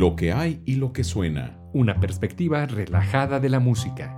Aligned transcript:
lo 0.00 0.16
que 0.16 0.32
hay 0.32 0.62
y 0.64 0.76
lo 0.76 0.94
que 0.94 1.04
suena. 1.04 1.58
Una 1.74 2.00
perspectiva 2.00 2.64
relajada 2.64 3.38
de 3.38 3.50
la 3.50 3.60
música. 3.60 4.16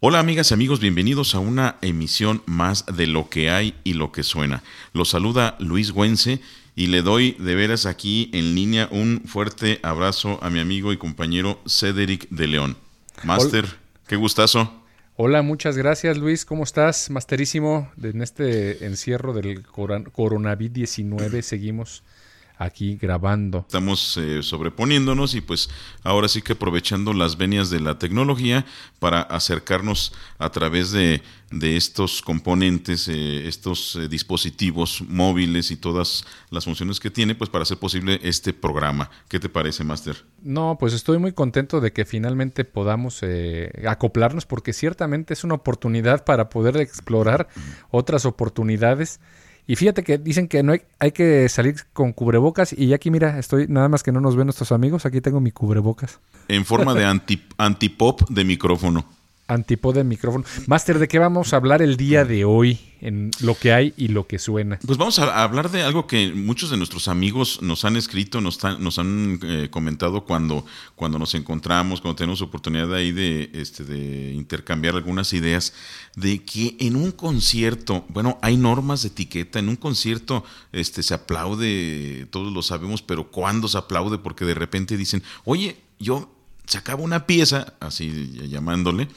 Hola 0.00 0.18
amigas 0.18 0.50
y 0.50 0.54
amigos, 0.54 0.80
bienvenidos 0.80 1.36
a 1.36 1.38
una 1.38 1.76
emisión 1.80 2.42
más 2.46 2.84
de 2.86 3.06
lo 3.06 3.28
que 3.28 3.50
hay 3.50 3.74
y 3.84 3.92
lo 3.92 4.10
que 4.10 4.24
suena. 4.24 4.64
Los 4.92 5.10
saluda 5.10 5.54
Luis 5.60 5.92
Güense 5.92 6.40
y 6.74 6.88
le 6.88 7.02
doy 7.02 7.36
de 7.38 7.54
veras 7.54 7.86
aquí 7.86 8.28
en 8.32 8.56
línea 8.56 8.88
un 8.90 9.22
fuerte 9.24 9.78
abrazo 9.84 10.40
a 10.42 10.50
mi 10.50 10.58
amigo 10.58 10.92
y 10.92 10.96
compañero 10.96 11.60
Cedric 11.64 12.28
de 12.30 12.48
León. 12.48 12.76
Master, 13.22 13.66
qué 14.08 14.16
gustazo. 14.16 14.82
Hola, 15.20 15.42
muchas 15.42 15.76
gracias 15.76 16.16
Luis, 16.16 16.44
¿cómo 16.44 16.62
estás? 16.62 17.10
Masterísimo, 17.10 17.90
en 18.00 18.22
este 18.22 18.86
encierro 18.86 19.32
del 19.32 19.66
coronavirus 19.66 20.72
19 20.72 21.42
seguimos 21.42 22.04
aquí 22.58 22.96
grabando. 22.96 23.60
Estamos 23.60 24.16
eh, 24.16 24.42
sobreponiéndonos 24.42 25.34
y 25.34 25.40
pues 25.40 25.70
ahora 26.02 26.28
sí 26.28 26.42
que 26.42 26.54
aprovechando 26.54 27.12
las 27.12 27.36
venias 27.36 27.70
de 27.70 27.80
la 27.80 27.98
tecnología 27.98 28.66
para 28.98 29.22
acercarnos 29.22 30.12
a 30.38 30.50
través 30.50 30.90
de, 30.90 31.22
estos 31.62 32.20
componentes, 32.20 33.08
eh, 33.08 33.46
estos 33.48 33.96
eh, 33.96 34.08
dispositivos 34.08 35.02
móviles 35.08 35.70
y 35.70 35.76
todas 35.76 36.24
las 36.50 36.64
funciones 36.64 37.00
que 37.00 37.10
tiene, 37.10 37.34
pues 37.34 37.48
para 37.48 37.62
hacer 37.62 37.78
posible 37.78 38.20
este 38.22 38.52
programa. 38.52 39.08
¿Qué 39.28 39.38
te 39.38 39.48
parece, 39.48 39.84
Master? 39.84 40.16
No, 40.42 40.76
pues 40.78 40.92
estoy 40.92 41.18
muy 41.18 41.32
contento 41.32 41.80
de 41.80 41.92
que 41.92 42.04
finalmente 42.04 42.64
podamos 42.64 43.22
acoplarnos 43.86 44.46
porque 44.46 44.72
ciertamente 44.72 45.32
es 45.32 45.44
una 45.44 45.54
oportunidad 45.54 46.24
para 46.24 46.48
poder 46.48 46.76
explorar 46.78 47.48
otras 47.90 48.26
oportunidades 48.26 49.20
y 49.68 49.76
fíjate 49.76 50.02
que 50.02 50.16
dicen 50.16 50.48
que 50.48 50.62
no 50.62 50.72
hay, 50.72 50.80
hay, 50.98 51.12
que 51.12 51.46
salir 51.50 51.76
con 51.92 52.14
cubrebocas 52.14 52.72
y 52.72 52.94
aquí 52.94 53.10
mira, 53.10 53.38
estoy 53.38 53.66
nada 53.68 53.90
más 53.90 54.02
que 54.02 54.10
no 54.10 54.20
nos 54.20 54.34
ven 54.34 54.46
nuestros 54.46 54.72
amigos, 54.72 55.04
aquí 55.04 55.20
tengo 55.20 55.40
mi 55.40 55.52
cubrebocas. 55.52 56.20
En 56.48 56.64
forma 56.64 56.94
de 56.94 57.04
anti, 57.04 57.42
antipop 57.58 58.22
de 58.30 58.44
micrófono 58.44 59.04
de 59.48 60.04
micrófono. 60.04 60.44
Máster, 60.66 60.98
¿de 60.98 61.08
qué 61.08 61.18
vamos 61.18 61.54
a 61.54 61.56
hablar 61.56 61.80
el 61.80 61.96
día 61.96 62.26
de 62.26 62.44
hoy 62.44 62.78
en 63.00 63.30
lo 63.40 63.54
que 63.54 63.72
hay 63.72 63.94
y 63.96 64.08
lo 64.08 64.26
que 64.26 64.38
suena? 64.38 64.78
Pues 64.84 64.98
vamos 64.98 65.18
a 65.18 65.42
hablar 65.42 65.70
de 65.70 65.82
algo 65.82 66.06
que 66.06 66.32
muchos 66.34 66.68
de 66.68 66.76
nuestros 66.76 67.08
amigos 67.08 67.62
nos 67.62 67.86
han 67.86 67.96
escrito, 67.96 68.42
nos, 68.42 68.62
nos 68.78 68.98
han 68.98 69.40
eh, 69.42 69.68
comentado 69.70 70.26
cuando, 70.26 70.66
cuando 70.96 71.18
nos 71.18 71.34
encontramos, 71.34 72.02
cuando 72.02 72.16
tenemos 72.16 72.42
oportunidad 72.42 72.92
ahí 72.92 73.10
de, 73.10 73.50
este, 73.54 73.84
de 73.84 74.34
intercambiar 74.34 74.96
algunas 74.96 75.32
ideas, 75.32 75.72
de 76.14 76.44
que 76.44 76.76
en 76.78 76.94
un 76.94 77.10
concierto, 77.10 78.04
bueno, 78.10 78.38
hay 78.42 78.58
normas 78.58 79.00
de 79.00 79.08
etiqueta, 79.08 79.60
en 79.60 79.70
un 79.70 79.76
concierto 79.76 80.44
este, 80.72 81.02
se 81.02 81.14
aplaude, 81.14 82.26
todos 82.30 82.52
lo 82.52 82.60
sabemos, 82.60 83.00
pero 83.00 83.30
¿cuándo 83.30 83.66
se 83.66 83.78
aplaude? 83.78 84.18
Porque 84.18 84.44
de 84.44 84.54
repente 84.54 84.98
dicen, 84.98 85.22
oye, 85.46 85.78
yo 85.98 86.37
sacaba 86.68 87.02
una 87.02 87.26
pieza, 87.26 87.74
así 87.80 88.32
llamándole, 88.48 89.08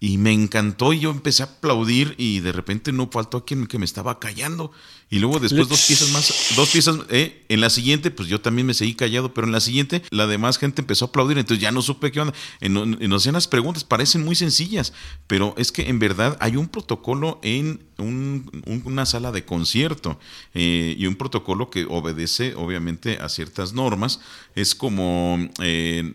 y 0.00 0.18
me 0.18 0.32
encantó 0.32 0.92
y 0.92 1.00
yo 1.00 1.10
empecé 1.10 1.42
a 1.42 1.46
aplaudir 1.46 2.14
y 2.18 2.40
de 2.40 2.52
repente 2.52 2.92
no 2.92 3.08
faltó 3.10 3.38
a 3.38 3.44
quien 3.44 3.66
que 3.66 3.78
me 3.78 3.84
estaba 3.84 4.18
callando. 4.18 4.72
Y 5.08 5.20
luego 5.20 5.38
después 5.38 5.68
dos 5.68 5.86
piezas 5.86 6.10
más, 6.10 6.52
dos 6.56 6.70
piezas, 6.70 6.96
eh, 7.10 7.44
en 7.48 7.60
la 7.60 7.70
siguiente, 7.70 8.10
pues 8.10 8.28
yo 8.28 8.40
también 8.40 8.66
me 8.66 8.74
seguí 8.74 8.94
callado, 8.94 9.32
pero 9.32 9.46
en 9.46 9.52
la 9.52 9.60
siguiente 9.60 10.02
la 10.10 10.26
demás 10.26 10.58
gente 10.58 10.82
empezó 10.82 11.04
a 11.04 11.08
aplaudir, 11.08 11.38
entonces 11.38 11.62
ya 11.62 11.70
no 11.70 11.80
supe 11.80 12.10
qué 12.10 12.20
onda. 12.20 12.34
En, 12.60 12.76
en, 12.76 12.98
en 13.00 13.32
las 13.32 13.46
preguntas 13.46 13.84
parecen 13.84 14.24
muy 14.24 14.34
sencillas, 14.34 14.92
pero 15.28 15.54
es 15.58 15.70
que 15.70 15.88
en 15.88 16.00
verdad 16.00 16.36
hay 16.40 16.56
un 16.56 16.66
protocolo 16.66 17.38
en 17.42 17.80
una 17.98 19.06
sala 19.06 19.30
de 19.30 19.44
concierto 19.44 20.18
eh, 20.54 20.96
y 20.98 21.06
un 21.06 21.14
protocolo 21.14 21.70
que 21.70 21.86
obedece 21.88 22.54
obviamente 22.56 23.18
a 23.20 23.28
ciertas 23.28 23.72
normas. 23.72 24.20
Es 24.56 24.74
como 24.74 25.38
eh, 25.62 26.12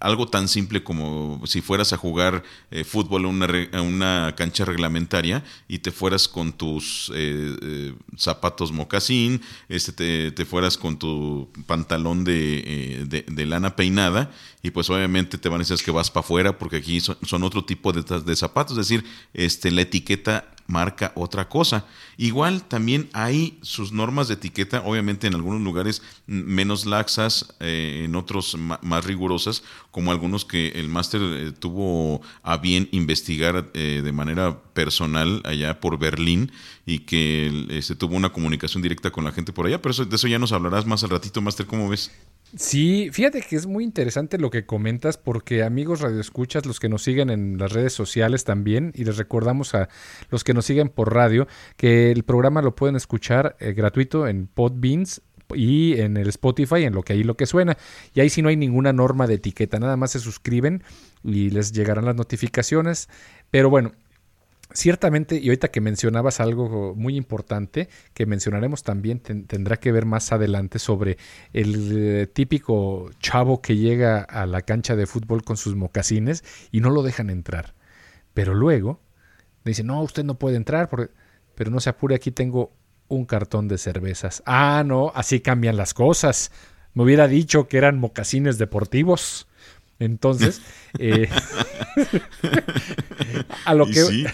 algo 0.00 0.26
tan 0.26 0.48
simple 0.48 0.82
como 0.82 1.40
si 1.46 1.60
fueras 1.60 1.92
a 1.92 1.96
jugar 1.96 2.42
fútbol 2.84 3.22
en 3.22 3.28
una, 3.28 3.82
una, 3.82 4.34
cancha 4.36 4.64
reglamentaria 4.64 5.44
y 5.68 5.78
te 5.78 5.92
fueras 5.92 6.28
con 6.28 6.52
tus 6.52 7.10
zapatos 8.16 8.72
mocasín, 8.72 9.40
este, 9.68 10.32
te, 10.32 10.44
fueras 10.44 10.76
con 10.76 10.98
tu 10.98 11.50
pantalón 11.66 12.24
eh, 12.28 13.04
de, 13.06 13.46
lana 13.46 13.76
peinada 13.76 14.30
y 14.62 14.70
pues 14.70 14.88
obviamente 14.90 15.38
te 15.38 15.48
van 15.48 15.60
a 15.60 15.64
decir 15.64 15.84
que 15.84 15.90
vas 15.90 16.10
para 16.10 16.24
afuera 16.24 16.58
porque 16.58 16.76
aquí 16.76 17.00
son, 17.00 17.42
otro 17.42 17.64
tipo 17.64 17.92
de, 17.92 18.02
de, 18.02 18.36
zapatos, 18.36 18.72
es 18.78 18.88
decir, 18.88 19.04
este, 19.34 19.70
la 19.70 19.82
etiqueta 19.82 20.52
marca 20.66 21.12
otra 21.14 21.48
cosa. 21.48 21.86
Igual 22.18 22.62
también 22.62 23.08
hay 23.14 23.58
sus 23.62 23.90
normas 23.90 24.28
de 24.28 24.34
etiqueta, 24.34 24.82
obviamente 24.84 25.26
en 25.26 25.34
algunos 25.34 25.62
lugares 25.62 26.02
menos 26.26 26.84
laxas, 26.84 27.54
eh, 27.60 28.02
en 28.04 28.14
otros 28.16 28.56
más 28.82 29.04
rigurosas, 29.04 29.62
como 29.90 30.12
algunos 30.12 30.44
que 30.44 30.68
el 30.70 30.88
máster 30.88 31.22
eh, 31.22 31.52
tuvo 31.52 32.20
a 32.42 32.58
bien 32.58 32.88
investigar 32.92 33.72
de 33.72 34.12
manera 34.12 34.60
personal 34.78 35.42
allá 35.44 35.80
por 35.80 35.98
Berlín 35.98 36.52
y 36.86 37.00
que 37.00 37.66
se 37.68 37.78
este, 37.78 37.96
tuvo 37.96 38.14
una 38.14 38.32
comunicación 38.32 38.80
directa 38.80 39.10
con 39.10 39.24
la 39.24 39.32
gente 39.32 39.52
por 39.52 39.66
allá, 39.66 39.82
pero 39.82 39.90
eso, 39.90 40.04
de 40.04 40.14
eso 40.14 40.28
ya 40.28 40.38
nos 40.38 40.52
hablarás 40.52 40.86
más 40.86 41.02
al 41.02 41.10
ratito, 41.10 41.40
Master, 41.40 41.66
¿cómo 41.66 41.88
ves? 41.88 42.12
Sí, 42.56 43.10
fíjate 43.12 43.42
que 43.42 43.56
es 43.56 43.66
muy 43.66 43.82
interesante 43.82 44.38
lo 44.38 44.50
que 44.50 44.66
comentas 44.66 45.18
porque 45.18 45.64
amigos 45.64 46.00
radioescuchas, 46.00 46.64
los 46.64 46.78
que 46.78 46.88
nos 46.88 47.02
siguen 47.02 47.28
en 47.28 47.58
las 47.58 47.72
redes 47.72 47.92
sociales 47.92 48.44
también, 48.44 48.92
y 48.94 49.02
les 49.02 49.16
recordamos 49.16 49.74
a 49.74 49.88
los 50.30 50.44
que 50.44 50.54
nos 50.54 50.64
siguen 50.64 50.90
por 50.90 51.12
radio 51.12 51.48
que 51.76 52.12
el 52.12 52.22
programa 52.22 52.62
lo 52.62 52.76
pueden 52.76 52.94
escuchar 52.94 53.56
eh, 53.58 53.72
gratuito 53.72 54.28
en 54.28 54.46
Podbeans 54.46 55.22
y 55.56 55.98
en 55.98 56.16
el 56.16 56.28
Spotify, 56.28 56.84
en 56.84 56.94
lo 56.94 57.02
que 57.02 57.14
ahí 57.14 57.24
lo 57.24 57.36
que 57.36 57.46
suena. 57.46 57.76
Y 58.14 58.20
ahí 58.20 58.30
sí 58.30 58.42
no 58.42 58.48
hay 58.48 58.56
ninguna 58.56 58.92
norma 58.92 59.26
de 59.26 59.34
etiqueta, 59.34 59.80
nada 59.80 59.96
más 59.96 60.12
se 60.12 60.20
suscriben 60.20 60.84
y 61.24 61.50
les 61.50 61.72
llegarán 61.72 62.04
las 62.04 62.14
notificaciones. 62.14 63.08
Pero 63.50 63.70
bueno, 63.70 63.92
Ciertamente, 64.70 65.38
y 65.38 65.48
ahorita 65.48 65.68
que 65.68 65.80
mencionabas 65.80 66.40
algo 66.40 66.94
muy 66.94 67.16
importante, 67.16 67.88
que 68.12 68.26
mencionaremos 68.26 68.82
también, 68.82 69.20
tendrá 69.20 69.78
que 69.78 69.92
ver 69.92 70.04
más 70.04 70.30
adelante 70.30 70.78
sobre 70.78 71.16
el 71.54 71.92
eh, 71.96 72.26
típico 72.26 73.10
chavo 73.18 73.62
que 73.62 73.76
llega 73.76 74.20
a 74.20 74.44
la 74.44 74.60
cancha 74.62 74.94
de 74.94 75.06
fútbol 75.06 75.42
con 75.42 75.56
sus 75.56 75.74
mocasines 75.74 76.44
y 76.70 76.80
no 76.80 76.90
lo 76.90 77.02
dejan 77.02 77.30
entrar. 77.30 77.74
Pero 78.34 78.52
luego 78.52 79.00
dice, 79.64 79.84
no, 79.84 80.02
usted 80.02 80.24
no 80.24 80.38
puede 80.38 80.56
entrar, 80.56 80.88
pero 81.54 81.70
no 81.70 81.80
se 81.80 81.90
apure, 81.90 82.14
aquí 82.14 82.30
tengo 82.30 82.72
un 83.08 83.24
cartón 83.24 83.68
de 83.68 83.78
cervezas. 83.78 84.42
Ah, 84.46 84.82
no, 84.84 85.12
así 85.14 85.40
cambian 85.40 85.76
las 85.76 85.94
cosas. 85.94 86.52
Me 86.94 87.04
hubiera 87.04 87.26
dicho 87.26 87.68
que 87.68 87.78
eran 87.78 87.98
mocasines 87.98 88.58
deportivos. 88.58 89.48
Entonces, 89.98 90.60
eh, 90.98 91.28
a 93.64 93.74
lo 93.74 93.86
que... 93.86 94.26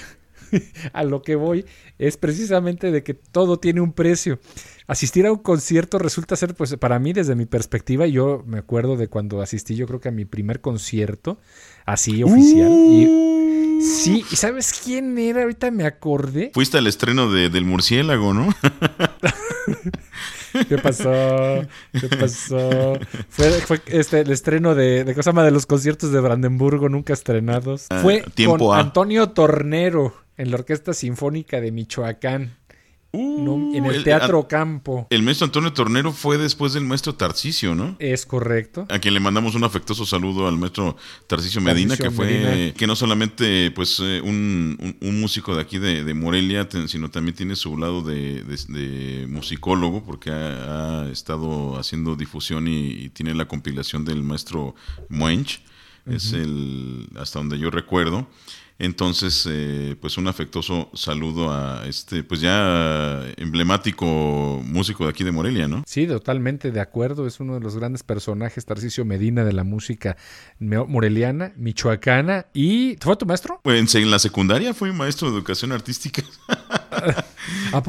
a 0.92 1.04
lo 1.04 1.22
que 1.22 1.34
voy 1.34 1.64
es 1.98 2.16
precisamente 2.16 2.90
de 2.90 3.02
que 3.02 3.14
todo 3.14 3.58
tiene 3.58 3.80
un 3.80 3.92
precio. 3.92 4.38
Asistir 4.86 5.26
a 5.26 5.32
un 5.32 5.38
concierto 5.38 5.98
resulta 5.98 6.36
ser, 6.36 6.54
pues 6.54 6.76
para 6.76 6.98
mí 6.98 7.12
desde 7.12 7.34
mi 7.34 7.46
perspectiva, 7.46 8.06
yo 8.06 8.42
me 8.46 8.58
acuerdo 8.58 8.96
de 8.96 9.08
cuando 9.08 9.40
asistí 9.40 9.76
yo 9.76 9.86
creo 9.86 10.00
que 10.00 10.08
a 10.08 10.12
mi 10.12 10.26
primer 10.26 10.60
concierto, 10.60 11.38
así 11.86 12.22
oficial. 12.22 12.70
Y, 12.70 13.80
sí, 13.80 14.24
¿y 14.30 14.36
sabes 14.36 14.78
quién 14.84 15.16
era? 15.16 15.42
Ahorita 15.42 15.70
me 15.70 15.86
acordé. 15.86 16.50
Fuiste 16.52 16.78
al 16.78 16.86
estreno 16.86 17.30
de, 17.30 17.48
del 17.48 17.64
murciélago, 17.64 18.34
¿no? 18.34 18.54
¿Qué 20.68 20.78
pasó? 20.78 21.66
¿Qué 21.92 22.08
pasó? 22.16 22.98
Fue, 23.28 23.80
este, 23.86 24.20
el 24.20 24.30
estreno 24.30 24.74
de, 24.74 25.04
de, 25.04 25.14
cosa 25.14 25.32
de 25.32 25.50
los 25.50 25.66
conciertos 25.66 26.12
de 26.12 26.20
Brandenburgo 26.20 26.88
nunca 26.88 27.12
estrenados. 27.12 27.86
Ah, 27.90 28.00
fue 28.02 28.24
con 28.46 28.78
Antonio 28.78 29.30
Tornero 29.30 30.14
en 30.36 30.50
la 30.50 30.56
Orquesta 30.56 30.92
Sinfónica 30.92 31.60
de 31.60 31.72
Michoacán. 31.72 32.56
Uh, 33.16 33.76
en 33.76 33.84
el, 33.84 34.02
Teatro 34.02 34.48
Campo. 34.48 35.06
El 35.08 35.22
maestro 35.22 35.44
Antonio 35.44 35.72
Tornero 35.72 36.10
fue 36.10 36.36
después 36.36 36.72
del 36.72 36.82
maestro 36.82 37.14
Tarcisio, 37.14 37.76
¿no? 37.76 37.94
Es 38.00 38.26
correcto. 38.26 38.86
A 38.90 38.98
quien 38.98 39.14
le 39.14 39.20
mandamos 39.20 39.54
un 39.54 39.62
afectuoso 39.62 40.04
saludo 40.04 40.48
al 40.48 40.58
maestro 40.58 40.96
Tarcisio 41.28 41.60
Medina, 41.60 41.96
que 41.96 42.10
fue, 42.10 42.74
que 42.76 42.86
no 42.88 42.96
solamente 42.96 43.70
pues 43.70 44.00
eh, 44.02 44.20
un, 44.20 44.96
músico 45.00 45.54
de 45.54 45.62
aquí 45.62 45.78
de, 45.78 46.12
Morelia, 46.12 46.68
sino 46.88 47.08
también 47.08 47.36
tiene 47.36 47.54
su 47.54 47.78
lado 47.78 48.02
de, 48.02 49.26
musicólogo, 49.28 50.02
porque 50.02 50.30
ha, 50.30 51.08
estado 51.12 51.78
haciendo 51.78 52.16
difusión 52.16 52.66
y, 52.66 53.10
tiene 53.10 53.32
la 53.34 53.46
compilación 53.46 54.04
del 54.04 54.24
maestro 54.24 54.74
Muench. 55.08 55.62
Es 56.04 56.32
el, 56.32 57.08
hasta 57.16 57.38
donde 57.38 57.60
yo 57.60 57.70
recuerdo. 57.70 58.26
Entonces, 58.78 59.46
eh, 59.48 59.96
pues 60.00 60.18
un 60.18 60.26
afectuoso 60.26 60.90
saludo 60.94 61.52
a 61.52 61.86
este, 61.86 62.24
pues 62.24 62.40
ya 62.40 63.22
emblemático 63.36 64.60
músico 64.64 65.04
de 65.04 65.10
aquí 65.10 65.22
de 65.22 65.30
Morelia, 65.30 65.68
¿no? 65.68 65.84
Sí, 65.86 66.06
totalmente 66.06 66.72
de 66.72 66.80
acuerdo. 66.80 67.26
Es 67.26 67.38
uno 67.40 67.54
de 67.54 67.60
los 67.60 67.76
grandes 67.76 68.02
personajes, 68.02 68.64
Tarcisio 68.64 69.04
Medina, 69.04 69.44
de 69.44 69.52
la 69.52 69.64
música 69.64 70.16
moreliana, 70.58 71.52
michoacana. 71.56 72.46
¿Y 72.52 72.96
fue 73.00 73.16
tu 73.16 73.26
maestro? 73.26 73.60
Pues 73.62 73.94
en 73.94 74.10
la 74.10 74.18
secundaria 74.18 74.74
fui 74.74 74.92
maestro 74.92 75.30
de 75.30 75.36
educación 75.36 75.72
artística. 75.72 76.22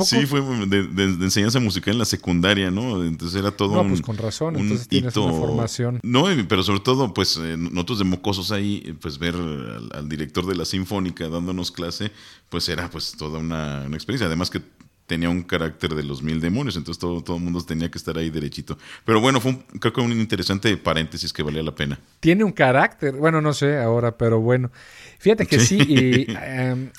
Sí, 0.04 0.26
fue 0.26 0.42
de, 0.68 1.04
enseñanza 1.04 1.60
musical 1.60 1.94
en 1.94 2.00
la 2.00 2.06
secundaria, 2.06 2.72
¿no? 2.72 3.04
Entonces 3.04 3.40
era 3.40 3.52
todo 3.52 3.76
no, 3.76 3.88
pues 3.88 4.02
con 4.02 4.18
razón, 4.18 4.56
entonces 4.56 4.88
tienes 4.88 5.16
una 5.16 5.34
formación. 5.34 6.00
No, 6.04 6.26
pero 6.48 6.64
sobre 6.64 6.80
todo, 6.80 7.14
pues 7.14 7.38
eh, 7.38 7.56
nosotros 7.58 8.00
de 8.00 8.06
mocosos 8.06 8.52
ahí, 8.52 8.98
pues 9.02 9.18
ver 9.18 9.36
al, 9.36 10.10
director 10.10 10.46
de 10.46 10.56
la 10.56 10.66
Sinfónica 10.66 11.28
dándonos 11.30 11.72
clase, 11.72 12.12
pues 12.50 12.68
era 12.70 12.90
pues 12.90 13.14
toda 13.18 13.40
una, 13.40 13.84
una 13.86 13.96
experiencia. 13.96 14.28
Además 14.28 14.50
que 14.50 14.62
tenía 15.08 15.30
un 15.30 15.44
carácter 15.44 15.94
de 15.94 16.04
los 16.04 16.22
mil 16.24 16.42
demonios, 16.42 16.76
entonces 16.78 17.00
todo, 17.00 17.22
todo 17.22 17.38
el 17.38 17.44
mundo 17.44 17.62
tenía 17.62 17.90
que 17.90 17.98
estar 17.98 18.18
ahí 18.18 18.30
derechito. 18.30 18.78
Pero 19.04 19.22
bueno, 19.22 19.40
fue 19.40 19.52
un, 19.52 19.58
creo 19.80 19.94
que 19.94 20.02
un 20.02 20.12
interesante 20.12 20.76
paréntesis 20.78 21.32
que 21.32 21.44
valía 21.44 21.64
la 21.64 21.76
pena. 21.76 22.00
Tiene 22.20 22.44
un 22.44 22.52
carácter, 22.52 23.16
bueno, 23.16 23.42
no 23.42 23.54
sé 23.54 23.78
ahora, 23.78 24.18
pero 24.18 24.42
bueno. 24.42 24.72
Fíjate 25.20 25.46
que 25.46 25.60
sí, 25.60 26.26
em, 26.28 26.92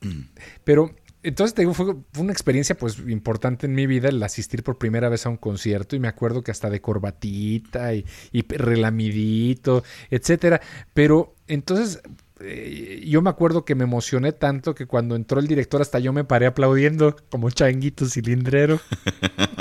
pero 0.64 0.94
entonces 1.22 1.54
te 1.54 1.62
digo, 1.62 1.74
fue, 1.74 1.94
una 2.18 2.32
experiencia 2.32 2.76
pues 2.76 2.98
importante 2.98 3.66
en 3.66 3.74
mi 3.74 3.86
vida 3.86 4.08
el 4.08 4.22
asistir 4.22 4.62
por 4.62 4.78
primera 4.78 5.08
vez 5.08 5.26
a 5.26 5.28
un 5.28 5.36
concierto 5.36 5.96
y 5.96 6.00
me 6.00 6.08
acuerdo 6.08 6.42
que 6.42 6.50
hasta 6.50 6.70
de 6.70 6.80
corbatita 6.80 7.94
y, 7.94 8.04
y 8.32 8.42
relamidito, 8.42 9.84
etcétera. 10.10 10.60
Pero 10.94 11.34
entonces 11.46 12.02
eh, 12.44 13.04
yo 13.06 13.22
me 13.22 13.30
acuerdo 13.30 13.64
que 13.64 13.74
me 13.74 13.84
emocioné 13.84 14.32
tanto 14.32 14.74
que 14.74 14.86
cuando 14.86 15.14
entró 15.14 15.38
el 15.38 15.46
director 15.46 15.80
hasta 15.80 15.98
yo 15.98 16.12
me 16.12 16.24
paré 16.24 16.46
aplaudiendo 16.46 17.16
como 17.30 17.50
changuito 17.50 18.06
cilindrero. 18.06 18.80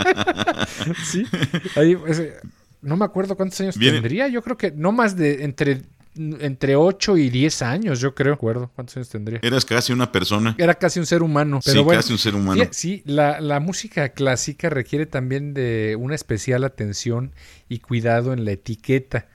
sí, 1.06 1.26
no 2.82 2.98
me 2.98 3.06
acuerdo 3.06 3.38
cuántos 3.38 3.62
años 3.62 3.78
tendría, 3.78 4.28
yo 4.28 4.42
creo 4.42 4.58
que 4.58 4.72
no 4.72 4.92
más 4.92 5.16
de 5.16 5.44
entre 5.44 5.84
entre 6.16 6.76
8 6.76 7.18
y 7.18 7.30
10 7.30 7.62
años, 7.62 8.00
yo 8.00 8.14
creo. 8.14 8.34
acuerdo 8.34 8.72
cuántos 8.76 8.98
años 8.98 9.10
tendría. 9.10 9.40
Eras 9.42 9.66
casi 9.66 9.94
una 9.94 10.12
persona. 10.12 10.56
Era 10.58 10.76
casi 10.76 11.00
un 11.00 11.06
ser 11.06 11.24
humano. 11.24 11.60
Pero 11.64 11.84
sí, 11.84 11.90
casi 11.90 12.14
un 12.14 12.20
ser 12.20 12.36
humano. 12.36 12.64
Sí, 12.72 13.02
la, 13.06 13.40
la, 13.40 13.60
música 13.60 14.10
clásica 14.10 14.70
requiere 14.70 15.06
también 15.06 15.54
de 15.54 15.96
una 16.00 16.16
especial 16.16 16.64
atención 16.64 17.34
y 17.70 17.80
cuidado 17.80 18.34
en 18.34 18.46
la 18.46 18.52
etiqueta. 18.52 19.28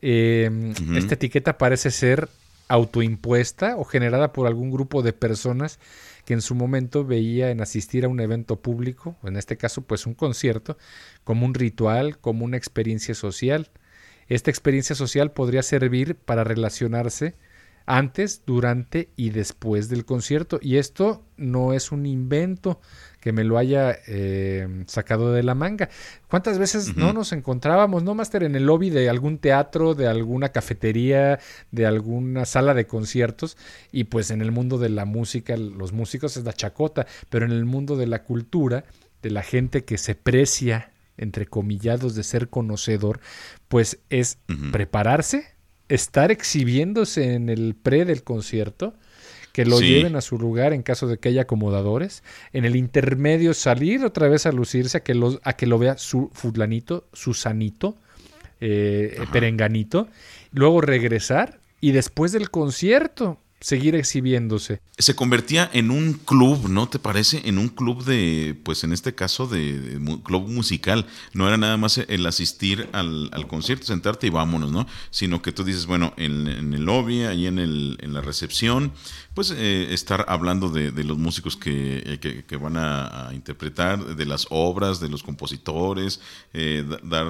Eh, 0.00 0.74
esta 0.94 1.14
etiqueta 1.14 1.56
parece 1.58 1.90
ser 1.90 2.28
autoimpuesta 2.68 3.76
o 3.76 3.84
generada 3.84 4.32
por 4.32 4.46
algún 4.46 4.70
grupo 4.70 5.02
de 5.02 5.12
personas 5.12 5.78
que 6.24 6.34
en 6.34 6.40
su 6.40 6.54
momento 6.54 7.04
veía 7.04 7.50
en 7.50 7.60
asistir 7.60 8.04
a 8.04 8.08
un 8.08 8.20
evento 8.20 8.56
público, 8.56 9.16
en 9.24 9.36
este 9.36 9.56
caso 9.56 9.82
pues 9.82 10.06
un 10.06 10.14
concierto, 10.14 10.78
como 11.22 11.46
un 11.46 11.54
ritual, 11.54 12.18
como 12.18 12.44
una 12.44 12.56
experiencia 12.56 13.14
social. 13.14 13.70
Esta 14.28 14.50
experiencia 14.50 14.96
social 14.96 15.32
podría 15.32 15.62
servir 15.62 16.16
para 16.16 16.44
relacionarse 16.44 17.34
antes, 17.86 18.42
durante 18.46 19.10
y 19.16 19.30
después 19.30 19.88
del 19.88 20.04
concierto. 20.04 20.58
Y 20.62 20.76
esto 20.76 21.22
no 21.36 21.72
es 21.72 21.92
un 21.92 22.06
invento, 22.06 22.80
que 23.20 23.32
me 23.32 23.44
lo 23.44 23.56
haya 23.56 23.96
eh, 24.06 24.84
sacado 24.86 25.32
de 25.32 25.42
la 25.42 25.54
manga. 25.54 25.88
¿Cuántas 26.28 26.58
veces 26.58 26.96
no 26.96 27.12
nos 27.12 27.32
encontrábamos, 27.32 28.02
no, 28.02 28.14
Master, 28.14 28.42
en 28.42 28.54
el 28.54 28.66
lobby 28.66 28.90
de 28.90 29.08
algún 29.08 29.38
teatro, 29.38 29.94
de 29.94 30.06
alguna 30.06 30.50
cafetería, 30.50 31.38
de 31.70 31.86
alguna 31.86 32.44
sala 32.44 32.74
de 32.74 32.86
conciertos? 32.86 33.56
Y 33.92 34.04
pues 34.04 34.30
en 34.30 34.42
el 34.42 34.52
mundo 34.52 34.78
de 34.78 34.90
la 34.90 35.04
música, 35.04 35.56
los 35.56 35.92
músicos 35.92 36.36
es 36.36 36.44
la 36.44 36.52
chacota, 36.52 37.06
pero 37.30 37.46
en 37.46 37.52
el 37.52 37.64
mundo 37.64 37.96
de 37.96 38.06
la 38.06 38.24
cultura, 38.24 38.84
de 39.22 39.30
la 39.30 39.42
gente 39.42 39.84
que 39.84 39.96
se 39.96 40.14
precia, 40.14 40.90
entre 41.16 41.46
comillados, 41.46 42.14
de 42.14 42.22
ser 42.22 42.48
conocedor, 42.48 43.20
pues 43.68 43.98
es 44.10 44.38
prepararse, 44.72 45.46
estar 45.88 46.30
exhibiéndose 46.30 47.34
en 47.34 47.48
el 47.48 47.74
pre 47.74 48.04
del 48.04 48.22
concierto, 48.22 48.94
que 49.52 49.64
lo 49.64 49.80
lleven 49.80 50.16
a 50.16 50.20
su 50.20 50.36
lugar 50.36 50.72
en 50.72 50.82
caso 50.82 51.06
de 51.06 51.18
que 51.18 51.28
haya 51.28 51.42
acomodadores. 51.42 52.24
En 52.52 52.64
el 52.64 52.74
intermedio 52.74 53.54
salir 53.54 54.04
otra 54.04 54.26
vez 54.26 54.46
a 54.46 54.52
lucirse, 54.52 54.98
a 54.98 55.00
que, 55.04 55.14
lo, 55.14 55.38
a 55.44 55.52
que 55.52 55.66
lo 55.66 55.78
vea 55.78 55.96
su 55.96 56.28
fulanito, 56.32 57.06
Susanito, 57.12 57.96
eh, 58.60 59.16
Perenganito. 59.32 60.08
Luego 60.50 60.80
regresar 60.80 61.60
y 61.80 61.92
después 61.92 62.32
del 62.32 62.50
concierto 62.50 63.38
seguir 63.64 63.94
exhibiéndose. 63.94 64.82
Se 64.98 65.16
convertía 65.16 65.70
en 65.72 65.90
un 65.90 66.12
club, 66.12 66.68
¿no 66.68 66.86
te 66.86 66.98
parece? 66.98 67.40
En 67.48 67.56
un 67.56 67.68
club 67.68 68.04
de, 68.04 68.54
pues 68.62 68.84
en 68.84 68.92
este 68.92 69.14
caso, 69.14 69.46
de, 69.46 69.98
club 70.22 70.50
musical. 70.50 71.06
No 71.32 71.48
era 71.48 71.56
nada 71.56 71.78
más 71.78 71.96
el 71.96 72.26
asistir 72.26 72.90
al, 72.92 73.30
concierto, 73.48 73.86
sentarte 73.86 74.26
y 74.26 74.30
vámonos, 74.30 74.70
¿no? 74.70 74.86
Sino 75.10 75.40
que 75.40 75.50
tú 75.50 75.64
dices, 75.64 75.86
bueno, 75.86 76.12
en, 76.18 76.46
el 76.74 76.84
lobby, 76.84 77.22
ahí 77.22 77.46
en, 77.46 77.58
el, 77.58 77.96
en 78.02 78.12
la 78.12 78.20
recepción, 78.20 78.92
pues 79.32 79.50
eh, 79.50 79.94
estar 79.94 80.26
hablando 80.28 80.68
de, 80.68 80.92
los 81.02 81.16
músicos 81.16 81.56
que, 81.56 82.02
eh, 82.22 82.56
van 82.58 82.76
a, 82.76 83.30
interpretar, 83.32 84.14
de 84.14 84.26
las 84.26 84.46
obras, 84.50 85.00
de 85.00 85.08
los 85.08 85.22
compositores, 85.22 86.20
eh, 86.52 86.84
dar 87.02 87.26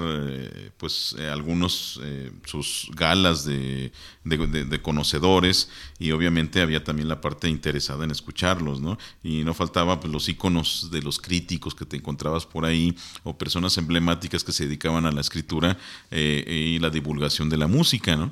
pues 0.77 1.15
algunos 1.31 2.01
sus 2.45 2.89
galas 2.93 3.45
de, 3.45 3.93
de, 4.25 4.81
conocedores 4.81 5.69
y 5.97 6.11
obviamente 6.11 6.24
había 6.61 6.83
también 6.83 7.07
la 7.07 7.21
parte 7.21 7.49
interesada 7.49 8.03
en 8.03 8.11
escucharlos, 8.11 8.81
¿no? 8.81 8.97
Y 9.23 9.43
no 9.43 9.53
faltaba 9.53 9.99
pues, 9.99 10.11
los 10.11 10.29
iconos 10.29 10.89
de 10.91 11.01
los 11.01 11.19
críticos 11.19 11.75
que 11.75 11.85
te 11.85 11.97
encontrabas 11.97 12.45
por 12.45 12.65
ahí 12.65 12.95
o 13.23 13.37
personas 13.37 13.77
emblemáticas 13.77 14.43
que 14.43 14.51
se 14.51 14.65
dedicaban 14.65 15.05
a 15.05 15.11
la 15.11 15.21
escritura 15.21 15.77
y 16.11 16.79
la 16.79 16.89
divulgación 16.89 17.49
de 17.49 17.57
la 17.57 17.67
música, 17.67 18.15
¿no? 18.15 18.31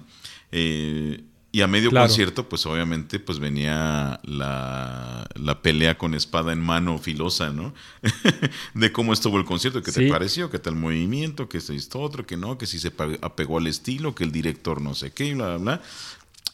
Y 1.55 1.61
a 1.61 1.67
medio 1.67 1.91
concierto, 1.91 2.49
pues 2.49 2.65
obviamente, 2.65 3.19
pues 3.19 3.37
venía 3.37 4.19
la, 4.23 5.59
pelea 5.61 5.99
con 5.99 6.15
espada 6.15 6.51
en 6.51 6.59
mano 6.59 6.97
filosa, 6.97 7.51
¿no? 7.51 7.75
de 8.73 8.91
cómo 8.91 9.13
estuvo 9.13 9.37
el 9.37 9.45
concierto, 9.45 9.83
qué 9.83 9.91
te 9.91 10.09
pareció, 10.09 10.49
qué 10.49 10.57
tal 10.57 10.75
movimiento, 10.75 11.47
qué 11.47 11.61
se 11.61 11.75
hizo 11.75 11.99
otro, 11.99 12.25
que 12.25 12.37
no, 12.37 12.57
que 12.57 12.65
si 12.65 12.79
se 12.79 12.91
apegó 13.21 13.59
al 13.59 13.67
estilo, 13.67 14.15
que 14.15 14.23
el 14.23 14.31
director 14.31 14.81
no 14.81 14.95
sé 14.95 15.11
qué, 15.11 15.35
bla, 15.35 15.49
bla, 15.49 15.57
bla. 15.57 15.81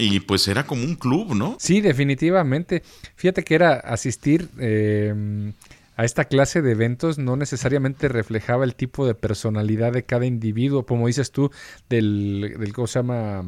Y 0.01 0.21
pues 0.21 0.47
era 0.47 0.65
como 0.65 0.83
un 0.83 0.95
club, 0.95 1.35
¿no? 1.35 1.57
Sí, 1.59 1.81
definitivamente. 1.81 2.83
Fíjate 3.15 3.43
que 3.43 3.53
era 3.53 3.73
asistir 3.73 4.47
eh, 4.57 5.51
a 5.97 6.05
esta 6.05 6.23
clase 6.23 6.61
de 6.61 6.71
eventos 6.71 7.17
no 7.17 7.35
necesariamente 7.35 8.07
reflejaba 8.07 8.63
el 8.63 8.75
tipo 8.75 9.05
de 9.05 9.13
personalidad 9.13 9.91
de 9.91 10.03
cada 10.03 10.25
individuo, 10.25 10.85
como 10.85 11.07
dices 11.07 11.31
tú, 11.31 11.51
del, 11.89 12.55
del 12.57 12.71
¿cómo 12.71 12.87
se 12.87 12.99
llama? 12.99 13.43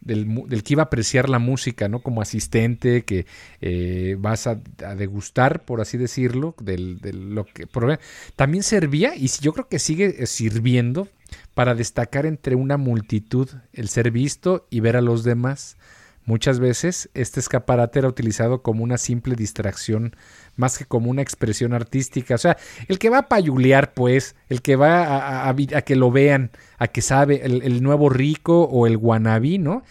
del, 0.00 0.62
que 0.62 0.72
iba 0.72 0.82
a 0.82 0.86
apreciar 0.86 1.28
la 1.28 1.38
música, 1.38 1.88
¿no? 1.88 2.00
Como 2.00 2.22
asistente, 2.22 3.02
que 3.02 3.26
eh, 3.60 4.16
vas 4.18 4.46
a, 4.46 4.54
degustar, 4.54 5.64
por 5.64 5.80
así 5.80 5.98
decirlo, 5.98 6.54
del, 6.60 7.00
lo 7.34 7.44
que... 7.44 7.66
También 8.36 8.62
servía, 8.62 9.14
y 9.14 9.28
yo 9.40 9.52
creo 9.52 9.68
que 9.68 9.78
sigue 9.78 10.26
sirviendo, 10.26 11.08
para 11.54 11.74
destacar 11.74 12.26
entre 12.26 12.54
una 12.54 12.76
multitud 12.76 13.48
el 13.72 13.88
ser 13.88 14.10
visto 14.10 14.66
y 14.70 14.80
ver 14.80 14.96
a 14.96 15.00
los 15.00 15.22
demás. 15.24 15.76
Muchas 16.24 16.60
veces 16.60 17.10
este 17.14 17.40
escaparate 17.40 17.98
era 17.98 18.08
utilizado 18.08 18.62
como 18.62 18.84
una 18.84 18.98
simple 18.98 19.34
distracción 19.34 20.14
más 20.56 20.78
que 20.78 20.84
como 20.84 21.10
una 21.10 21.22
expresión 21.22 21.72
artística. 21.72 22.34
O 22.34 22.38
sea, 22.38 22.56
el 22.88 22.98
que 22.98 23.10
va 23.10 23.18
a 23.18 23.28
payulear, 23.28 23.94
pues, 23.94 24.36
el 24.48 24.62
que 24.62 24.76
va 24.76 25.48
a, 25.48 25.54
que 25.54 25.96
lo 25.96 26.10
vean, 26.10 26.50
a 26.78 26.86
que 26.88 27.02
sabe, 27.02 27.44
el, 27.44 27.82
nuevo 27.82 28.10
rico 28.10 28.64
o 28.64 28.86
el 28.86 28.96
guanabí, 28.98 29.58
¿no? 29.58 29.82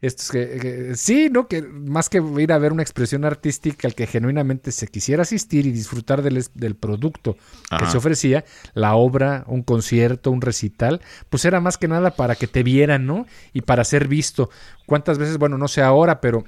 Esto 0.00 0.22
es 0.22 0.30
que, 0.30 0.92
sí, 0.94 1.28
¿no? 1.28 1.48
Que 1.48 1.62
más 1.62 2.08
que 2.08 2.22
ir 2.38 2.52
a 2.52 2.58
ver 2.58 2.72
una 2.72 2.82
expresión 2.82 3.24
artística 3.24 3.88
al 3.88 3.96
que 3.96 4.06
genuinamente 4.06 4.70
se 4.70 4.86
quisiera 4.86 5.22
asistir 5.22 5.66
y 5.66 5.72
disfrutar 5.72 6.22
del, 6.22 6.44
del 6.54 6.76
producto 6.76 7.36
que 7.76 7.86
se 7.86 7.98
ofrecía, 7.98 8.44
la 8.74 8.94
obra, 8.94 9.44
un 9.48 9.62
concierto, 9.62 10.30
un 10.30 10.40
recital, 10.40 11.00
pues 11.30 11.44
era 11.44 11.60
más 11.60 11.78
que 11.78 11.88
nada 11.88 12.12
para 12.12 12.36
que 12.36 12.46
te 12.46 12.62
vieran, 12.62 13.06
¿no? 13.06 13.26
Y 13.52 13.62
para 13.62 13.82
ser 13.82 14.06
visto. 14.06 14.50
¿Cuántas 14.86 15.18
veces, 15.18 15.36
bueno, 15.36 15.58
no 15.58 15.66
sé 15.66 15.82
ahora, 15.82 16.20
pero 16.20 16.44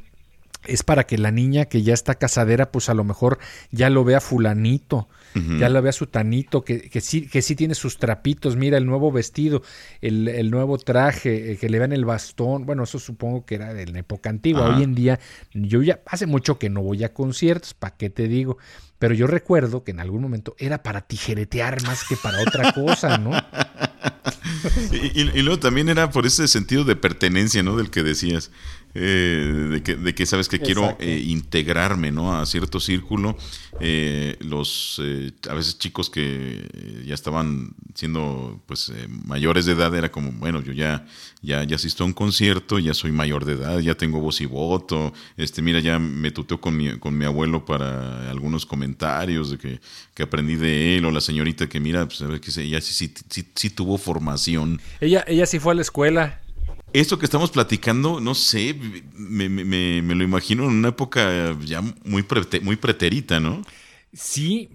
es 0.67 0.83
para 0.83 1.05
que 1.05 1.19
la 1.19 1.31
niña 1.31 1.64
que 1.67 1.83
ya 1.83 1.95
está 1.95 2.17
casadera, 2.17 2.71
pues 2.71 2.88
a 2.88 2.95
lo 2.95 3.05
mejor 3.05 3.38
ya 3.71 3.90
lo 3.90 4.05
vea 4.05 4.21
fulanito, 4.21 5.09
ya 5.59 5.69
lo 5.69 5.81
vea 5.81 5.93
su 5.93 6.09
tanito, 6.09 6.64
que, 6.64 6.90
que, 6.90 7.00
sí, 7.00 7.29
que 7.29 7.40
sí 7.40 7.55
tiene 7.55 7.75
sus 7.75 7.99
trapitos, 7.99 8.57
mira 8.57 8.76
el 8.76 8.85
nuevo 8.85 9.12
vestido, 9.12 9.62
el, 10.00 10.26
el 10.26 10.50
nuevo 10.50 10.76
traje, 10.76 11.52
eh, 11.52 11.57
que 11.57 11.69
le 11.69 11.79
vean 11.79 11.93
el 11.93 12.05
bastón, 12.05 12.67
bueno, 12.67 12.83
eso 12.83 12.99
supongo 12.99 13.47
que 13.47 13.55
era 13.55 13.73
de 13.73 13.87
la 13.87 14.00
época 14.00 14.29
antigua, 14.29 14.75
hoy 14.75 14.83
en 14.83 14.95
día 14.95 15.21
yo 15.52 15.83
ya 15.83 16.00
hace 16.07 16.26
mucho 16.26 16.59
que 16.59 16.69
no 16.69 16.83
voy 16.83 17.05
a 17.05 17.14
conciertos, 17.14 17.75
¿para 17.75 17.97
qué 17.97 18.11
te 18.11 18.26
digo? 18.26 18.59
Pero 18.99 19.14
yo 19.14 19.26
recuerdo 19.26 19.83
que 19.83 19.93
en 19.93 20.00
algún 20.00 20.21
momento 20.21 20.55
era 20.59 20.83
para 20.83 21.00
tijeretear 21.00 21.83
más 21.85 22.05
que 22.07 22.17
para 22.17 22.43
otra 22.43 22.73
cosa, 22.73 23.17
¿no? 23.17 23.31
y, 24.93 25.25
luego 25.43 25.59
también 25.59 25.88
era 25.88 26.11
por 26.11 26.26
ese 26.26 26.47
sentido 26.49 26.85
de 26.85 26.97
pertenencia, 26.97 27.62
¿no? 27.62 27.76
Del 27.76 27.90
que 27.90 28.02
decías. 28.02 28.50
Eh, 28.94 29.68
de, 29.70 29.82
que, 29.82 29.94
de, 29.94 30.14
que, 30.14 30.26
sabes 30.26 30.49
que 30.49 30.59
quiero 30.59 30.97
eh, 30.99 31.23
integrarme 31.26 32.11
¿no? 32.11 32.37
a 32.37 32.44
cierto 32.47 32.80
círculo. 32.80 33.37
Eh, 33.78 34.37
los 34.40 35.00
a 35.49 35.54
veces 35.54 35.78
chicos 35.78 36.11
que 36.11 36.68
ya 37.06 37.14
estaban 37.14 37.70
siendo 37.94 38.61
pues 38.66 38.92
mayores 39.25 39.66
de 39.66 39.73
edad 39.73 39.94
era 39.94 40.11
como, 40.11 40.32
bueno, 40.32 40.61
yo 40.61 40.73
ya, 40.73 41.06
ya, 41.40 41.62
ya 41.64 41.76
asisto 41.76 42.02
a 42.02 42.06
un 42.06 42.12
concierto, 42.12 42.78
ya 42.78 42.94
soy 42.94 43.12
mayor 43.12 43.44
de 43.44 43.54
edad, 43.54 43.78
ya 43.78 43.94
tengo 43.94 44.20
voz 44.20 44.40
y 44.40 44.47
voto. 44.47 45.12
Este, 45.37 45.62
mira, 45.62 45.80
ya 45.80 45.99
me 45.99 46.30
tuteo 46.30 46.61
con 46.61 46.76
mi, 46.76 46.99
con 46.99 47.16
mi 47.16 47.25
abuelo 47.25 47.64
para 47.64 48.28
algunos 48.30 48.66
comentarios 48.66 49.50
de 49.52 49.59
que, 49.59 49.80
que 50.14 50.23
aprendí 50.23 50.56
de 50.56 50.97
él, 50.97 51.04
o 51.04 51.11
la 51.11 51.20
señorita 51.20 51.68
que 51.68 51.80
mira, 51.80 52.06
pues 52.06 52.23
que 52.40 52.62
ella 52.62 52.80
sí, 52.80 52.92
sí, 52.92 53.14
sí, 53.28 53.47
sí 53.54 53.70
tuvo 53.70 53.99
formación. 53.99 54.80
Ella, 55.00 55.25
ella 55.26 55.47
sí 55.47 55.59
fue 55.59 55.73
a 55.73 55.76
la 55.76 55.82
escuela. 55.82 56.40
Esto 56.92 57.18
que 57.18 57.25
estamos 57.25 57.50
platicando, 57.50 58.20
no 58.20 58.35
sé, 58.35 58.75
me, 59.14 59.49
me, 59.49 60.02
me 60.02 60.14
lo 60.14 60.25
imagino 60.25 60.64
en 60.64 60.70
una 60.70 60.88
época 60.88 61.56
ya 61.64 61.80
muy, 61.80 62.25
muy 62.62 62.76
preterita, 62.76 63.38
¿no? 63.38 63.62
Sí, 64.12 64.70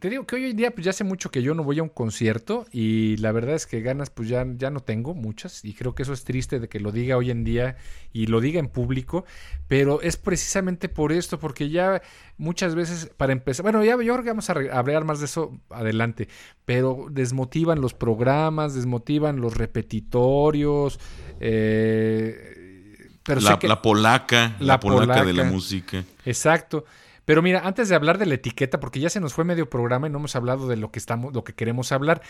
te 0.00 0.10
digo 0.10 0.26
que 0.26 0.36
hoy 0.36 0.50
en 0.50 0.56
día 0.56 0.70
pues 0.70 0.84
ya 0.84 0.90
hace 0.90 1.04
mucho 1.04 1.30
que 1.30 1.42
yo 1.42 1.54
no 1.54 1.62
voy 1.62 1.78
a 1.78 1.82
un 1.82 1.88
concierto 1.88 2.66
y 2.72 3.16
la 3.18 3.32
verdad 3.32 3.54
es 3.54 3.66
que 3.66 3.80
ganas 3.80 4.10
pues 4.10 4.28
ya, 4.28 4.46
ya 4.56 4.70
no 4.70 4.80
tengo 4.80 5.14
muchas 5.14 5.64
y 5.64 5.74
creo 5.74 5.94
que 5.94 6.02
eso 6.02 6.12
es 6.12 6.24
triste 6.24 6.58
de 6.58 6.68
que 6.68 6.80
lo 6.80 6.92
diga 6.92 7.16
hoy 7.16 7.30
en 7.30 7.44
día 7.44 7.76
y 8.12 8.26
lo 8.26 8.40
diga 8.40 8.58
en 8.58 8.68
público, 8.68 9.24
pero 9.68 10.00
es 10.00 10.16
precisamente 10.16 10.88
por 10.88 11.12
esto, 11.12 11.38
porque 11.38 11.68
ya 11.68 12.02
muchas 12.36 12.74
veces 12.74 13.10
para 13.16 13.32
empezar, 13.32 13.62
bueno, 13.62 13.84
ya 13.84 13.92
yo 13.92 13.96
creo 13.96 14.22
que 14.22 14.30
vamos 14.30 14.48
a 14.50 14.52
hablar 14.52 15.04
más 15.04 15.18
de 15.20 15.26
eso 15.26 15.58
adelante, 15.70 16.28
pero 16.64 17.06
desmotivan 17.10 17.80
los 17.80 17.94
programas, 17.94 18.74
desmotivan 18.74 19.40
los 19.40 19.56
repetitorios, 19.56 20.98
eh, 21.40 23.08
pero 23.22 23.40
la, 23.40 23.58
la, 23.62 23.82
polaca, 23.82 24.56
la, 24.58 24.80
polaca 24.80 25.24
de 25.24 25.34
la 25.34 25.44
música. 25.44 26.02
Exacto. 26.24 26.84
Pero 27.28 27.42
mira, 27.42 27.60
antes 27.66 27.90
de 27.90 27.94
hablar 27.94 28.16
de 28.16 28.24
la 28.24 28.36
etiqueta, 28.36 28.80
porque 28.80 29.00
ya 29.00 29.10
se 29.10 29.20
nos 29.20 29.34
fue 29.34 29.44
medio 29.44 29.68
programa 29.68 30.06
y 30.06 30.10
no 30.10 30.16
hemos 30.16 30.34
hablado 30.34 30.66
de 30.66 30.78
lo 30.78 30.90
que 30.90 30.98
estamos, 30.98 31.34
lo 31.34 31.44
que 31.44 31.52
queremos 31.52 31.92
hablar, 31.92 32.22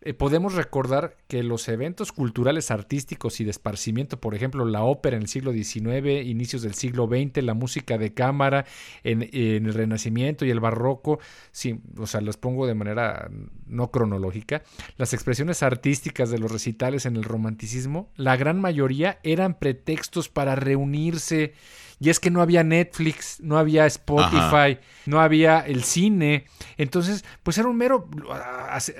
eh, 0.00 0.14
podemos 0.14 0.54
recordar 0.54 1.16
que 1.26 1.42
los 1.42 1.66
eventos 1.66 2.12
culturales, 2.12 2.70
artísticos 2.70 3.40
y 3.40 3.44
de 3.44 3.50
esparcimiento, 3.50 4.20
por 4.20 4.32
ejemplo, 4.32 4.64
la 4.64 4.84
ópera 4.84 5.16
en 5.16 5.22
el 5.22 5.28
siglo 5.28 5.52
XIX, 5.52 6.24
inicios 6.24 6.62
del 6.62 6.74
siglo 6.74 7.08
XX, 7.08 7.42
la 7.42 7.54
música 7.54 7.98
de 7.98 8.14
cámara 8.14 8.64
en, 9.02 9.28
el 9.32 9.74
Renacimiento 9.74 10.44
y 10.44 10.50
el 10.50 10.60
Barroco, 10.60 11.18
sí, 11.50 11.80
o 11.98 12.06
sea, 12.06 12.20
las 12.20 12.36
pongo 12.36 12.68
de 12.68 12.74
manera 12.74 13.28
no 13.66 13.90
cronológica, 13.90 14.62
las 14.98 15.14
expresiones 15.14 15.64
artísticas 15.64 16.30
de 16.30 16.38
los 16.38 16.52
recitales 16.52 17.06
en 17.06 17.16
el 17.16 17.24
romanticismo, 17.24 18.08
la 18.14 18.36
gran 18.36 18.60
mayoría 18.60 19.18
eran 19.24 19.58
pretextos 19.58 20.28
para 20.28 20.54
reunirse 20.54 21.54
y 22.00 22.10
es 22.10 22.20
que 22.20 22.30
no 22.30 22.42
había 22.42 22.64
Netflix, 22.64 23.38
no 23.40 23.56
había 23.56 23.86
Spotify, 23.86 24.78
no 25.06 25.20
había 25.20 25.60
el 25.60 25.84
cine. 25.84 26.46
Entonces, 26.76 27.24
pues 27.42 27.56
era 27.58 27.68
un 27.68 27.76
mero, 27.76 28.08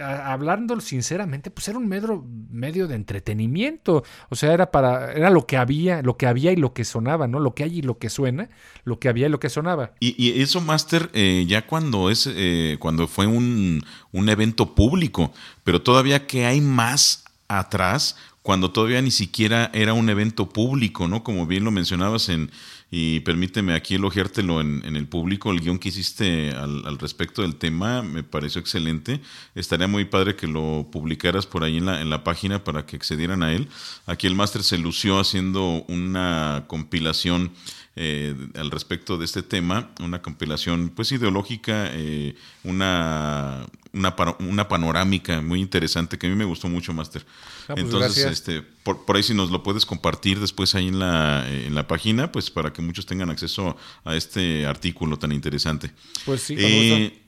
hablando 0.01 0.81
sinceramente, 0.81 1.51
pues 1.51 1.69
era 1.69 1.79
un 1.79 1.89
mero 1.89 2.25
medio 2.51 2.87
de 2.87 2.95
entretenimiento. 2.95 4.05
O 4.31 4.37
sea, 4.37 4.53
era 4.53 4.71
para, 4.71 5.13
era 5.13 5.31
lo 5.31 5.47
que 5.47 5.57
había, 5.57 6.03
lo 6.03 6.17
que 6.17 6.27
había 6.27 6.53
y 6.53 6.57
lo 6.57 6.73
que 6.73 6.85
sonaba, 6.85 7.27
¿no? 7.27 7.41
Lo 7.41 7.55
que 7.55 7.65
hay 7.65 7.79
y 7.79 7.83
lo 7.83 7.99
que 7.99 8.11
suena, 8.11 8.49
lo 8.85 8.99
que 8.99 9.09
había 9.09 9.27
y 9.27 9.31
lo 9.31 9.41
que 9.41 9.49
sonaba. 9.49 9.93
Y, 10.01 10.41
eso, 10.41 10.61
Master, 10.61 11.11
eh, 11.15 11.45
ya 11.49 11.67
cuando 11.67 12.11
es, 12.11 12.29
eh, 12.33 12.77
cuando 12.79 13.09
fue 13.09 13.27
un, 13.27 13.85
un 14.13 14.29
evento 14.29 14.75
público, 14.75 15.33
pero 15.65 15.83
todavía 15.83 16.27
que 16.27 16.47
hay 16.47 16.61
más 16.61 17.25
atrás, 17.49 18.17
cuando 18.45 18.71
todavía 18.71 19.01
ni 19.01 19.11
siquiera 19.11 19.71
era 19.73 19.95
un 19.95 20.11
evento 20.11 20.51
público, 20.51 21.09
¿no? 21.09 21.25
Como 21.25 21.47
bien 21.47 21.65
lo 21.65 21.71
mencionabas 21.71 22.29
en, 22.29 22.51
y 22.97 23.19
permíteme 23.19 23.75
aquí 23.75 23.97
elogiártelo 23.97 24.61
en, 24.61 24.81
en 24.87 24.95
el 24.95 25.09
público, 25.09 25.51
el 25.51 25.59
guion 25.59 25.81
que 25.81 25.89
hiciste 25.89 26.53
al, 26.53 26.97
respecto 27.01 27.43
del 27.43 27.57
tema 27.57 28.03
me 28.03 28.23
pareció 28.23 28.61
excelente. 28.61 29.21
Estaría 29.57 29.89
muy 29.89 30.05
padre 30.05 30.37
que 30.37 30.47
lo 30.47 30.87
publicaras 30.93 31.45
por 31.45 31.65
ahí 31.65 31.79
en 31.79 31.87
la, 31.87 32.01
en 32.01 32.09
la 32.09 32.23
página 32.23 32.63
para 32.63 32.87
que 32.87 32.95
accedieran 32.95 33.43
a 33.43 33.53
él. 33.53 33.67
Aquí 34.07 34.29
el 34.29 34.37
máster 34.37 34.63
se 34.63 34.79
lució 34.79 35.19
haciendo 35.19 35.85
una 35.89 36.67
compilación 36.69 37.51
eh, 37.97 38.33
al 38.55 38.71
respecto 38.71 39.19
de 39.19 39.25
este 39.25 39.43
tema, 39.43 39.91
una 39.99 40.23
compilación 40.23 40.93
pues 40.95 41.11
ideológica, 41.11 41.89
eh, 41.95 42.37
una, 42.63 43.67
una, 43.95 44.15
una, 44.41 44.69
panorámica 44.69 45.41
muy 45.41 45.61
interesante 45.61 46.19
que 46.19 46.27
a 46.27 46.31
mí 46.31 46.37
me 46.37 46.45
gustó 46.45 46.69
mucho, 46.69 46.93
Master. 46.93 47.25
Ah, 47.63 47.75
pues 47.75 47.85
Entonces, 47.85 48.25
este, 48.27 48.63
por, 48.63 49.05
por, 49.05 49.17
ahí 49.17 49.23
si 49.23 49.35
nos 49.35 49.51
lo 49.51 49.63
puedes 49.63 49.87
compartir 49.87 50.41
después 50.41 50.75
ahí 50.75 50.89
en 50.89 50.99
la, 50.99 51.49
en 51.49 51.75
la 51.75 51.87
página, 51.87 52.31
pues 52.31 52.51
para 52.51 52.73
que 52.73 52.83
muchos 52.83 53.07
tengan 53.07 53.31
acceso 53.31 53.77
a 54.05 54.15
este 54.15 54.67
artículo 54.67 55.19
tan 55.19 55.33
interesante. 55.33 55.91
Pues 56.25 56.43
sí, 56.43 56.57
eh, 56.59 57.21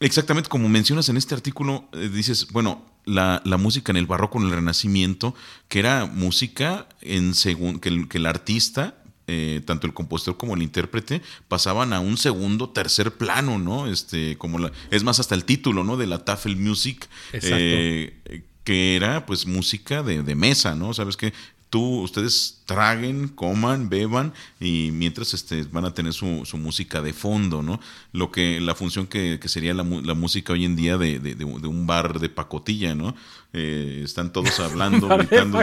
Exactamente, 0.00 0.48
como 0.48 0.68
mencionas 0.68 1.08
en 1.08 1.16
este 1.16 1.34
artículo, 1.34 1.88
dices, 2.12 2.48
bueno, 2.52 2.86
la, 3.04 3.42
la, 3.44 3.56
música 3.56 3.90
en 3.90 3.96
el 3.96 4.06
barroco, 4.06 4.38
en 4.38 4.44
el 4.44 4.52
renacimiento, 4.52 5.34
que 5.68 5.80
era 5.80 6.06
música 6.06 6.88
en 7.00 7.34
según 7.34 7.80
que 7.80 7.88
el, 7.88 8.08
que 8.08 8.18
el 8.18 8.26
artista 8.26 8.94
eh, 9.28 9.62
tanto 9.64 9.86
el 9.86 9.94
compositor 9.94 10.36
como 10.36 10.54
el 10.54 10.62
intérprete 10.62 11.22
pasaban 11.46 11.92
a 11.92 12.00
un 12.00 12.16
segundo, 12.16 12.70
tercer 12.70 13.12
plano, 13.12 13.58
¿no? 13.58 13.86
Este, 13.86 14.36
como 14.38 14.58
la, 14.58 14.72
es 14.90 15.04
más 15.04 15.20
hasta 15.20 15.34
el 15.34 15.44
título, 15.44 15.84
¿no? 15.84 15.96
De 15.96 16.06
la 16.06 16.24
Tafel 16.24 16.56
Music, 16.56 17.08
eh, 17.32 18.42
que 18.64 18.96
era 18.96 19.26
pues 19.26 19.46
música 19.46 20.02
de, 20.02 20.22
de 20.22 20.34
mesa, 20.34 20.74
¿no? 20.74 20.94
Sabes 20.94 21.16
que 21.16 21.32
tú, 21.70 22.00
ustedes 22.00 22.62
traguen, 22.64 23.28
coman, 23.28 23.88
beban 23.88 24.32
y 24.60 24.90
mientras 24.92 25.34
este, 25.34 25.64
van 25.64 25.84
a 25.84 25.94
tener 25.94 26.12
su, 26.12 26.44
su 26.44 26.56
música 26.56 27.02
de 27.02 27.12
fondo, 27.12 27.62
¿no? 27.62 27.80
Lo 28.12 28.30
que, 28.30 28.60
la 28.60 28.74
función 28.74 29.06
que, 29.06 29.38
que 29.40 29.48
sería 29.48 29.74
la, 29.74 29.84
la, 29.84 30.14
música 30.14 30.52
hoy 30.52 30.64
en 30.64 30.76
día 30.76 30.96
de, 30.96 31.18
de, 31.18 31.34
de, 31.34 31.44
un 31.44 31.86
bar 31.86 32.18
de 32.18 32.28
pacotilla, 32.28 32.94
¿no? 32.94 33.14
Eh, 33.52 34.02
están 34.04 34.32
todos 34.32 34.58
hablando, 34.60 35.08
gritando. 35.08 35.60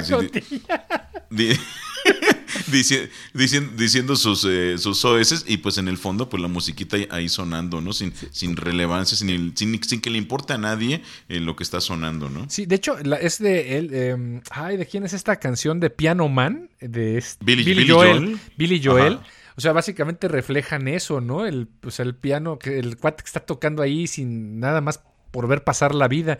diciendo, 3.34 3.74
diciendo 3.78 4.16
sus, 4.16 4.46
eh, 4.46 4.78
sus 4.78 5.04
OS 5.04 5.46
y 5.48 5.58
pues 5.58 5.78
en 5.78 5.88
el 5.88 5.98
fondo 5.98 6.30
pues 6.30 6.42
la 6.42 6.48
musiquita 6.48 6.98
ahí 7.10 7.30
sonando, 7.30 7.82
¿no? 7.82 7.94
Sin, 7.94 8.14
sin 8.32 8.56
relevancia, 8.56 9.18
sin, 9.18 9.56
sin, 9.56 9.84
sin, 9.84 10.02
que 10.02 10.10
le 10.10 10.18
importe 10.18 10.54
a 10.54 10.58
nadie 10.58 11.02
eh, 11.30 11.40
lo 11.40 11.56
que 11.56 11.64
está 11.64 11.82
sonando, 11.82 12.30
¿no? 12.30 12.46
Sí, 12.50 12.66
de 12.66 12.76
hecho 12.76 12.98
es 12.98 13.40
de 13.40 13.78
él, 13.78 13.94
em, 13.94 14.42
ay, 14.52 14.78
¿de 14.78 14.86
quién 14.86 15.04
es 15.04 15.14
esta 15.14 15.38
canción 15.38 15.80
de 15.80 15.90
Piano 15.90 16.30
Man? 16.30 16.70
De 16.80 17.24
Billy, 17.42 17.88
Joel. 17.88 18.40
Billy 18.58 18.82
Joel. 18.84 19.20
O 19.58 19.62
sea, 19.62 19.72
básicamente 19.72 20.28
reflejan 20.28 20.88
eso, 20.88 21.22
¿no? 21.22 21.46
El, 21.46 21.68
pues 21.68 22.00
el 22.00 22.16
piano, 22.16 22.60
que 22.60 22.78
el 22.78 22.98
cuate 22.98 23.24
que 23.24 23.28
está 23.28 23.40
tocando 23.40 23.82
ahí 23.82 24.06
sin 24.06 24.60
nada 24.60 24.82
más 24.82 25.02
por 25.32 25.48
ver 25.48 25.64
pasar 25.64 25.96
la 25.96 26.08
vida. 26.08 26.40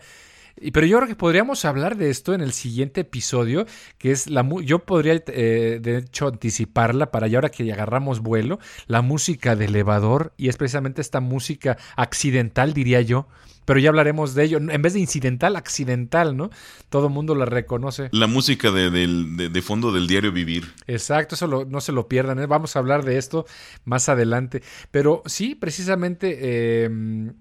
Pero 0.72 0.86
yo 0.86 0.96
creo 0.98 1.08
que 1.08 1.16
podríamos 1.16 1.64
hablar 1.64 1.96
de 1.96 2.10
esto 2.10 2.34
en 2.34 2.40
el 2.40 2.52
siguiente 2.52 3.02
episodio, 3.02 3.66
que 3.98 4.10
es 4.10 4.28
la 4.28 4.46
yo 4.62 4.80
podría 4.80 5.22
eh, 5.26 5.78
de 5.82 5.98
hecho 5.98 6.28
anticiparla 6.28 7.10
para 7.10 7.26
ya 7.26 7.38
ahora 7.38 7.50
que 7.50 7.70
agarramos 7.72 8.20
vuelo, 8.20 8.58
la 8.86 9.02
música 9.02 9.54
de 9.54 9.66
elevador 9.66 10.32
y 10.36 10.48
es 10.48 10.56
precisamente 10.56 11.00
esta 11.00 11.20
música 11.20 11.76
accidental 11.96 12.72
diría 12.72 13.02
yo, 13.02 13.28
pero 13.66 13.80
ya 13.80 13.90
hablaremos 13.90 14.34
de 14.34 14.44
ello. 14.44 14.58
En 14.58 14.80
vez 14.80 14.94
de 14.94 15.00
incidental, 15.00 15.56
accidental, 15.56 16.36
¿no? 16.36 16.50
Todo 16.88 17.08
el 17.08 17.12
mundo 17.12 17.34
la 17.34 17.44
reconoce. 17.44 18.08
La 18.12 18.28
música 18.28 18.70
de, 18.70 19.62
fondo 19.62 19.92
del 19.92 20.06
diario 20.06 20.32
Vivir. 20.32 20.72
Exacto, 20.86 21.34
eso 21.34 21.66
no 21.66 21.80
se 21.80 21.92
lo 21.92 22.08
pierdan. 22.08 22.38
¿eh? 22.38 22.46
Vamos 22.46 22.76
a 22.76 22.78
hablar 22.78 23.04
de 23.04 23.18
esto 23.18 23.44
más 23.84 24.08
adelante. 24.08 24.62
Pero 24.90 25.22
sí, 25.26 25.54
precisamente... 25.54 26.38
Eh, 26.40 27.32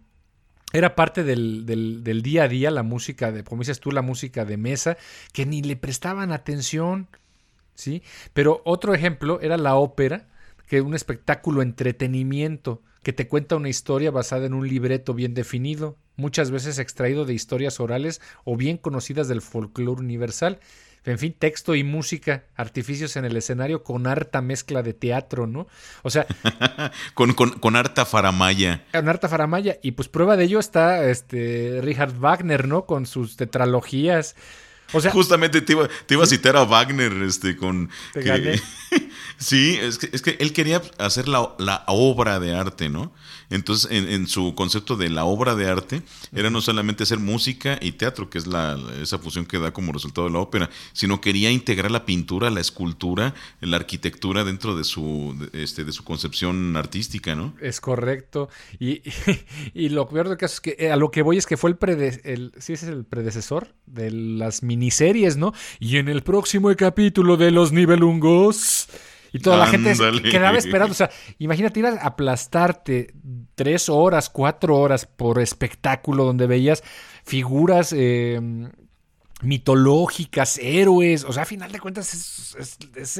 era 0.74 0.95
parte 0.95 1.24
del, 1.24 1.65
del, 1.65 2.22
día 2.22 2.43
a 2.43 2.48
día, 2.48 2.72
la 2.72 2.84
música 2.84 3.31
de, 3.31 3.43
como 3.43 3.62
dices 3.62 3.79
tú, 3.79 3.91
la 3.91 4.01
música 4.01 4.45
de 4.45 4.57
mesa, 4.57 4.98
que 5.31 5.45
ni 5.45 5.62
le 5.62 5.75
prestaban 5.77 6.31
atención, 6.31 7.07
¿sí? 7.75 8.03
Pero 8.34 8.62
otro 8.65 8.93
ejemplo 8.93 9.39
era 9.41 9.57
la 9.57 9.75
ópera, 9.75 10.27
que 10.67 10.77
es 10.77 10.84
un 10.84 10.95
espectáculo 10.95 11.62
entretenimiento, 11.62 12.81
que 13.03 13.13
te 13.13 13.27
cuenta 13.27 13.55
una 13.55 13.69
historia 13.69 14.12
basada 14.12 14.48
en 14.48 14.53
un 14.53 14.67
libreto 14.67 15.13
bien 15.13 15.34
definido, 15.34 15.95
muchas 16.15 16.51
veces 16.51 16.79
extraído 16.79 17.25
de 17.25 17.34
historias 17.34 17.79
orales 17.79 18.19
o 18.43 18.57
bien 18.57 18.77
conocidas 18.77 19.27
del 19.27 19.41
folclore 19.41 20.01
universal, 20.01 20.60
en 21.06 21.20
fin, 21.20 21.36
texto 21.38 21.76
y 21.76 21.84
música, 21.84 22.46
artificios 22.56 23.16
en 23.16 23.26
el 23.26 23.38
escenario 23.38 23.84
con 23.84 24.08
harta 24.08 24.42
mezcla 24.42 24.82
de 24.82 24.94
teatro, 24.94 25.48
¿no? 25.48 25.68
O 26.02 26.10
sea... 26.10 26.26
con, 27.14 27.34
con, 27.34 27.76
harta 27.76 28.06
faramaya. 28.06 28.84
Con 28.92 29.08
harta 29.08 29.30
faramaya. 29.30 29.78
Y 29.84 29.92
pues 29.92 30.08
prueba 30.08 30.36
de 30.36 30.46
ello 30.46 30.60
está 30.60 31.10
este 31.10 31.80
Richard 31.82 32.14
Wagner, 32.20 32.68
¿no? 32.68 32.86
Con 32.86 33.06
sus 33.06 33.38
tetralogías. 33.38 34.36
O 34.94 35.01
sea, 35.01 35.12
Justamente 35.12 35.62
te 35.62 35.74
iba, 35.74 35.88
te 36.06 36.13
iba 36.13 36.24
a 36.24 36.27
citar 36.27 36.56
a 36.56 36.63
Wagner 36.63 37.12
este, 37.24 37.56
con... 37.56 37.89
sí, 39.38 39.77
es 39.82 39.98
que, 39.98 40.10
es 40.12 40.22
que 40.22 40.38
él 40.39 40.54
quería 40.54 40.82
hacer 40.98 41.27
la, 41.27 41.56
la 41.58 41.84
obra 41.88 42.39
de 42.39 42.56
arte, 42.56 42.89
¿no? 42.89 43.12
Entonces, 43.50 43.89
en, 43.92 44.27
su 44.27 44.56
concepto 44.56 44.96
de 44.96 45.10
la 45.10 45.25
obra 45.25 45.56
de 45.56 45.70
arte, 45.70 46.01
era 46.34 46.50
no 46.50 46.62
solamente 46.62 47.04
hacer 47.04 47.20
música 47.20 47.77
y 47.82 47.94
teatro, 47.94 48.30
que 48.30 48.38
es 48.38 48.48
la, 48.48 48.77
esa 49.01 49.20
fusión 49.20 49.46
que 49.46 49.60
da 49.60 49.72
como 49.72 49.92
resultado 49.92 50.27
de 50.27 50.34
la 50.34 50.39
ópera, 50.39 50.70
sino 50.94 51.22
quería 51.22 51.51
integrar 51.51 51.92
la 51.92 52.06
pintura, 52.06 52.50
la 52.50 52.60
escultura, 52.60 53.34
la 53.62 53.77
arquitectura 53.77 54.44
dentro 54.44 54.75
de 54.75 54.84
su, 54.84 55.36
este, 55.54 55.84
de 55.84 55.92
su 55.92 56.04
concepción 56.04 56.75
artística, 56.75 57.36
¿no? 57.36 57.54
Es 57.62 57.82
correcto. 57.82 58.50
Y, 58.80 59.01
y, 59.74 59.89
lo 59.89 60.08
peor 60.08 60.30
de 60.30 60.38
caso 60.38 60.56
es 60.56 60.62
que 60.62 60.75
eh, 60.80 60.92
a 60.92 60.96
lo 60.96 61.12
que 61.12 61.22
voy 61.22 61.38
es 61.38 61.46
que 61.46 61.58
fue 61.58 61.70
el, 61.70 62.22
el 62.24 62.51
sí, 62.58 62.74
es 62.74 62.84
el 62.84 63.06
predecesor 63.06 63.75
de 63.86 64.12
las 64.12 64.63
miniseries, 64.75 65.38
¿no? 65.38 65.53
Y 65.79 65.98
en 65.98 66.10
el 66.10 66.22
próximo 66.22 66.74
capítulo 66.75 67.38
de 67.38 67.51
Los 67.51 67.72
Nivelungos 67.72 68.88
y 69.32 69.39
toda 69.39 69.58
la 69.58 69.67
gente 69.67 69.94
quedaba 70.24 70.58
esperando. 70.58 70.91
O 70.91 70.96
sea, 70.96 71.10
imagínate 71.39 71.79
ir 71.79 71.86
a 71.88 71.94
aplastarte 72.05 73.13
tres 73.55 73.89
horas, 73.89 74.29
cuatro 74.29 74.77
horas 74.77 75.05
por 75.05 75.41
espectáculo 75.41 76.24
donde 76.24 76.48
veías 76.48 76.84
figuras 77.25 77.94
eh, 77.98 78.39
mitológicas, 79.42 80.58
héroes. 80.60 81.24
O 81.24 81.34
sea, 81.34 81.44
a 81.44 81.46
final 81.46 81.72
de 81.72 81.80
cuentas 81.80 82.56
es, 82.58 83.20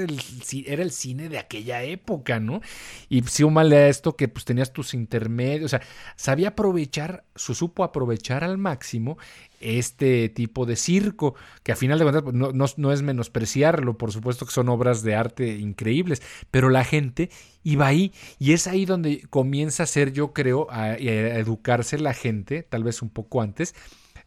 era 0.66 0.82
el 0.82 0.92
cine 0.92 1.30
de 1.30 1.38
aquella 1.38 1.84
época, 1.84 2.40
¿no? 2.40 2.62
Y 3.10 3.24
súmale 3.24 3.76
a 3.78 3.88
esto 3.90 4.16
que 4.16 4.28
pues 4.28 4.46
tenías 4.46 4.72
tus 4.72 4.94
intermedios. 4.94 5.66
O 5.66 5.70
sea, 5.70 5.82
sabía 6.16 6.50
aprovechar, 6.50 7.26
su 7.36 7.54
supo 7.54 7.84
aprovechar 7.84 8.44
al 8.44 8.58
máximo 8.58 9.18
este 9.60 10.30
tipo 10.30 10.66
de 10.66 10.76
circo, 10.76 11.36
que 11.64 11.72
a 11.72 11.76
final 11.76 11.98
de 11.98 12.06
cuentas 12.06 12.24
pues, 12.24 12.78
no, 12.78 12.92
es 12.92 13.02
menospreciarlo, 13.02 13.98
por 13.98 14.12
supuesto 14.12 14.46
que 14.46 14.52
son 14.52 14.70
obras 14.70 15.02
de 15.02 15.16
arte 15.16 15.58
increíbles, 15.58 16.22
pero 16.52 16.70
la 16.70 16.84
gente 16.84 17.30
iba 17.64 17.88
ahí 17.88 18.14
y 18.38 18.54
es 18.54 18.68
ahí 18.68 18.86
donde 18.86 19.26
comienza 19.30 19.84
a 19.84 19.88
ser, 19.88 20.14
yo 20.14 20.34
creo, 20.34 20.68
a, 20.70 20.94
educarse 20.96 21.98
la 21.98 22.14
gente, 22.14 22.64
tal 22.64 22.84
vez 22.84 23.02
un 23.02 23.10
poco 23.10 23.42
antes, 23.42 23.74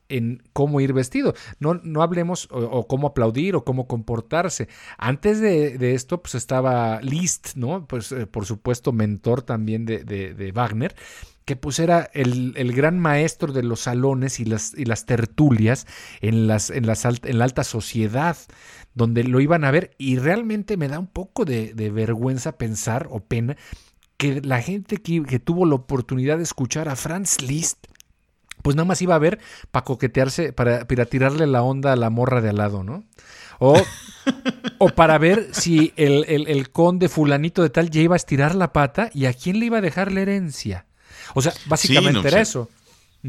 en 0.08 0.42
cómo 0.52 0.80
ir 0.80 0.92
vestido. 0.92 1.34
No, 1.60 1.74
no 1.74 2.02
hablemos 2.02 2.48
o, 2.50 2.86
cómo 2.86 3.08
aplaudir 3.08 3.56
o 3.56 3.64
cómo 3.64 3.86
comportarse. 3.86 4.68
Antes 4.96 5.40
de, 5.40 5.94
esto, 5.94 6.22
pues 6.22 6.34
estaba 6.34 7.00
Liszt, 7.00 7.56
¿no? 7.56 7.86
Pues 7.86 8.12
eh, 8.12 8.26
por 8.26 8.46
supuesto, 8.46 8.92
mentor 8.92 9.42
también 9.42 9.84
de, 9.84 10.04
de 10.04 10.52
Wagner 10.52 10.94
que 11.48 11.56
pues 11.56 11.78
era 11.78 12.10
el, 12.12 12.52
gran 12.74 12.98
maestro 12.98 13.54
de 13.54 13.62
los 13.62 13.80
salones 13.80 14.38
y 14.38 14.44
las, 14.44 14.74
y 14.76 14.84
las 14.84 15.06
tertulias 15.06 15.86
en, 16.20 16.46
las, 16.46 16.68
en, 16.68 16.86
las 16.86 17.06
en 17.06 17.38
la 17.38 17.44
alta 17.44 17.64
sociedad, 17.64 18.36
donde 18.92 19.24
lo 19.24 19.40
iban 19.40 19.64
a 19.64 19.70
ver 19.70 19.94
y 19.96 20.18
realmente 20.18 20.76
me 20.76 20.88
da 20.88 20.98
un 20.98 21.06
poco 21.06 21.46
de, 21.46 21.72
vergüenza 21.90 22.58
pensar 22.58 23.08
o 23.10 23.20
pena 23.20 23.56
que 24.18 24.42
la 24.42 24.60
gente 24.60 24.98
que, 24.98 25.38
tuvo 25.38 25.64
la 25.64 25.76
oportunidad 25.76 26.36
de 26.36 26.42
escuchar 26.42 26.86
a 26.90 26.96
Franz 26.96 27.40
Liszt, 27.40 27.78
pues 28.62 28.76
nada 28.76 28.86
más 28.86 29.02
iba 29.02 29.14
a 29.14 29.18
ver 29.18 29.38
para 29.70 29.84
coquetearse, 29.84 30.52
para, 30.52 30.86
para 30.86 31.06
tirarle 31.06 31.46
la 31.46 31.62
onda 31.62 31.92
a 31.92 31.96
la 31.96 32.10
morra 32.10 32.40
de 32.40 32.50
al 32.50 32.56
lado, 32.56 32.84
¿no? 32.84 33.04
O, 33.58 33.80
o 34.78 34.88
para 34.90 35.18
ver 35.18 35.48
si 35.52 35.92
el, 35.96 36.24
el, 36.28 36.70
conde 36.70 37.08
fulanito 37.08 37.62
de 37.62 37.70
tal 37.70 37.90
ya 37.90 38.00
iba 38.00 38.14
a 38.14 38.16
estirar 38.16 38.54
la 38.54 38.72
pata 38.72 39.10
y 39.12 39.26
a 39.26 39.32
quién 39.32 39.58
le 39.58 39.66
iba 39.66 39.78
a 39.78 39.82
dejar 39.82 40.12
la 40.12 40.20
herencia. 40.20 40.86
O 41.34 41.42
sea, 41.42 41.52
básicamente 41.66 42.28
era 42.28 42.40
eso. 42.40 42.68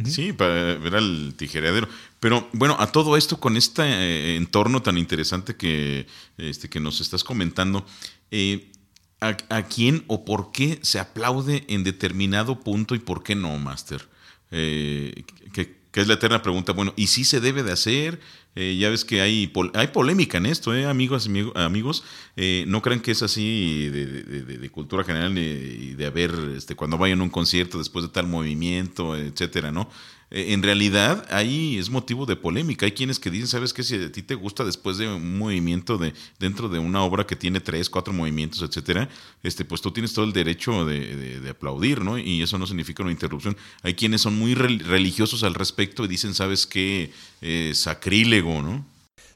Sí, 0.05 0.33
para 0.33 0.75
ver 0.75 0.95
al 0.95 1.33
tijereadero. 1.35 1.87
Pero 2.19 2.47
bueno, 2.53 2.75
a 2.79 2.91
todo 2.91 3.17
esto, 3.17 3.39
con 3.39 3.57
este 3.57 3.81
eh, 3.83 4.35
entorno 4.35 4.81
tan 4.81 4.97
interesante 4.97 5.55
que, 5.55 6.05
este, 6.37 6.69
que 6.69 6.79
nos 6.79 7.01
estás 7.01 7.23
comentando, 7.23 7.85
eh, 8.29 8.71
¿a, 9.19 9.63
quién 9.63 10.03
o 10.07 10.25
por 10.25 10.51
qué 10.51 10.79
se 10.83 10.99
aplaude 10.99 11.65
en 11.67 11.83
determinado 11.83 12.59
punto 12.59 12.93
y 12.93 12.99
por 12.99 13.23
qué 13.23 13.35
no, 13.35 13.57
Master? 13.57 14.07
Eh, 14.51 15.23
que, 15.53 15.77
es 15.93 16.07
la 16.07 16.13
eterna 16.13 16.41
pregunta. 16.41 16.71
Bueno, 16.71 16.93
¿y 16.95 17.07
si 17.07 17.25
se 17.25 17.41
debe 17.41 17.61
de 17.61 17.73
hacer? 17.73 18.19
Eh, 18.55 18.77
ya 18.79 18.89
ves 18.89 19.05
que 19.05 19.21
hay, 19.21 19.51
hay 19.73 19.87
polémica 19.87 20.37
en 20.37 20.45
esto, 20.45 20.73
¿eh? 20.73 20.85
amigos. 20.85 21.29
amigos 21.55 22.03
eh, 22.35 22.63
no 22.67 22.81
crean 22.81 23.01
que 23.01 23.11
es 23.11 23.21
así 23.21 23.89
de, 23.89 24.69
cultura 24.71 25.03
general 25.03 25.37
y 25.37 25.95
de 25.95 26.05
haber, 26.05 26.31
este, 26.55 26.75
cuando 26.75 26.97
vayan 26.97 27.19
a 27.19 27.23
un 27.23 27.29
concierto 27.29 27.77
después 27.77 28.05
de 28.05 28.11
tal 28.11 28.27
movimiento, 28.27 29.15
etcétera, 29.15 29.71
¿no? 29.71 29.89
Eh, 30.31 30.53
en 30.53 30.61
realidad 30.61 31.25
ahí 31.29 31.77
es 31.77 31.89
motivo 31.89 32.25
de 32.25 32.35
polémica. 32.35 32.85
Hay 32.85 32.91
quienes 32.91 33.19
que 33.19 33.29
dicen, 33.29 33.47
¿sabes 33.47 33.73
qué? 33.73 33.83
Si 33.83 33.95
a 33.95 34.11
ti 34.11 34.21
te 34.21 34.35
gusta 34.35 34.63
después 34.63 34.97
de 34.97 35.07
un 35.07 35.37
movimiento 35.37 35.97
de 35.97 36.13
dentro 36.39 36.69
de 36.69 36.79
una 36.79 37.03
obra 37.03 37.25
que 37.25 37.35
tiene 37.35 37.59
tres, 37.59 37.89
cuatro 37.89 38.13
movimientos, 38.13 38.61
etcétera, 38.61 39.09
este, 39.43 39.65
pues 39.65 39.81
tú 39.81 39.91
tienes 39.91 40.13
todo 40.13 40.25
el 40.25 40.33
derecho 40.33 40.85
de, 40.85 41.47
aplaudir, 41.49 42.01
¿no? 42.01 42.17
Y 42.17 42.43
eso 42.43 42.57
no 42.57 42.67
significa 42.67 43.01
una 43.01 43.11
interrupción. 43.11 43.57
Hay 43.81 43.95
quienes 43.95 44.21
son 44.21 44.37
muy 44.37 44.53
religiosos 44.53 45.43
al 45.43 45.55
respecto 45.55 46.05
y 46.05 46.07
dicen, 46.07 46.33
¿sabes 46.33 46.67
qué? 46.67 47.11
Eh, 47.41 47.71
sacrílego, 47.73 48.61
¿no? 48.61 48.85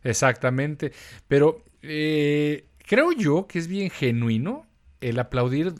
Exactamente. 0.03 0.91
Pero 1.27 1.63
eh, 1.81 2.65
creo 2.85 3.11
yo 3.13 3.47
que 3.47 3.59
es 3.59 3.67
bien 3.67 3.89
genuino 3.89 4.67
el 5.01 5.19
aplaudir 5.19 5.73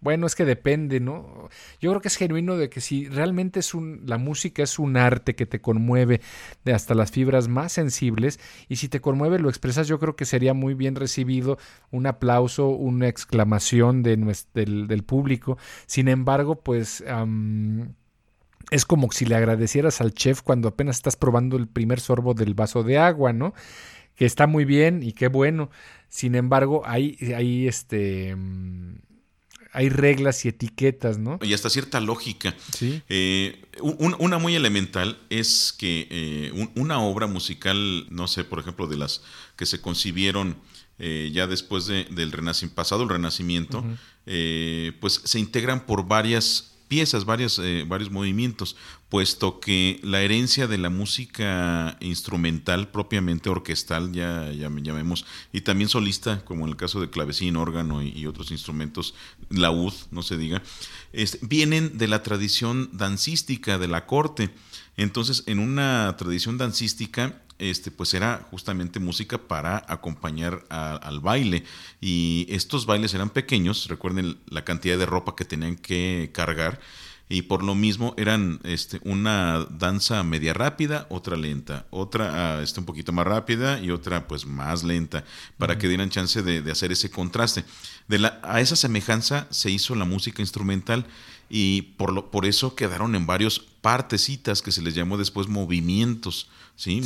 bueno, 0.00 0.26
es 0.26 0.34
que 0.34 0.44
depende, 0.44 1.00
¿no? 1.00 1.48
Yo 1.80 1.90
creo 1.90 2.00
que 2.00 2.08
es 2.08 2.16
genuino 2.16 2.56
de 2.56 2.68
que 2.68 2.80
si 2.80 3.08
realmente 3.08 3.60
es 3.60 3.74
un, 3.74 4.02
la 4.06 4.18
música 4.18 4.62
es 4.62 4.78
un 4.78 4.96
arte 4.96 5.34
que 5.34 5.46
te 5.46 5.60
conmueve 5.60 6.20
de 6.64 6.72
hasta 6.72 6.94
las 6.94 7.10
fibras 7.10 7.48
más 7.48 7.72
sensibles 7.72 8.40
y 8.68 8.76
si 8.76 8.88
te 8.88 9.00
conmueve 9.00 9.38
lo 9.38 9.48
expresas, 9.48 9.88
yo 9.88 9.98
creo 9.98 10.16
que 10.16 10.24
sería 10.24 10.54
muy 10.54 10.74
bien 10.74 10.96
recibido 10.96 11.58
un 11.90 12.06
aplauso, 12.06 12.68
una 12.68 13.08
exclamación 13.08 14.02
de 14.02 14.16
del, 14.54 15.04
público. 15.04 15.58
Sin 15.86 16.08
embargo, 16.08 16.56
pues... 16.56 17.04
es 18.70 18.84
como 18.84 19.12
si 19.12 19.24
le 19.26 19.36
agradecieras 19.36 20.00
al 20.00 20.12
chef 20.12 20.42
cuando 20.42 20.68
apenas 20.68 20.96
estás 20.96 21.16
probando 21.16 21.56
el 21.56 21.68
primer 21.68 22.00
sorbo 22.00 22.34
del 22.34 22.54
vaso 22.54 22.82
de 22.82 22.98
agua, 22.98 23.32
¿no? 23.32 23.54
Que 24.16 24.24
está 24.24 24.46
muy 24.46 24.64
bien 24.64 25.02
y 25.02 25.12
qué 25.12 25.28
bueno. 25.28 25.70
Sin 26.08 26.34
embargo, 26.34 26.82
hay, 26.86 27.16
hay 27.36 27.68
este 27.68 28.34
hay 29.76 29.90
reglas 29.90 30.42
y 30.46 30.48
etiquetas, 30.48 31.18
¿no? 31.18 31.38
Y 31.42 31.52
hasta 31.52 31.68
cierta 31.68 32.00
lógica. 32.00 32.54
Sí. 32.72 33.02
Eh, 33.10 33.62
una 33.82 34.38
muy 34.38 34.54
elemental 34.54 35.18
es 35.28 35.74
que 35.76 36.08
eh, 36.10 36.70
una 36.74 36.98
obra 37.00 37.26
musical, 37.26 38.06
no 38.08 38.26
sé, 38.26 38.42
por 38.44 38.58
ejemplo, 38.58 38.86
de 38.86 38.96
las 38.96 39.20
que 39.54 39.66
se 39.66 39.82
concibieron 39.82 40.56
eh, 40.98 41.30
ya 41.30 41.46
después 41.46 41.84
del 41.84 42.32
renacimiento, 42.32 42.74
pasado 42.74 43.02
el 43.02 43.10
renacimiento, 43.10 43.84
pues 44.24 45.20
se 45.24 45.38
integran 45.38 45.84
por 45.84 46.08
varias 46.08 46.75
piezas, 46.88 47.24
varios, 47.24 47.58
eh, 47.58 47.84
varios 47.86 48.10
movimientos, 48.10 48.76
puesto 49.08 49.60
que 49.60 50.00
la 50.02 50.20
herencia 50.22 50.66
de 50.66 50.78
la 50.78 50.90
música 50.90 51.96
instrumental, 52.00 52.88
propiamente 52.88 53.48
orquestal, 53.48 54.12
ya, 54.12 54.50
ya 54.52 54.68
llamemos, 54.68 55.24
y 55.52 55.60
también 55.60 55.88
solista, 55.88 56.44
como 56.44 56.64
en 56.64 56.70
el 56.70 56.76
caso 56.76 57.00
de 57.00 57.10
clavecín, 57.10 57.56
órgano 57.56 58.02
y, 58.02 58.26
otros 58.26 58.50
instrumentos, 58.50 59.14
laúd, 59.50 59.94
no 60.10 60.22
se 60.22 60.36
diga, 60.36 60.62
vienen 61.42 61.98
de 61.98 62.08
la 62.08 62.22
tradición 62.22 62.90
dancística 62.92 63.78
de 63.78 63.88
la 63.88 64.06
corte. 64.06 64.50
Entonces, 64.96 65.44
en 65.46 65.58
una 65.58 66.14
tradición 66.18 66.58
dancística, 66.58 67.42
este, 67.58 67.90
pues 67.90 68.14
era 68.14 68.46
justamente 68.50 69.00
música 69.00 69.38
para 69.38 69.84
acompañar 69.88 70.64
al 70.68 71.20
baile. 71.20 71.64
Y 72.00 72.46
estos 72.50 72.86
bailes 72.86 73.14
eran 73.14 73.30
pequeños, 73.30 73.88
recuerden 73.88 74.38
la 74.48 74.64
cantidad 74.64 74.98
de 74.98 75.06
ropa 75.06 75.36
que 75.36 75.44
tenían 75.44 75.76
que 75.76 76.30
cargar. 76.32 76.80
Y 77.28 77.42
por 77.42 77.64
lo 77.64 77.74
mismo 77.74 78.14
eran 78.16 78.60
este, 78.62 79.00
una 79.02 79.66
danza 79.68 80.22
media 80.22 80.54
rápida, 80.54 81.08
otra 81.10 81.36
lenta, 81.36 81.86
otra 81.90 82.58
ah, 82.58 82.62
este, 82.62 82.78
un 82.78 82.86
poquito 82.86 83.12
más 83.12 83.26
rápida 83.26 83.80
y 83.80 83.90
otra 83.90 84.28
pues 84.28 84.46
más 84.46 84.84
lenta, 84.84 85.24
para 85.58 85.76
que 85.76 85.88
dieran 85.88 86.10
chance 86.10 86.40
de, 86.42 86.70
hacer 86.70 86.92
ese 86.92 87.10
contraste. 87.10 87.64
De 88.06 88.20
la, 88.20 88.38
a 88.44 88.60
esa 88.60 88.76
semejanza 88.76 89.48
se 89.50 89.70
hizo 89.70 89.96
la 89.96 90.04
música 90.04 90.40
instrumental 90.40 91.04
y 91.48 91.82
por, 91.82 92.12
lo, 92.12 92.30
por 92.30 92.46
eso 92.46 92.76
quedaron 92.76 93.16
en 93.16 93.26
varios 93.26 93.66
partecitas 93.86 94.62
que 94.62 94.72
se 94.72 94.82
les 94.82 94.96
llamó 94.96 95.16
después 95.16 95.46
movimientos 95.46 96.48
¿sí? 96.74 97.00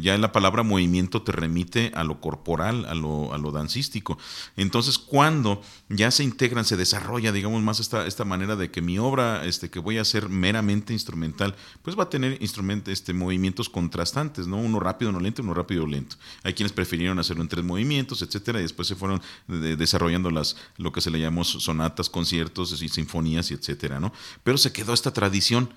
ya 0.00 0.16
la 0.16 0.30
palabra 0.30 0.62
movimiento 0.62 1.22
te 1.22 1.32
remite 1.32 1.90
a 1.94 2.04
lo 2.04 2.20
corporal, 2.20 2.86
a 2.86 2.94
lo, 2.94 3.34
a 3.34 3.38
lo 3.38 3.50
dancístico. 3.52 4.16
Entonces, 4.56 4.96
cuando 4.96 5.60
ya 5.88 6.12
se 6.12 6.22
integran, 6.22 6.64
se 6.64 6.76
desarrolla, 6.76 7.32
digamos, 7.32 7.62
más 7.62 7.80
esta, 7.80 8.06
esta 8.06 8.24
manera 8.24 8.54
de 8.54 8.70
que 8.70 8.80
mi 8.80 8.96
obra 8.98 9.44
este, 9.44 9.70
que 9.70 9.78
voy 9.78 9.98
a 9.98 10.02
hacer 10.02 10.28
meramente 10.28 10.92
instrumental, 10.92 11.56
pues 11.82 11.98
va 11.98 12.04
a 12.04 12.10
tener 12.10 12.38
este, 12.40 13.12
movimientos 13.12 13.68
contrastantes, 13.68 14.46
¿no? 14.46 14.56
Uno 14.56 14.80
rápido, 14.80 15.10
uno 15.10 15.20
lento, 15.20 15.42
uno 15.42 15.52
rápido, 15.52 15.84
lento. 15.84 16.16
Hay 16.42 16.54
quienes 16.54 16.72
prefirieron 16.72 17.18
hacerlo 17.18 17.42
en 17.42 17.48
tres 17.48 17.64
movimientos, 17.64 18.22
etcétera, 18.22 18.60
y 18.60 18.62
después 18.62 18.88
se 18.88 18.94
fueron 18.94 19.20
desarrollando 19.48 20.30
las, 20.30 20.56
lo 20.78 20.92
que 20.92 21.00
se 21.00 21.10
le 21.10 21.20
llamó 21.20 21.44
sonatas, 21.44 22.08
conciertos 22.08 22.80
y 22.80 22.88
sinfonías, 22.88 23.50
y 23.50 23.54
etcétera, 23.54 24.00
¿no? 24.00 24.12
Pero 24.44 24.58
se 24.58 24.72
quedó 24.72 24.94
esta 24.94 25.12
tradición 25.12 25.70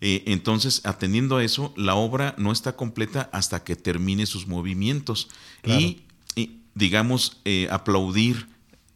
Eh, 0.00 0.22
entonces, 0.26 0.80
atendiendo 0.84 1.36
a 1.36 1.44
eso, 1.44 1.74
la 1.76 1.94
obra 1.94 2.34
no 2.38 2.52
está 2.52 2.76
completa 2.76 3.28
hasta 3.32 3.62
que 3.64 3.76
termine 3.76 4.26
sus 4.26 4.46
movimientos. 4.46 5.28
Y, 5.64 6.02
digamos, 6.74 7.40
eh, 7.44 7.68
aplaudir 7.70 8.48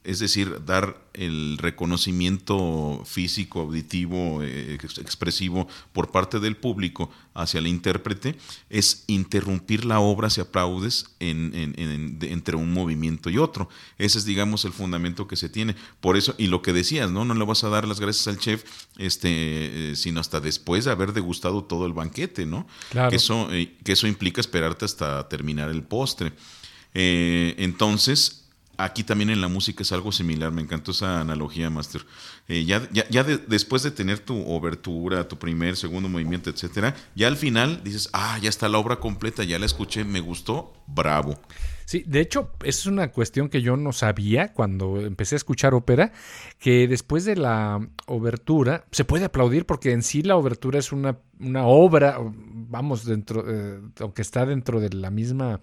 es 0.04 0.18
decir, 0.18 0.62
dar 0.66 1.02
el 1.14 1.56
reconocimiento 1.56 3.02
físico, 3.06 3.60
auditivo, 3.60 4.42
eh, 4.42 4.78
expresivo 4.98 5.66
por 5.94 6.10
parte 6.10 6.40
del 6.40 6.58
público 6.58 7.10
hacia 7.32 7.58
el 7.58 7.66
intérprete, 7.66 8.36
es 8.68 9.04
interrumpir 9.06 9.86
la 9.86 10.00
obra 10.00 10.28
si 10.28 10.42
aplaudes 10.42 11.06
entre 11.20 12.56
un 12.56 12.72
movimiento 12.72 13.30
y 13.30 13.38
otro. 13.38 13.70
Ese 13.96 14.18
es, 14.18 14.26
digamos, 14.26 14.66
el 14.66 14.72
fundamento 14.72 15.26
que 15.26 15.36
se 15.36 15.48
tiene. 15.48 15.74
Por 16.00 16.18
eso, 16.18 16.34
y 16.36 16.48
lo 16.48 16.60
que 16.60 16.74
decías, 16.74 17.10
¿no? 17.10 17.24
No 17.24 17.32
le 17.32 17.44
vas 17.44 17.64
a 17.64 17.70
dar 17.70 17.88
las 17.88 17.98
gracias 17.98 18.28
al 18.28 18.38
chef, 18.38 18.64
este, 18.98 19.92
eh, 19.92 19.96
sino 19.96 20.20
hasta 20.20 20.40
después 20.40 20.84
de 20.84 20.90
haber 20.90 21.14
degustado 21.14 21.64
todo 21.64 21.86
el 21.86 21.94
banquete, 21.94 22.44
¿no? 22.44 22.66
Claro. 22.90 23.08
Que 23.08 23.16
eso, 23.16 23.48
eh, 23.52 23.74
que 23.82 23.92
eso 23.92 24.06
implica 24.06 24.42
esperarte 24.42 24.84
hasta 24.84 25.26
terminar 25.30 25.70
el 25.70 25.82
postre. 25.82 26.32
entonces, 26.96 28.43
Aquí 28.78 29.04
también 29.04 29.30
en 29.30 29.40
la 29.40 29.48
música 29.48 29.82
es 29.82 29.92
algo 29.92 30.12
similar, 30.12 30.52
me 30.52 30.62
encantó 30.62 30.90
esa 30.90 31.20
analogía, 31.20 31.70
Master. 31.70 32.04
Eh, 32.48 32.64
ya 32.64 32.88
ya, 32.92 33.24
después 33.24 33.82
de 33.82 33.90
tener 33.90 34.18
tu 34.18 34.40
obertura, 34.46 35.26
tu 35.28 35.38
primer, 35.38 35.76
segundo 35.76 36.08
movimiento, 36.08 36.50
etcétera, 36.50 36.94
ya 37.14 37.28
al 37.28 37.36
final 37.36 37.82
dices, 37.84 38.10
ah, 38.12 38.38
ya 38.40 38.48
está 38.48 38.68
la 38.68 38.78
obra 38.78 38.96
completa, 38.96 39.44
ya 39.44 39.58
la 39.58 39.66
escuché, 39.66 40.04
me 40.04 40.20
gustó, 40.20 40.72
bravo. 40.86 41.38
Sí, 41.86 42.02
de 42.06 42.20
hecho, 42.20 42.50
es 42.64 42.86
una 42.86 43.10
cuestión 43.10 43.48
que 43.48 43.60
yo 43.60 43.76
no 43.76 43.92
sabía 43.92 44.52
cuando 44.52 45.00
empecé 45.00 45.34
a 45.34 45.36
escuchar 45.36 45.74
ópera, 45.74 46.12
que 46.58 46.88
después 46.88 47.24
de 47.24 47.36
la 47.36 47.86
obertura 48.06 48.86
se 48.90 49.04
puede 49.04 49.26
aplaudir 49.26 49.66
porque 49.66 49.92
en 49.92 50.02
sí 50.02 50.22
la 50.22 50.36
obertura 50.36 50.78
es 50.78 50.92
una, 50.92 51.18
una 51.38 51.66
obra, 51.66 52.18
vamos, 52.20 53.04
dentro, 53.04 53.44
eh, 53.46 53.80
aunque 54.00 54.22
está 54.22 54.46
dentro 54.46 54.80
de 54.80 54.90
la 54.90 55.10
misma 55.10 55.60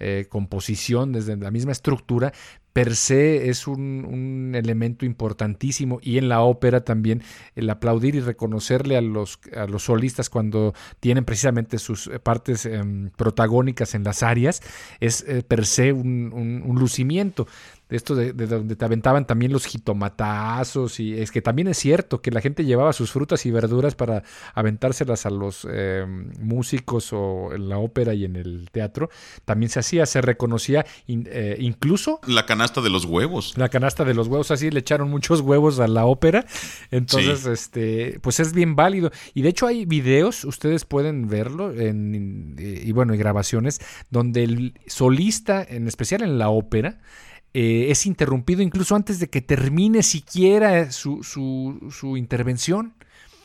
eh, 0.00 0.26
composición, 0.28 1.12
desde 1.12 1.36
la 1.36 1.50
misma 1.50 1.72
estructura, 1.72 2.32
per 2.72 2.94
se 2.94 3.48
es 3.48 3.66
un, 3.66 4.52
elemento 4.54 5.04
importantísimo. 5.04 5.98
Y 6.00 6.18
en 6.18 6.28
la 6.28 6.42
ópera 6.42 6.84
también 6.84 7.22
el 7.56 7.68
aplaudir 7.70 8.14
y 8.14 8.20
reconocerle 8.20 8.96
a 8.96 9.00
los, 9.00 9.40
a 9.56 9.66
los 9.66 9.84
solistas 9.84 10.30
cuando 10.30 10.74
tienen 11.00 11.24
precisamente 11.24 11.78
sus 11.78 12.06
eh, 12.06 12.20
partes 12.20 12.66
em, 12.66 13.10
protagónicas 13.10 13.94
en 13.94 14.04
las 14.04 14.22
áreas 14.22 14.62
es 15.00 15.24
eh, 15.26 15.42
per 15.42 15.66
se 15.66 15.92
un, 15.92 16.32
un 16.32 16.78
lucimiento 16.78 17.48
de 17.88 17.96
esto 17.96 18.14
de, 18.14 18.32
donde 18.32 18.76
te 18.76 18.84
aventaban 18.84 19.26
también 19.26 19.52
los 19.52 19.66
jitomatazos 19.66 21.00
y 21.00 21.18
es 21.18 21.30
que 21.30 21.42
también 21.42 21.68
es 21.68 21.78
cierto 21.78 22.20
que 22.20 22.30
la 22.30 22.40
gente 22.40 22.64
llevaba 22.64 22.92
sus 22.92 23.10
frutas 23.10 23.46
y 23.46 23.50
verduras 23.50 23.94
para 23.94 24.22
aventárselas 24.54 25.26
a 25.26 25.30
los 25.30 25.66
eh, 25.70 26.04
músicos 26.38 27.12
o 27.12 27.50
en 27.54 27.68
la 27.68 27.78
ópera 27.78 28.14
y 28.14 28.24
en 28.24 28.36
el 28.36 28.68
teatro, 28.70 29.10
también 29.44 29.70
se 29.70 29.80
hacía, 29.80 30.06
se 30.06 30.20
reconocía 30.20 30.84
eh, 31.06 31.56
incluso... 31.60 32.20
La 32.26 32.46
canasta 32.46 32.80
de 32.80 32.90
los 32.90 33.04
huevos. 33.04 33.56
La 33.56 33.68
canasta 33.68 34.04
de 34.04 34.14
los 34.14 34.28
huevos, 34.28 34.50
así 34.50 34.70
le 34.70 34.80
echaron 34.80 35.10
muchos 35.10 35.40
huevos 35.40 35.80
a 35.80 35.88
la 35.88 36.04
ópera, 36.06 36.46
entonces 36.90 37.46
este 37.46 38.18
pues 38.20 38.40
es 38.40 38.52
bien 38.52 38.76
válido. 38.76 39.10
Y 39.34 39.42
de 39.42 39.48
hecho 39.48 39.66
hay 39.66 39.86
videos, 39.86 40.44
ustedes 40.44 40.84
pueden 40.84 41.28
verlo 41.28 41.72
en, 41.72 42.56
y 42.58 42.92
bueno, 42.92 43.14
y 43.14 43.18
grabaciones 43.18 43.80
donde 44.10 44.44
el 44.44 44.74
solista, 44.86 45.62
en 45.62 45.88
especial 45.88 46.22
en 46.22 46.38
la 46.38 46.50
ópera, 46.50 46.98
eh, 47.54 47.86
es 47.90 48.06
interrumpido 48.06 48.62
incluso 48.62 48.94
antes 48.94 49.18
de 49.18 49.28
que 49.28 49.40
termine 49.40 50.02
siquiera 50.02 50.90
su, 50.92 51.22
su, 51.22 52.16
intervención. 52.16 52.94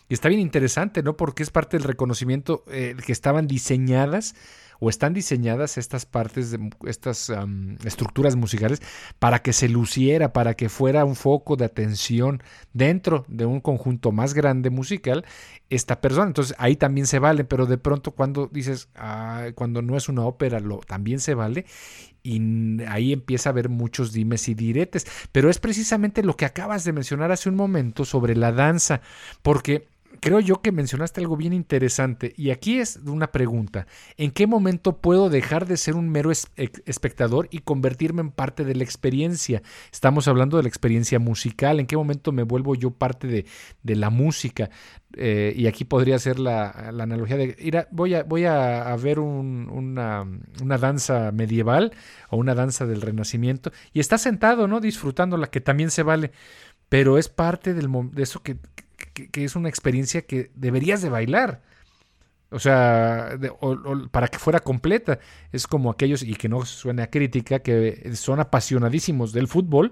Y 0.10 0.14
está 0.14 0.30
bien 0.30 0.42
interesante, 0.42 1.02
¿no? 1.02 1.16
Porque 1.16 1.44
es 1.44 1.50
parte 1.50 1.78
del 1.78 1.86
reconocimiento 1.86 2.64
eh, 2.68 2.96
que 3.06 3.12
estaban 3.12 3.48
diseñadas 3.48 4.36
o 4.80 4.90
están 4.90 5.14
diseñadas 5.14 5.78
estas 5.78 6.06
partes, 6.06 6.52
de, 6.52 6.70
estas 6.86 7.32
estructuras 7.84 8.36
musicales 8.36 8.82
para 9.20 9.40
que 9.40 9.54
se 9.54 9.70
luciera, 9.70 10.34
para 10.34 10.56
que 10.56 10.70
fuera 10.70 11.06
un 11.06 11.16
foco 11.16 11.56
de 11.56 11.66
atención 11.66 12.42
dentro 12.74 13.26
de 13.28 13.46
un 13.46 13.62
conjunto 13.62 14.12
más 14.12 14.34
grande 14.34 14.70
musical 14.70 15.26
esta 15.70 16.02
persona. 16.02 16.28
Entonces 16.28 16.56
ahí 16.60 16.76
también 16.76 17.08
se 17.08 17.20
vale, 17.20 17.44
pero 17.44 17.66
de 17.66 17.78
pronto 17.78 18.12
cuando 18.12 18.48
dices, 18.48 18.90
ah, 18.96 19.48
cuando 19.56 19.82
no 19.82 19.98
es 19.98 20.10
una 20.10 20.26
ópera, 20.26 20.60
lo, 20.60 20.80
también 20.80 21.20
se 21.20 21.34
vale 21.34 21.66
y 22.24 22.82
ahí 22.88 23.12
empieza 23.12 23.50
a 23.50 23.52
haber 23.52 23.70
muchos 23.70 24.14
dimes 24.14 24.48
y 24.48 24.56
diretes. 24.56 25.06
Pero 25.32 25.50
es 25.50 25.60
precisamente 25.60 26.24
lo 26.24 26.36
que 26.36 26.46
acabas 26.46 26.86
de 26.86 26.94
mencionar 26.94 27.32
hace 27.32 27.50
un 27.50 27.56
momento 27.56 28.06
sobre 28.06 28.36
la 28.36 28.52
danza, 28.52 29.02
porque 29.42 29.88
creo 30.24 30.40
yo 30.40 30.62
que 30.62 30.72
mencionaste 30.72 31.20
algo 31.20 31.36
bien 31.36 31.52
interesante 31.52 32.34
y 32.38 32.52
aquí 32.52 32.80
es 32.80 32.96
una 33.06 33.34
pregunta. 33.34 33.88
¿En 34.16 34.32
qué 34.32 34.48
momento 34.48 35.00
puedo 35.02 35.30
dejar 35.30 35.68
de 35.68 35.76
ser 35.76 35.96
un 35.96 36.10
mero 36.10 36.32
espectador 36.32 37.50
y 37.52 37.60
convertirme 37.60 38.22
en 38.22 38.32
parte 38.32 38.64
de 38.64 38.74
la 38.74 38.86
experiencia? 38.86 39.62
Estamos 39.92 40.30
hablando 40.30 40.56
de 40.56 40.64
la 40.64 40.70
experiencia 40.70 41.20
musical. 41.20 41.82
¿En 41.82 41.88
qué 41.88 41.98
momento 41.98 42.32
me 42.32 42.44
vuelvo 42.44 42.74
yo 42.74 42.92
parte 42.92 43.28
de, 43.28 43.96
la 43.96 44.10
música? 44.10 44.70
Eh, 45.18 45.54
y 45.58 45.68
aquí 45.68 45.84
podría 45.84 46.18
ser 46.20 46.40
la, 46.40 46.70
analogía 46.70 47.36
de, 47.36 47.58
ir 47.60 47.86
voy 47.92 48.14
a, 48.16 48.96
ver 48.96 49.20
una, 49.20 50.26
una, 50.62 50.78
danza 50.78 51.34
medieval 51.34 51.92
o 52.30 52.38
una 52.38 52.56
danza 52.56 52.86
del 52.86 53.02
renacimiento 53.02 53.74
y 53.92 54.00
está 54.00 54.18
sentado, 54.18 54.70
¿no? 54.70 54.80
Disfrutándola, 54.80 55.48
que 55.48 55.60
también 55.60 55.92
se 55.92 56.02
vale, 56.02 56.32
pero 56.88 57.18
es 57.18 57.28
parte 57.28 57.74
del, 57.74 57.90
de 58.14 58.24
eso 58.24 58.42
que, 58.42 58.58
que, 59.14 59.44
es 59.44 59.56
una 59.56 59.70
experiencia 59.70 60.24
que 60.24 60.52
deberías 60.56 61.02
de 61.02 61.10
bailar. 61.10 61.62
O 62.50 62.60
sea, 62.60 63.38
para 64.12 64.28
que 64.28 64.38
fuera 64.38 64.60
completa. 64.60 65.20
Es 65.52 65.66
como 65.66 65.90
aquellos, 65.90 66.22
y 66.22 66.36
que 66.36 66.50
no 66.50 66.66
suene 66.66 67.02
a 67.02 67.10
crítica, 67.10 67.60
que 67.60 68.12
son 68.16 68.40
apasionadísimos 68.40 69.32
del 69.32 69.48
fútbol, 69.48 69.92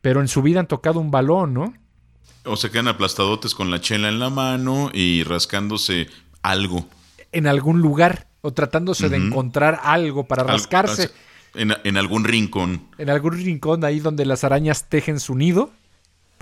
pero 0.00 0.20
en 0.20 0.28
su 0.28 0.42
vida 0.42 0.60
han 0.60 0.66
tocado 0.66 0.98
un 0.98 1.10
balón, 1.10 1.54
¿no? 1.54 1.74
O 2.44 2.56
se 2.56 2.70
quedan 2.70 2.88
aplastadotes 2.88 3.54
con 3.54 3.70
la 3.70 3.80
chela 3.80 4.08
en 4.08 4.18
la 4.18 4.30
mano 4.30 4.90
y 4.92 5.22
rascándose 5.22 6.08
algo. 6.42 6.88
En 7.30 7.46
algún 7.46 7.80
lugar, 7.80 8.26
o 8.40 8.52
tratándose 8.52 9.08
de 9.08 9.16
encontrar 9.16 9.78
algo 9.84 10.24
para 10.24 10.42
rascarse. 10.42 11.10
En, 11.54 11.72
en, 11.84 11.96
algún 11.96 12.24
rincón. 12.24 12.88
En 12.98 13.10
algún 13.10 13.34
rincón 13.34 13.84
ahí 13.84 14.00
donde 14.00 14.24
las 14.24 14.42
arañas 14.42 14.88
tejen 14.88 15.20
su 15.20 15.36
nido 15.36 15.70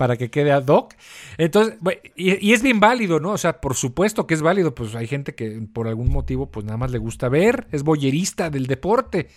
para 0.01 0.17
que 0.17 0.31
quede 0.31 0.51
ad 0.51 0.65
hoc. 0.65 0.95
Entonces, 1.37 1.77
y, 2.15 2.53
es 2.53 2.63
bien 2.63 2.79
válido, 2.79 3.19
¿no? 3.19 3.33
O 3.33 3.37
sea, 3.37 3.61
por 3.61 3.75
supuesto 3.75 4.25
que 4.25 4.33
es 4.33 4.41
válido, 4.41 4.73
pues 4.73 4.95
hay 4.95 5.05
gente 5.05 5.35
que 5.35 5.61
por 5.71 5.87
algún 5.87 6.09
motivo 6.09 6.49
pues 6.49 6.65
nada 6.65 6.75
más 6.75 6.89
le 6.89 6.97
gusta 6.97 7.29
ver, 7.29 7.67
es 7.71 7.83
boyerista 7.83 8.49
del 8.49 8.65
deporte. 8.65 9.27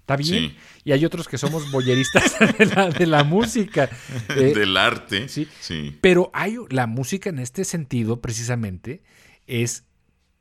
Está 0.00 0.16
bien. 0.16 0.56
Y 0.84 0.92
hay 0.92 1.04
otros 1.04 1.28
que 1.28 1.36
somos 1.36 1.70
boyeristas 1.70 2.34
de 2.98 3.06
la, 3.06 3.24
música. 3.24 3.90
Eh, 4.30 4.54
del 4.54 4.78
arte. 4.78 5.28
Sí. 5.28 5.46
sí. 5.60 5.98
Pero 6.00 6.30
hay 6.32 6.56
la 6.70 6.86
música 6.86 7.28
en 7.28 7.38
este 7.38 7.66
sentido, 7.66 8.22
precisamente, 8.22 9.02
es 9.46 9.84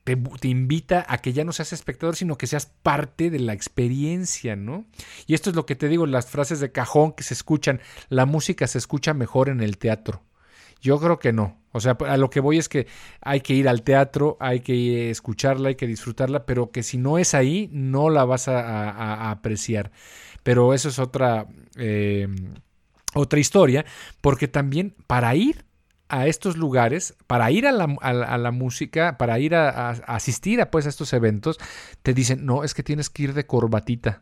te, 0.06 0.48
invita 0.48 1.04
a 1.10 1.18
que 1.18 1.34
ya 1.34 1.44
no 1.44 1.52
seas 1.52 1.74
espectador, 1.74 2.16
sino 2.16 2.38
que 2.38 2.46
seas 2.46 2.68
parte 2.68 3.32
de 3.32 3.40
la 3.40 3.54
experiencia, 3.54 4.56
¿no? 4.56 4.86
Y 5.26 5.34
esto 5.34 5.50
es 5.50 5.56
lo 5.56 5.66
que 5.66 5.76
te 5.76 5.90
digo, 5.90 6.06
las 6.06 6.28
frases 6.28 6.60
de 6.60 6.72
cajón 6.72 7.14
que 7.14 7.24
se 7.24 7.34
escuchan, 7.34 7.82
la 8.10 8.28
música 8.28 8.68
se 8.68 8.78
escucha 8.78 9.16
mejor 9.16 9.50
en 9.50 9.62
el 9.62 9.80
teatro. 9.80 10.22
Yo 10.80 11.00
creo 11.00 11.18
que 11.18 11.34
no. 11.34 11.60
O 11.72 11.80
sea, 11.80 11.98
a 12.08 12.18
lo 12.18 12.30
que 12.30 12.40
voy 12.40 12.60
es 12.60 12.70
que 12.70 12.86
hay 13.20 13.42
que 13.42 13.54
ir 13.54 13.68
al 13.68 13.82
teatro, 13.82 14.38
hay 14.40 14.60
que 14.60 15.10
escucharla, 15.10 15.70
hay 15.70 15.76
que 15.76 15.88
disfrutarla, 15.88 16.46
pero 16.46 16.72
que 16.72 16.84
si 16.84 16.98
no 17.00 17.18
es 17.18 17.34
ahí, 17.34 17.68
no 17.74 18.12
la 18.12 18.26
vas 18.26 18.48
a, 18.48 19.32
apreciar. 19.32 19.92
Pero 20.44 20.76
eso 20.76 20.90
es 20.90 21.00
otra, 21.00 21.48
eh, 21.78 22.28
otra 23.16 23.40
historia, 23.40 23.86
porque 24.22 24.48
también 24.48 24.94
para 25.08 25.36
ir 25.36 25.65
a 26.08 26.28
estos 26.28 26.58
lugares, 26.58 27.16
para 27.28 27.50
ir 27.52 27.66
a 27.68 27.72
la, 27.72 28.52
música, 28.52 29.18
para 29.18 29.40
ir 29.40 29.56
a, 29.56 29.90
asistir 29.90 30.62
a, 30.62 30.70
pues, 30.70 30.86
a 30.86 30.90
estos 30.90 31.14
eventos, 31.14 31.58
te 32.04 32.14
dicen, 32.14 32.46
no, 32.46 32.64
es 32.64 32.74
que 32.74 32.84
tienes 32.84 33.10
que 33.10 33.24
ir 33.24 33.34
de 33.34 33.46
corbatita. 33.46 34.22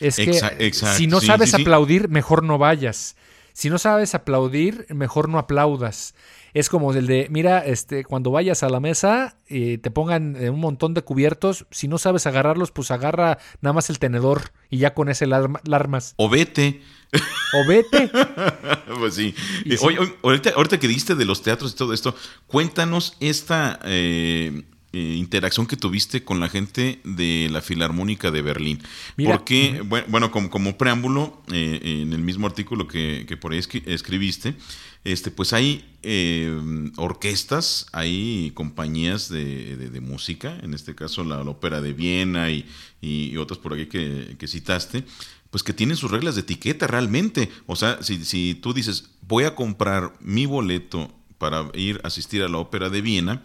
Es 0.00 0.16
que 0.16 0.32
si 0.72 1.06
no 1.06 1.20
sabes 1.20 1.54
aplaudir, 1.54 2.08
mejor 2.08 2.42
no 2.42 2.58
vayas. 2.58 3.14
Si 3.52 3.70
no 3.70 3.78
sabes 3.78 4.14
aplaudir, 4.14 4.86
mejor 4.90 5.28
no 5.28 5.38
aplaudas. 5.38 6.14
Es 6.54 6.68
como 6.68 6.92
el 6.92 7.06
de, 7.06 7.28
mira, 7.30 7.60
este, 7.60 8.04
cuando 8.04 8.30
vayas 8.30 8.62
a 8.62 8.68
la 8.68 8.78
mesa 8.78 9.36
y 9.48 9.78
te 9.78 9.90
pongan 9.90 10.36
eh, 10.36 10.50
un 10.50 10.60
montón 10.60 10.92
de 10.92 11.02
cubiertos, 11.02 11.66
si 11.70 11.88
no 11.88 11.96
sabes 11.96 12.26
agarrarlos, 12.26 12.72
pues 12.72 12.90
agarra 12.90 13.38
nada 13.62 13.72
más 13.72 13.88
el 13.88 13.98
tenedor 13.98 14.52
y 14.68 14.78
ya 14.78 14.92
con 14.92 15.08
ese 15.08 15.26
la 15.26 15.48
armas. 15.70 16.14
O 16.16 16.28
vete. 16.28 16.82
O 17.54 17.66
vete. 17.66 18.10
pues 18.98 19.14
sí. 19.14 19.34
ahorita, 20.22 20.78
que 20.78 20.88
diste 20.88 21.14
de 21.14 21.24
los 21.24 21.42
teatros 21.42 21.72
y 21.72 21.76
todo 21.76 21.94
esto, 21.94 22.14
cuéntanos 22.46 23.16
esta 23.20 23.80
eh, 23.84 24.62
eh, 24.92 25.16
interacción 25.18 25.66
que 25.66 25.76
tuviste 25.76 26.24
con 26.24 26.40
la 26.40 26.48
gente 26.48 27.00
de 27.04 27.48
la 27.50 27.62
Filarmónica 27.62 28.30
de 28.30 28.42
Berlín. 28.42 28.82
Porque, 29.24 29.82
bueno, 30.08 30.30
como, 30.30 30.76
preámbulo, 30.76 31.42
en 31.48 32.12
el 32.12 32.22
mismo 32.22 32.46
artículo 32.46 32.88
que, 32.88 33.24
que 33.26 33.36
por 33.36 33.52
ahí 33.52 33.60
escribiste, 33.86 34.54
este, 35.04 35.32
pues 35.32 35.52
hay 35.52 35.84
eh, 36.04 36.56
orquestas, 36.96 37.86
hay 37.92 38.52
compañías 38.54 39.28
de, 39.28 40.00
música, 40.00 40.56
en 40.62 40.74
este 40.74 40.94
caso 40.94 41.24
la, 41.24 41.40
Ópera 41.40 41.80
de 41.80 41.92
Viena 41.92 42.50
y, 42.50 42.66
y, 43.00 43.36
otras 43.36 43.58
por 43.58 43.74
aquí 43.74 43.86
que, 43.86 44.36
que, 44.38 44.46
citaste, 44.46 45.04
pues 45.50 45.64
que 45.64 45.72
tienen 45.72 45.96
sus 45.96 46.10
reglas 46.10 46.36
de 46.36 46.42
etiqueta 46.42 46.86
realmente. 46.86 47.50
O 47.66 47.74
sea, 47.74 48.00
si, 48.02 48.24
si 48.24 48.54
tú 48.54 48.72
dices, 48.72 49.10
voy 49.22 49.44
a 49.44 49.56
comprar 49.56 50.12
mi 50.20 50.46
boleto 50.46 51.12
para 51.38 51.68
ir 51.74 52.00
a 52.04 52.06
asistir 52.06 52.42
a 52.44 52.48
la 52.48 52.58
Ópera 52.58 52.88
de 52.88 53.00
Viena, 53.00 53.42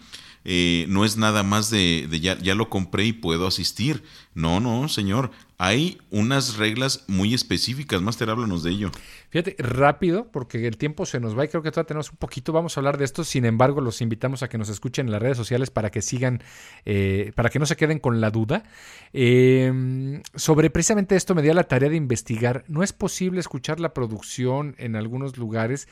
eh, 0.49 0.85
no 0.87 1.03
es 1.03 1.17
nada 1.17 1.43
más 1.43 1.69
de, 1.69 2.07
ya, 2.21 2.37
ya, 2.37 2.55
lo 2.55 2.69
compré 2.69 3.03
y 3.03 3.11
puedo 3.11 3.47
asistir. 3.47 4.03
No, 4.33 4.61
no, 4.61 4.87
señor. 4.87 5.29
Hay 5.57 5.97
unas 6.09 6.55
reglas 6.55 7.03
muy 7.07 7.33
específicas. 7.33 8.01
Máster, 8.01 8.29
háblanos 8.29 8.63
de 8.63 8.71
ello. 8.71 8.91
Fíjate, 9.29 9.57
rápido, 9.59 10.31
porque 10.31 10.65
el 10.65 10.77
tiempo 10.77 11.05
se 11.05 11.19
nos 11.19 11.37
va 11.37 11.43
y 11.43 11.49
creo 11.49 11.61
que 11.63 11.71
todavía 11.71 11.87
tenemos 11.87 12.11
un 12.11 12.15
poquito. 12.15 12.53
Vamos 12.53 12.77
a 12.77 12.79
hablar 12.79 12.97
de 12.97 13.03
esto. 13.03 13.25
Sin 13.25 13.43
embargo, 13.43 13.81
los 13.81 13.99
invitamos 13.99 14.41
a 14.41 14.47
que 14.47 14.57
nos 14.57 14.69
escuchen 14.69 15.07
en 15.07 15.11
las 15.11 15.21
redes 15.21 15.35
sociales 15.35 15.69
para 15.69 15.91
que 15.91 16.01
sigan, 16.01 16.41
eh, 16.85 17.33
para 17.35 17.49
que 17.49 17.59
no 17.59 17.65
se 17.65 17.75
queden 17.75 17.99
con 17.99 18.21
la 18.21 18.31
duda. 18.31 18.63
Eh, 19.11 20.21
sobre 20.33 20.69
precisamente 20.69 21.17
esto 21.17 21.35
me 21.35 21.41
dio 21.41 21.53
la 21.55 21.65
tarea 21.65 21.89
de 21.89 21.97
investigar. 21.97 22.63
No 22.69 22.83
es 22.83 22.93
posible 22.93 23.41
escuchar 23.41 23.81
la 23.81 23.93
producción 23.93 24.75
en 24.77 24.95
algunos 24.95 25.35
lugares 25.35 25.89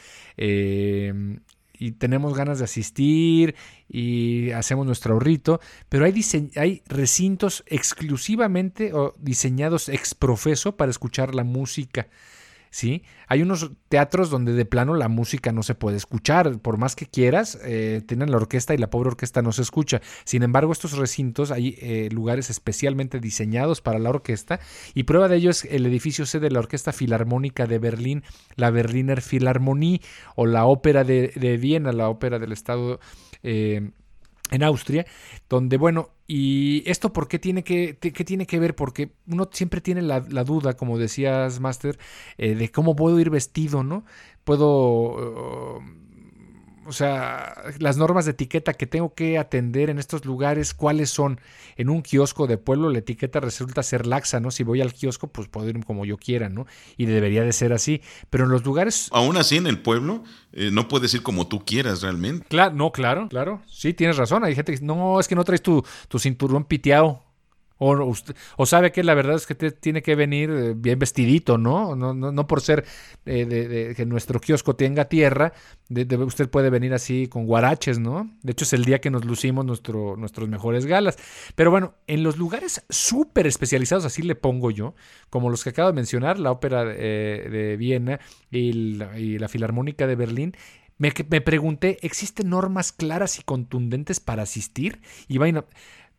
y 1.80 1.94
tenemos 1.94 2.36
ganas 2.36 2.60
de 2.60 2.66
asistir 2.66 3.56
y 3.88 4.52
hacemos 4.52 4.86
nuestro 4.86 5.14
ahorrito, 5.14 5.60
pero 5.90 6.06
hay, 6.06 6.14
hay 6.56 6.82
recintos 6.88 7.64
exclusivamente 7.68 8.94
o 8.94 9.14
diseñados 9.20 9.90
ex 9.90 10.16
profeso 10.16 10.78
para 10.78 10.92
escuchar 10.92 11.36
la 11.36 11.44
música. 11.44 12.08
¿Sí? 12.76 13.04
Hay 13.30 13.42
unos 13.42 13.72
teatros 13.88 14.30
donde 14.30 14.52
de 14.52 14.66
plano 14.66 14.96
la 14.96 15.08
música 15.08 15.54
no 15.54 15.64
se 15.64 15.76
puede 15.76 15.96
escuchar, 15.96 16.60
por 16.60 16.78
más 16.78 16.98
que 16.98 17.06
quieras, 17.06 17.58
eh, 17.64 18.02
tienen 18.06 18.32
la 18.32 18.36
orquesta 18.36 18.74
y 18.74 18.78
la 18.78 18.90
pobre 18.90 19.08
orquesta 19.08 19.42
no 19.42 19.54
se 19.54 19.62
escucha. 19.62 20.02
Sin 20.26 20.44
embargo, 20.44 20.74
estos 20.74 20.98
recintos 20.98 21.52
hay 21.52 21.78
eh, 21.80 22.10
lugares 22.12 22.50
especialmente 22.50 23.22
diseñados 23.22 23.80
para 23.80 23.98
la 23.98 24.10
orquesta 24.10 24.60
y 24.94 25.04
prueba 25.04 25.30
de 25.30 25.38
ello 25.38 25.52
es 25.52 25.64
el 25.64 25.86
edificio 25.86 26.26
C 26.26 26.42
de 26.42 26.52
la 26.52 26.60
Orquesta 26.60 26.92
Filarmónica 26.92 27.66
de 27.66 27.80
Berlín, 27.80 28.24
la 28.58 28.72
Berliner 28.72 29.22
Philharmonie 29.22 30.02
o 30.36 30.46
la 30.46 30.66
Ópera 30.66 31.06
de, 31.06 31.58
Viena, 31.62 31.94
la 31.94 32.10
ópera 32.10 32.40
del 32.40 32.52
Estado. 32.52 33.00
Eh, 33.42 33.92
en 34.52 34.64
Austria, 34.64 35.06
donde, 35.50 35.78
bueno, 35.78 36.10
¿y 36.28 36.84
esto 36.90 37.14
por 37.14 37.28
qué 37.28 37.40
tiene 37.40 37.64
que, 37.64 37.94
tiene 37.94 38.46
que 38.46 38.60
ver? 38.60 38.76
Porque 38.76 39.12
uno 39.28 39.50
siempre 39.52 39.82
tiene 39.82 40.02
la, 40.02 40.20
duda, 40.20 40.76
como 40.76 40.98
decías, 40.98 41.60
Master, 41.60 41.98
eh, 42.38 42.56
de 42.56 42.72
cómo 42.72 42.96
puedo 42.96 43.20
ir 43.20 43.30
vestido, 43.30 43.84
¿no? 43.84 44.06
Puedo 44.44 45.82
o 46.86 46.92
sea, 46.92 47.56
las 47.80 47.98
normas 47.98 48.26
de 48.26 48.32
etiqueta 48.32 48.74
que 48.74 48.86
tengo 48.86 49.14
que 49.14 49.38
atender 49.38 49.90
en 49.90 50.00
estos 50.00 50.26
lugares, 50.26 50.74
cuáles 50.74 51.10
son. 51.10 51.40
En 51.78 51.90
un 51.90 52.02
kiosco 52.02 52.48
de 52.48 52.58
pueblo 52.58 52.90
la 52.90 53.00
etiqueta 53.00 53.40
resulta 53.40 53.84
ser 53.84 54.06
laxa, 54.08 54.40
¿no? 54.40 54.52
Si 54.52 54.64
voy 54.64 54.82
al 54.82 54.94
kiosco, 54.94 55.28
pues 55.28 55.48
puedo 55.48 55.68
ir 55.68 55.84
como 55.84 56.06
yo 56.06 56.18
quiera, 56.18 56.48
¿no? 56.48 56.68
Y 56.96 57.06
debería 57.06 57.44
de 57.44 57.52
ser 57.52 57.74
así. 57.74 58.02
Pero 58.30 58.46
en 58.46 58.52
los 58.52 58.64
lugares... 58.64 59.10
Aún 59.12 59.36
así, 59.38 59.58
en 59.58 59.68
el 59.68 59.80
pueblo, 59.80 60.24
eh, 60.54 60.70
no 60.72 60.88
puedes 60.88 61.14
ir 61.14 61.24
como 61.24 61.48
tú 61.48 61.66
quieras 61.66 62.02
realmente. 62.02 62.46
Claro, 62.48 62.76
no, 62.76 62.92
claro, 62.92 63.28
claro. 63.30 63.62
Sí, 63.68 63.94
tienes 63.94 64.18
razón. 64.18 64.44
Hay 64.44 64.56
gente 64.56 64.72
que 64.72 64.78
dice, 64.78 64.86
no, 64.86 65.20
es 65.20 65.28
que 65.28 65.36
no 65.36 65.44
traes 65.44 65.62
tu, 65.62 65.84
tu 66.08 66.20
cinturón 66.20 66.64
piteado. 66.66 67.25
O, 67.78 68.14
o, 68.58 68.66
sabe 68.66 68.94
que 68.94 69.04
la 69.04 69.14
verdad 69.16 69.36
es 69.36 69.46
que 69.46 69.56
tiene 69.56 70.02
que 70.02 70.16
venir 70.16 70.50
eh, 70.50 70.74
bien 70.76 70.98
vestidito, 70.98 71.58
¿no? 71.58 71.94
No, 71.96 72.14
no, 72.14 72.32
no 72.32 72.48
por 72.48 72.62
ser 72.62 72.86
eh, 73.26 73.46
de, 73.46 73.94
que 73.96 74.06
nuestro 74.06 74.40
kiosco 74.40 74.78
tenga 74.78 75.06
tierra, 75.06 75.52
usted 76.26 76.50
puede 76.50 76.70
venir 76.70 76.94
así 76.94 77.28
con 77.28 77.46
guaraches, 77.46 78.00
¿no? 78.00 78.32
De 78.44 78.54
hecho 78.54 78.64
es 78.64 78.72
el 78.72 78.86
día 78.86 79.02
que 79.02 79.10
nos 79.10 79.26
lucimos 79.26 79.66
nuestro, 79.66 80.16
nuestros 80.16 80.48
mejores 80.48 80.86
galas. 80.86 81.18
Pero 81.56 81.70
bueno, 81.70 81.96
en 82.08 82.24
los 82.24 82.38
lugares 82.38 82.86
súper 82.90 83.46
especializados, 83.46 84.06
así 84.06 84.22
le 84.22 84.36
pongo 84.36 84.72
yo, 84.72 84.96
como 85.30 85.50
los 85.50 85.64
que 85.64 85.72
acabo 85.72 85.90
de 85.90 85.96
mencionar, 85.96 86.40
la 86.40 86.52
Ópera 86.52 86.86
eh, 86.88 87.48
de 87.52 87.76
Viena 87.76 88.22
y 88.52 88.72
la, 88.72 89.20
y 89.20 89.38
la 89.38 89.50
Filarmónica 89.50 90.08
de 90.08 90.16
Berlín, 90.16 90.56
me, 90.98 91.12
me, 91.30 91.42
pregunté, 91.42 91.98
¿existen 92.04 92.50
normas 92.50 92.94
claras 92.94 93.38
y 93.38 93.44
contundentes 93.44 94.22
para 94.22 94.44
asistir? 94.44 95.02
Y 95.28 95.40
vaina, 95.40 95.66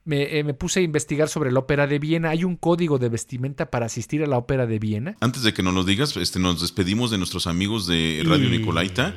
eh, 0.08 0.44
me, 0.44 0.54
puse 0.54 0.80
a 0.80 0.82
investigar 0.82 1.28
sobre 1.28 1.50
la 1.50 1.60
ópera 1.60 1.86
de 1.86 1.98
Viena. 1.98 2.30
Hay 2.30 2.44
un 2.44 2.56
código 2.56 2.98
de 2.98 3.08
vestimenta 3.08 3.70
para 3.70 3.86
asistir 3.86 4.22
a 4.22 4.26
la 4.26 4.38
ópera 4.38 4.66
de 4.66 4.78
Viena. 4.78 5.16
Antes 5.20 5.42
de 5.42 5.52
que 5.52 5.62
nos 5.62 5.74
lo 5.74 5.84
digas, 5.84 6.16
este, 6.16 6.38
nos 6.38 6.60
despedimos 6.60 7.10
de 7.10 7.18
nuestros 7.18 7.46
amigos 7.46 7.86
de 7.86 8.22
Radio 8.24 8.48
Nicolaita. 8.48 9.14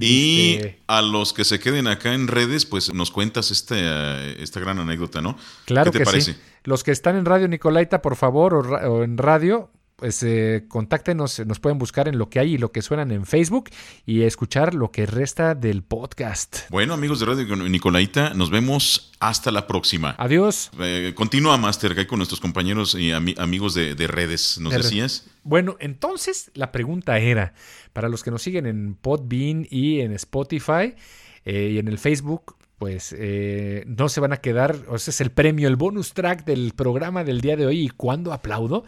y 0.00 0.58
a 0.86 1.02
los 1.02 1.32
que 1.32 1.44
se 1.44 1.58
queden 1.58 1.86
acá 1.88 2.14
en 2.14 2.28
redes, 2.28 2.66
pues 2.66 2.94
nos 2.94 3.10
cuentas 3.10 3.50
este, 3.50 4.42
esta 4.42 4.60
gran 4.60 4.78
anécdota, 4.78 5.20
¿no? 5.20 5.36
Claro 5.64 5.90
¿Qué 5.90 5.98
te 5.98 6.04
que 6.04 6.04
parece? 6.04 6.32
sí. 6.34 6.40
Los 6.64 6.84
que 6.84 6.90
están 6.90 7.16
en 7.16 7.24
Radio 7.24 7.48
Nicolaita, 7.48 8.02
por 8.02 8.14
favor, 8.14 8.54
o 8.54 9.02
en 9.02 9.16
radio, 9.16 9.70
pues 9.98 10.22
eh, 10.22 10.64
contáctenos, 10.68 11.44
nos 11.44 11.58
pueden 11.58 11.76
buscar 11.76 12.06
en 12.06 12.18
lo 12.18 12.30
que 12.30 12.38
hay 12.38 12.54
y 12.54 12.58
lo 12.58 12.70
que 12.70 12.82
suenan 12.82 13.10
en 13.10 13.26
Facebook 13.26 13.70
y 14.06 14.22
escuchar 14.22 14.72
lo 14.72 14.92
que 14.92 15.06
resta 15.06 15.56
del 15.56 15.82
podcast. 15.82 16.70
Bueno, 16.70 16.94
amigos 16.94 17.18
de 17.18 17.26
Radio 17.26 17.56
Nicolaita, 17.56 18.32
nos 18.32 18.48
vemos 18.48 19.10
hasta 19.18 19.50
la 19.50 19.66
próxima. 19.66 20.14
Adiós. 20.16 20.70
Eh, 20.78 21.14
continúa 21.16 21.56
Master 21.56 22.06
con 22.06 22.20
nuestros 22.20 22.38
compañeros 22.40 22.94
y 22.94 23.10
amigos 23.10 23.74
de, 23.74 24.06
redes, 24.06 24.60
¿nos 24.60 24.72
decías? 24.72 25.26
Bueno, 25.42 25.76
entonces 25.80 26.52
la 26.54 26.70
pregunta 26.70 27.18
era, 27.18 27.54
para 27.92 28.08
los 28.08 28.22
que 28.22 28.30
nos 28.30 28.40
siguen 28.40 28.66
en 28.66 28.94
Podbean 28.94 29.66
y 29.68 29.98
en 29.98 30.12
Spotify 30.12 30.94
eh, 31.44 31.70
y 31.72 31.78
en 31.78 31.88
el 31.88 31.98
Facebook, 31.98 32.54
pues 32.78 33.12
eh, 33.18 33.82
no 33.88 34.08
se 34.08 34.20
van 34.20 34.32
a 34.32 34.36
quedar, 34.36 34.76
o 34.86 34.94
ese 34.94 35.10
es 35.10 35.20
el 35.20 35.30
premio, 35.32 35.66
el 35.66 35.74
bonus 35.74 36.14
track 36.14 36.44
del 36.44 36.72
programa 36.76 37.24
del 37.24 37.40
día 37.40 37.56
de 37.56 37.66
hoy 37.66 37.80
y 37.80 37.88
cuándo 37.88 38.32
aplaudo. 38.32 38.84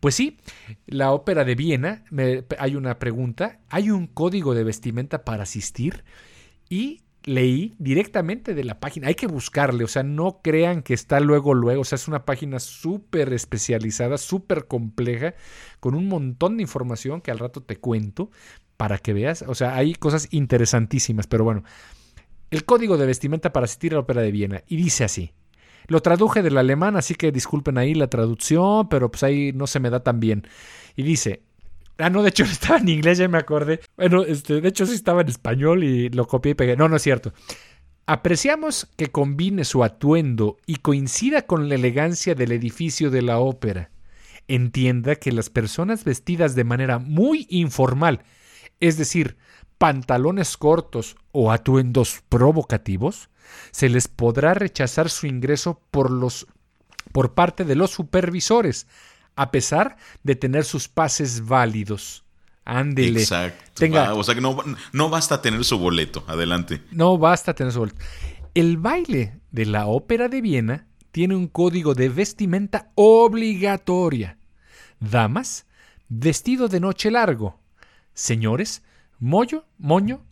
Pues 0.00 0.14
sí, 0.14 0.38
la 0.86 1.12
ópera 1.12 1.44
de 1.44 1.54
Viena, 1.54 2.04
me, 2.10 2.44
hay 2.58 2.76
una 2.76 2.98
pregunta, 2.98 3.60
hay 3.68 3.90
un 3.90 4.06
código 4.06 4.54
de 4.54 4.64
vestimenta 4.64 5.24
para 5.24 5.44
asistir 5.44 6.04
y 6.68 7.02
leí 7.26 7.74
directamente 7.78 8.54
de 8.54 8.62
la 8.62 8.78
página, 8.78 9.08
hay 9.08 9.16
que 9.16 9.26
buscarle, 9.26 9.82
o 9.84 9.88
sea, 9.88 10.04
no 10.04 10.40
crean 10.42 10.82
que 10.82 10.94
está 10.94 11.18
luego, 11.18 11.54
luego, 11.54 11.82
o 11.82 11.84
sea, 11.84 11.96
es 11.96 12.06
una 12.06 12.24
página 12.24 12.60
súper 12.60 13.32
especializada, 13.32 14.16
súper 14.16 14.66
compleja, 14.66 15.34
con 15.80 15.96
un 15.96 16.06
montón 16.08 16.56
de 16.56 16.62
información 16.62 17.20
que 17.20 17.32
al 17.32 17.40
rato 17.40 17.62
te 17.62 17.76
cuento 17.76 18.30
para 18.76 18.98
que 18.98 19.12
veas, 19.12 19.42
o 19.42 19.56
sea, 19.56 19.74
hay 19.74 19.94
cosas 19.94 20.28
interesantísimas, 20.30 21.26
pero 21.26 21.42
bueno, 21.42 21.64
el 22.50 22.64
código 22.64 22.96
de 22.96 23.06
vestimenta 23.06 23.52
para 23.52 23.64
asistir 23.64 23.92
a 23.92 23.96
la 23.96 24.00
ópera 24.00 24.22
de 24.22 24.30
Viena 24.30 24.62
y 24.68 24.76
dice 24.76 25.02
así. 25.02 25.32
Lo 25.88 26.00
traduje 26.00 26.42
del 26.42 26.58
alemán, 26.58 26.96
así 26.96 27.14
que 27.14 27.32
disculpen 27.32 27.78
ahí 27.78 27.94
la 27.94 28.08
traducción, 28.08 28.88
pero 28.88 29.10
pues 29.10 29.22
ahí 29.22 29.52
no 29.52 29.66
se 29.66 29.80
me 29.80 29.90
da 29.90 30.00
tan 30.00 30.20
bien. 30.20 30.46
Y 30.96 31.02
dice, 31.02 31.42
ah, 31.98 32.10
no, 32.10 32.22
de 32.22 32.30
hecho 32.30 32.44
estaba 32.44 32.78
en 32.78 32.88
inglés, 32.88 33.18
ya 33.18 33.28
me 33.28 33.38
acordé. 33.38 33.80
Bueno, 33.96 34.22
este, 34.22 34.60
de 34.60 34.68
hecho 34.68 34.86
sí 34.86 34.94
estaba 34.94 35.22
en 35.22 35.28
español 35.28 35.84
y 35.84 36.08
lo 36.08 36.26
copié 36.26 36.52
y 36.52 36.54
pegué. 36.54 36.76
No, 36.76 36.88
no 36.88 36.96
es 36.96 37.02
cierto. 37.02 37.32
Apreciamos 38.06 38.88
que 38.96 39.08
combine 39.08 39.64
su 39.64 39.82
atuendo 39.82 40.58
y 40.64 40.76
coincida 40.76 41.42
con 41.42 41.68
la 41.68 41.74
elegancia 41.74 42.36
del 42.36 42.52
edificio 42.52 43.10
de 43.10 43.22
la 43.22 43.38
ópera. 43.38 43.90
Entienda 44.46 45.16
que 45.16 45.32
las 45.32 45.50
personas 45.50 46.04
vestidas 46.04 46.54
de 46.54 46.62
manera 46.62 47.00
muy 47.00 47.48
informal, 47.50 48.22
es 48.78 48.96
decir, 48.96 49.36
pantalones 49.78 50.56
cortos 50.56 51.16
o 51.32 51.52
atuendos 51.52 52.22
provocativos, 52.28 53.28
se 53.70 53.88
les 53.88 54.08
podrá 54.08 54.54
rechazar 54.54 55.10
su 55.10 55.26
ingreso 55.26 55.80
por, 55.90 56.10
los, 56.10 56.46
por 57.12 57.34
parte 57.34 57.64
de 57.64 57.76
los 57.76 57.90
supervisores, 57.90 58.86
a 59.36 59.50
pesar 59.50 59.96
de 60.22 60.34
tener 60.34 60.64
sus 60.64 60.88
pases 60.88 61.46
válidos. 61.46 62.24
Ándele. 62.64 63.20
Exacto. 63.20 63.84
o 64.16 64.24
sea 64.24 64.34
que 64.34 64.40
no, 64.40 64.56
no 64.92 65.08
basta 65.08 65.40
tener 65.40 65.64
su 65.64 65.78
boleto. 65.78 66.24
Adelante. 66.26 66.82
No 66.90 67.16
basta 67.16 67.54
tener 67.54 67.72
su 67.72 67.80
boleto. 67.80 67.98
El 68.54 68.76
baile 68.78 69.40
de 69.52 69.66
la 69.66 69.86
Ópera 69.86 70.28
de 70.28 70.40
Viena 70.40 70.86
tiene 71.12 71.36
un 71.36 71.46
código 71.46 71.94
de 71.94 72.08
vestimenta 72.08 72.90
obligatoria. 72.94 74.38
Damas, 74.98 75.66
vestido 76.08 76.66
de 76.68 76.80
noche 76.80 77.10
largo. 77.10 77.60
Señores, 78.14 78.82
mollo, 79.18 79.64
moño, 79.78 80.24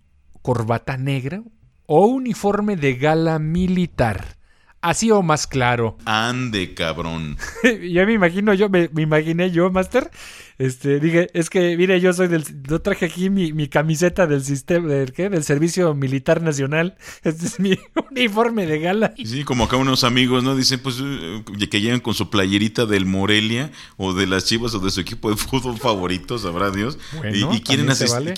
corbata 0.42 0.97
negra 0.97 1.42
o 1.87 2.07
uniforme 2.07 2.77
de 2.77 2.94
gala 2.94 3.38
militar. 3.38 4.37
Así 4.81 5.11
o 5.11 5.23
más 5.23 5.47
claro. 5.47 5.97
Ande, 6.05 6.75
cabrón. 6.75 7.38
ya 7.90 8.05
me 8.05 8.12
imagino 8.12 8.53
yo, 8.53 8.68
me, 8.68 8.90
imaginé 8.97 9.51
yo, 9.51 9.70
Master, 9.70 10.11
Este, 10.59 11.01
dije, 11.01 11.29
es 11.35 11.51
que, 11.51 11.77
mire, 11.77 12.01
yo 12.01 12.12
soy 12.12 12.29
del, 12.29 12.45
yo 12.62 12.81
traje 12.81 13.07
aquí 13.07 13.31
mi, 13.31 13.69
camiseta 13.69 14.27
del 14.27 14.43
sistema, 14.45 14.88
del, 14.88 15.12
¿qué? 15.12 15.29
Del 15.29 15.43
Servicio 15.43 15.95
Militar 15.95 16.43
Nacional. 16.43 16.97
Este 17.25 17.47
es 17.47 17.59
mi 17.59 17.79
uniforme 18.11 18.67
de 18.67 18.79
gala. 18.79 19.14
Sí, 19.17 19.45
como 19.45 19.64
acá 19.64 19.77
unos 19.77 20.05
amigos, 20.05 20.45
¿no? 20.45 20.55
Dicen, 20.55 20.81
pues, 20.81 20.99
eh, 21.03 21.43
que 21.71 21.81
llegan 21.81 22.01
con 22.01 22.14
su 22.14 22.31
playerita 22.31 22.87
del 22.87 23.07
Morelia 23.07 23.73
o 23.97 24.12
de 24.12 24.27
las 24.27 24.45
Chivas 24.45 24.75
o 24.75 24.79
de 24.79 24.90
su 24.90 25.01
equipo 25.01 25.31
de 25.31 25.37
fútbol 25.37 25.79
favorito, 25.79 26.38
sabrá 26.38 26.71
Dios. 26.71 26.99
y, 27.33 27.61
quieren 27.61 27.90
asistir. 27.90 28.35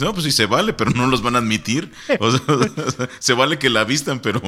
No, 0.00 0.12
pues 0.12 0.24
sí 0.24 0.32
se 0.32 0.46
vale, 0.46 0.72
pero 0.72 0.90
no 0.90 1.06
los 1.06 1.22
van 1.22 1.36
a 1.36 1.38
admitir. 1.38 1.90
O 2.20 2.30
sea, 2.30 2.40
se 3.18 3.32
vale 3.32 3.58
que 3.58 3.70
la 3.70 3.84
vistan, 3.84 4.20
pero, 4.22 4.40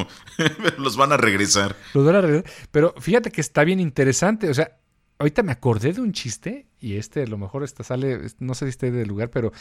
los 0.79 0.96
van 0.96 1.12
a 1.12 1.16
regresar. 1.16 1.77
Los 1.94 2.05
van 2.05 2.16
a 2.16 2.20
regresar. 2.20 2.51
Pero 2.70 2.94
fíjate 2.99 3.31
que 3.31 3.40
está 3.40 3.64
bien 3.64 3.81
interesante. 3.81 4.51
O 4.51 4.55
sea, 4.55 4.77
ahorita 5.18 5.42
me 5.42 5.52
acordé 5.52 5.92
de 5.92 6.00
un 6.00 6.12
chiste, 6.12 6.66
y 6.81 6.96
este 6.96 7.22
a 7.22 7.26
lo 7.26 7.38
mejor 7.38 7.64
esta 7.64 7.85
sale, 7.85 8.20
no 8.38 8.55
sé 8.55 8.66
si 8.66 8.70
esté 8.70 8.90
del 8.90 9.09
lugar, 9.09 9.31
pero 9.31 9.52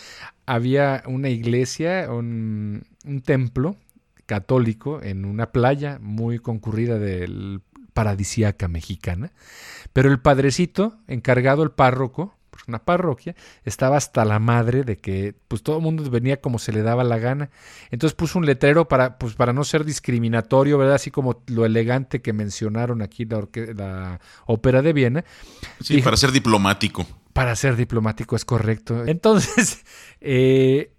había 0.46 1.04
una 1.08 1.30
iglesia, 1.30 2.12
un, 2.12 2.84
un 3.06 3.22
templo 3.22 3.78
católico 4.26 5.02
en 5.02 5.26
una 5.26 5.52
playa 5.52 6.00
muy 6.02 6.40
concurrida 6.40 6.98
del 7.00 7.62
paradisiaca 7.94 8.68
mexicana, 8.68 9.32
pero 9.94 10.12
el 10.12 10.20
padrecito, 10.20 10.98
encargado, 11.08 11.64
el 11.64 11.72
párroco, 11.72 12.36
una 12.68 12.80
parroquia, 12.80 13.36
estaba 13.64 13.98
hasta 13.98 14.26
la 14.26 14.40
madre 14.40 14.84
de 14.84 14.98
que 14.98 15.36
pues 15.48 15.64
todo 15.64 15.78
el 15.78 15.84
mundo 15.84 16.10
venía 16.10 16.42
como 16.42 16.60
se 16.60 16.72
le 16.72 16.82
daba 16.82 17.04
la 17.04 17.18
gana. 17.18 17.50
Entonces 17.92 18.16
puso 18.16 18.40
un 18.40 18.46
letrero 18.46 18.88
para, 18.88 19.18
pues, 19.18 19.36
para 19.36 19.54
no 19.54 19.64
ser 19.64 19.86
discriminatorio, 19.86 20.78
¿verdad? 20.78 20.96
Así 20.96 21.12
como 21.12 21.44
lo 21.48 21.66
elegante 21.66 22.22
que 22.22 22.34
mencionaron 22.34 23.02
aquí 23.02 23.26
la, 23.26 23.48
la 23.76 24.20
ópera 24.46 24.82
de 24.82 24.94
Viena. 24.94 25.26
Sí, 25.82 26.02
para 26.02 26.18
ser 26.18 26.32
diplomático. 26.32 27.06
Para 27.34 27.56
ser 27.56 27.76
diplomático, 27.76 28.36
es 28.36 28.46
correcto. 28.46 29.06
Entonces, 29.06 29.84
eh, 30.22 30.94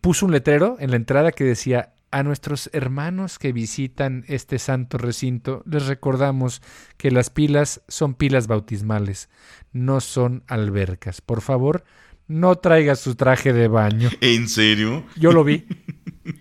puso 0.00 0.26
un 0.26 0.32
letrero 0.32 0.76
en 0.80 0.90
la 0.90 0.96
entrada 0.96 1.32
que 1.32 1.44
decía, 1.44 1.91
a 2.12 2.22
nuestros 2.22 2.70
hermanos 2.72 3.38
que 3.38 3.52
visitan 3.52 4.24
este 4.28 4.58
santo 4.58 4.98
recinto 4.98 5.62
les 5.66 5.86
recordamos 5.86 6.62
que 6.96 7.10
las 7.10 7.30
pilas 7.30 7.82
son 7.88 8.14
pilas 8.14 8.46
bautismales, 8.46 9.28
no 9.72 10.00
son 10.00 10.44
albercas. 10.46 11.20
Por 11.20 11.40
favor, 11.40 11.84
no 12.32 12.56
traiga 12.56 12.96
su 12.96 13.14
traje 13.14 13.52
de 13.52 13.68
baño. 13.68 14.10
¿En 14.20 14.48
serio? 14.48 15.04
Yo 15.16 15.32
lo 15.32 15.44
vi. 15.44 15.64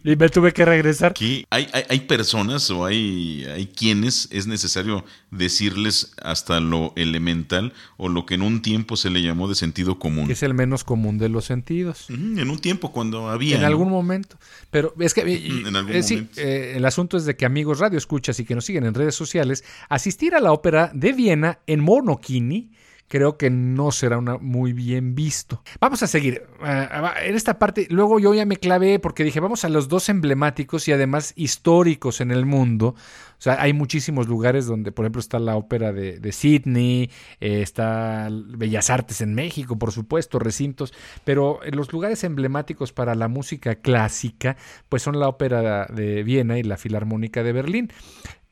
Y 0.03 0.15
me 0.15 0.29
tuve 0.29 0.53
que 0.53 0.63
regresar. 0.63 1.13
¿Hay, 1.49 1.67
hay, 1.89 1.99
personas 2.01 2.69
o 2.69 2.85
hay, 2.85 3.45
hay 3.45 3.65
quienes 3.65 4.27
es 4.31 4.45
necesario 4.45 5.03
decirles 5.31 6.13
hasta 6.21 6.59
lo 6.59 6.93
elemental 6.95 7.73
o 7.97 8.07
lo 8.07 8.25
que 8.27 8.35
en 8.35 8.43
un 8.43 8.61
tiempo 8.61 8.95
se 8.95 9.09
le 9.09 9.23
llamó 9.23 9.47
de 9.47 9.55
sentido 9.55 9.97
común. 9.97 10.27
Que 10.27 10.33
es 10.33 10.43
el 10.43 10.53
menos 10.53 10.83
común 10.83 11.17
de 11.17 11.29
los 11.29 11.45
sentidos. 11.45 12.09
en 12.09 12.49
un 12.49 12.59
tiempo 12.59 12.91
cuando 12.91 13.29
había. 13.29 13.57
En 13.57 13.63
algún 13.63 13.89
momento. 13.89 14.37
Pero 14.69 14.93
es 14.99 15.13
que 15.15 15.21
en 15.21 15.75
algún 15.75 15.95
eh, 15.95 16.73
el 16.75 16.85
asunto 16.85 17.17
es 17.17 17.25
de 17.25 17.35
que 17.35 17.45
amigos 17.45 17.79
radio 17.79 17.97
escuchas 17.97 18.39
y 18.39 18.45
que 18.45 18.53
nos 18.53 18.65
siguen 18.65 18.85
en 18.85 18.93
redes 18.93 19.15
sociales, 19.15 19.63
asistir 19.89 20.35
a 20.35 20.39
la 20.39 20.51
ópera 20.51 20.91
de 20.93 21.11
Viena 21.11 21.59
en 21.65 21.79
Monokini 21.79 22.71
creo 23.11 23.37
que 23.37 23.49
no 23.49 23.91
será 23.91 24.17
una 24.17 24.37
muy 24.37 24.71
bien 24.71 25.15
visto. 25.15 25.61
Vamos 25.81 26.01
a 26.01 26.07
seguir. 26.07 26.43
Eh, 26.63 26.87
en 27.25 27.35
esta 27.35 27.59
parte, 27.59 27.85
luego 27.89 28.19
yo 28.19 28.33
ya 28.33 28.45
me 28.45 28.55
clavé 28.55 28.99
porque 28.99 29.25
dije, 29.25 29.41
vamos 29.41 29.65
a 29.65 29.69
los 29.69 29.89
dos 29.89 30.07
emblemáticos 30.07 30.87
y 30.87 30.93
además 30.93 31.33
históricos 31.35 32.21
en 32.21 32.31
el 32.31 32.45
mundo. 32.45 32.95
O 32.95 32.95
sea, 33.37 33.61
hay 33.61 33.73
muchísimos 33.73 34.29
lugares 34.29 34.65
donde, 34.65 34.93
por 34.93 35.03
ejemplo, 35.03 35.19
está 35.19 35.39
la 35.39 35.57
ópera 35.57 35.91
de, 35.91 36.19
de 36.19 36.31
Sydney, 36.31 37.11
eh, 37.41 37.61
está 37.61 38.29
Bellas 38.31 38.89
Artes 38.89 39.19
en 39.19 39.33
México, 39.33 39.77
por 39.77 39.91
supuesto, 39.91 40.39
recintos, 40.39 40.93
pero 41.25 41.59
los 41.69 41.91
lugares 41.91 42.23
emblemáticos 42.23 42.93
para 42.93 43.13
la 43.13 43.27
música 43.27 43.75
clásica, 43.75 44.55
pues 44.87 45.01
son 45.01 45.19
la 45.19 45.27
ópera 45.27 45.85
de 45.87 46.23
Viena 46.23 46.57
y 46.59 46.63
la 46.63 46.77
Filarmónica 46.77 47.43
de 47.43 47.51
Berlín. 47.51 47.91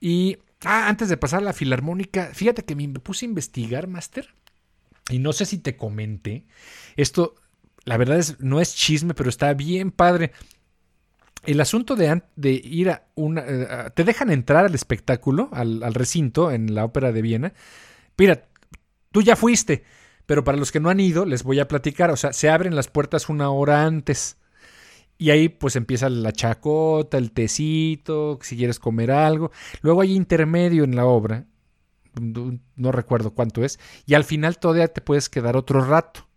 Y 0.02 0.38
Ah, 0.66 0.90
antes 0.90 1.08
de 1.08 1.16
pasar 1.16 1.40
a 1.40 1.46
la 1.46 1.54
filarmónica, 1.54 2.32
fíjate 2.34 2.66
que 2.66 2.76
me 2.76 2.88
puse 3.00 3.26
a 3.26 3.30
investigar, 3.30 3.88
Master, 3.88 4.36
y 5.10 5.20
no 5.20 5.34
sé 5.34 5.46
si 5.46 5.58
te 5.58 5.76
comenté, 5.76 6.46
esto, 6.96 7.36
la 7.86 7.98
verdad 7.98 8.20
es, 8.20 8.40
no 8.40 8.62
es 8.62 8.76
chisme, 8.76 9.14
pero 9.14 9.30
está 9.30 9.54
bien 9.54 9.92
padre. 9.92 10.32
El 11.46 11.62
asunto 11.62 11.96
de, 11.96 12.22
ir 12.52 12.90
a 12.90 13.08
una... 13.16 13.44
Eh, 13.48 13.68
te 13.96 14.04
dejan 14.04 14.30
entrar 14.30 14.66
al 14.66 14.76
espectáculo, 14.76 15.50
al, 15.52 15.84
al, 15.84 15.94
recinto 15.94 16.52
en 16.52 16.76
la 16.76 16.86
ópera 16.86 17.12
de 17.12 17.22
Viena. 17.22 17.54
Mira, 18.18 18.48
tú 19.12 19.22
ya 19.22 19.36
fuiste, 19.36 19.84
pero 20.26 20.44
para 20.44 20.58
los 20.58 20.72
que 20.72 20.80
no 20.80 20.90
han 20.90 21.00
ido, 21.00 21.26
les 21.26 21.44
voy 21.44 21.60
a 21.60 21.68
platicar. 21.68 22.12
O 22.12 22.18
sea, 22.18 22.34
se 22.34 22.50
abren 22.50 22.76
las 22.76 22.90
puertas 22.90 23.30
una 23.30 23.50
hora 23.50 23.86
antes. 23.86 24.38
Y 25.18 25.32
ahí 25.32 25.50
pues 25.50 25.76
empieza 25.76 26.10
la 26.10 26.32
chacota, 26.32 27.18
el 27.18 27.32
tecito, 27.32 28.40
si 28.42 28.56
quieres 28.56 28.80
comer 28.80 29.12
algo. 29.12 29.52
Luego 29.82 30.02
hay 30.02 30.14
intermedio 30.14 30.84
en 30.84 30.96
la 30.96 31.06
obra 31.06 31.46
no 32.20 32.92
recuerdo 32.92 33.32
cuánto 33.32 33.64
es, 33.64 33.80
y 34.06 34.14
al 34.14 34.24
final 34.24 34.58
todavía 34.60 34.88
te 34.88 35.02
puedes 35.02 35.30
quedar 35.30 35.56
otro 35.58 35.82
rato. 35.84 36.28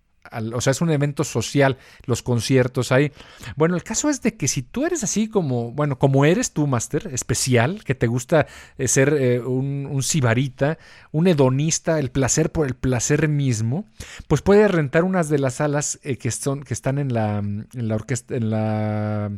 o 0.54 0.60
sea, 0.60 0.70
es 0.70 0.80
un 0.80 0.90
evento 0.90 1.24
social, 1.24 1.76
los 2.06 2.22
conciertos 2.22 2.92
ahí. 2.92 3.12
Bueno, 3.56 3.74
el 3.74 3.82
caso 3.82 4.08
es 4.08 4.22
de 4.22 4.36
que 4.36 4.48
si 4.48 4.62
tú 4.62 4.86
eres 4.86 5.04
así 5.04 5.28
como, 5.28 5.72
bueno, 5.72 5.98
como 5.98 6.24
eres 6.24 6.52
tú, 6.52 6.66
Master, 6.66 7.10
especial, 7.12 7.82
que 7.84 7.94
te 7.94 8.06
gusta 8.06 8.46
eh, 8.78 8.88
ser 8.88 9.14
eh, 9.18 9.40
un, 9.40 9.86
un 9.90 10.02
sibarita, 10.02 10.78
un 11.10 11.26
hedonista, 11.26 11.98
el 11.98 12.10
placer 12.10 12.50
por 12.52 12.66
el 12.66 12.74
placer 12.74 13.28
mismo, 13.28 13.84
pues 14.28 14.42
puedes 14.42 14.70
rentar 14.70 15.04
unas 15.04 15.28
de 15.28 15.38
las 15.38 15.54
salas 15.54 15.98
eh, 16.02 16.16
que, 16.16 16.30
son, 16.30 16.62
que 16.62 16.74
están 16.74 16.98
en 16.98 17.12
la, 17.12 17.38
en 17.38 17.88
la 17.88 17.94
orquesta, 17.94 18.36
en 18.36 18.50
la 18.50 19.30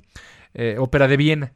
ópera 0.78 1.08
de 1.08 1.16
Viena. 1.16 1.52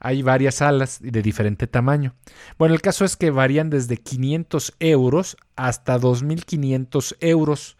Hay 0.00 0.22
varias 0.22 0.56
salas 0.56 0.98
de 1.02 1.22
diferente 1.22 1.66
tamaño. 1.66 2.14
Bueno, 2.58 2.74
el 2.74 2.80
caso 2.80 3.04
es 3.04 3.16
que 3.16 3.30
varían 3.30 3.68
desde 3.68 3.98
500 3.98 4.74
euros 4.80 5.36
hasta 5.56 5.98
2.500 6.00 7.16
euros. 7.20 7.76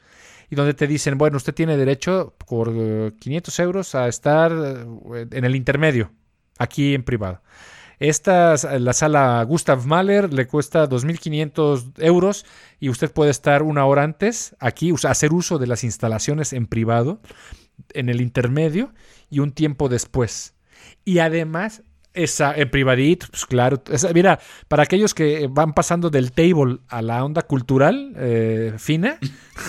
Y 0.50 0.54
donde 0.54 0.74
te 0.74 0.86
dicen, 0.86 1.16
bueno, 1.16 1.38
usted 1.38 1.54
tiene 1.54 1.78
derecho 1.78 2.34
por 2.46 2.72
500 3.16 3.58
eh, 3.58 3.62
euros 3.62 3.94
a 3.94 4.06
estar 4.08 4.52
eh, 4.52 5.26
en 5.30 5.44
el 5.44 5.56
intermedio, 5.56 6.12
aquí 6.58 6.94
en 6.94 7.04
privado. 7.04 7.40
Esta, 8.00 8.56
la 8.78 8.92
sala 8.92 9.42
Gustav 9.44 9.86
Mahler 9.86 10.32
le 10.32 10.46
cuesta 10.46 10.88
2.500 10.88 11.92
euros 11.98 12.46
y 12.80 12.88
usted 12.88 13.12
puede 13.12 13.30
estar 13.30 13.62
una 13.62 13.84
hora 13.84 14.02
antes 14.02 14.56
aquí, 14.58 14.92
hacer 15.04 15.32
uso 15.32 15.58
de 15.58 15.66
las 15.66 15.84
instalaciones 15.84 16.52
en 16.52 16.66
privado, 16.66 17.20
en 17.94 18.08
el 18.08 18.20
intermedio 18.20 18.92
y 19.30 19.40
un 19.40 19.52
tiempo 19.52 19.88
después. 19.88 20.54
Y 21.04 21.18
además 21.18 21.82
esa, 22.14 22.54
en 22.54 22.70
privadito, 22.70 23.26
pues 23.30 23.46
claro. 23.46 23.82
mira, 24.14 24.40
para 24.68 24.82
aquellos 24.82 25.14
que 25.14 25.48
van 25.50 25.74
pasando 25.74 26.10
del 26.10 26.32
table 26.32 26.78
a 26.88 27.02
la 27.02 27.24
onda 27.24 27.42
cultural 27.42 28.12
eh, 28.16 28.74
fina, 28.78 29.18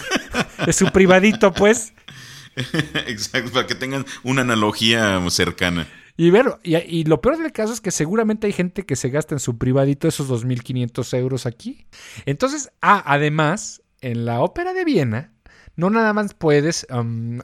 es 0.67 0.81
un 0.81 0.91
privadito, 0.91 1.53
pues. 1.53 1.93
Exacto, 3.07 3.51
para 3.51 3.67
que 3.67 3.75
tengan 3.75 4.05
una 4.23 4.41
analogía 4.41 5.21
cercana. 5.29 5.87
Y, 6.17 6.29
ver, 6.29 6.57
y, 6.63 7.03
lo 7.05 7.21
peor 7.21 7.37
del 7.37 7.51
caso 7.51 7.73
es 7.73 7.81
que 7.81 7.89
seguramente 7.89 8.45
hay 8.45 8.53
gente 8.53 8.85
que 8.85 8.95
se 8.95 9.09
gasta 9.09 9.33
en 9.33 9.39
su 9.39 9.57
privadito 9.57 10.07
esos 10.07 10.29
2.500 10.29 11.17
euros 11.17 11.45
aquí. 11.45 11.87
Entonces, 12.25 12.69
ah, 12.81 13.01
además, 13.05 13.81
en 14.01 14.25
la 14.25 14.41
ópera 14.41 14.73
de 14.73 14.85
Viena 14.85 15.31
no 15.75 15.89
nada 15.89 16.13
más 16.13 16.33
puedes, 16.33 16.85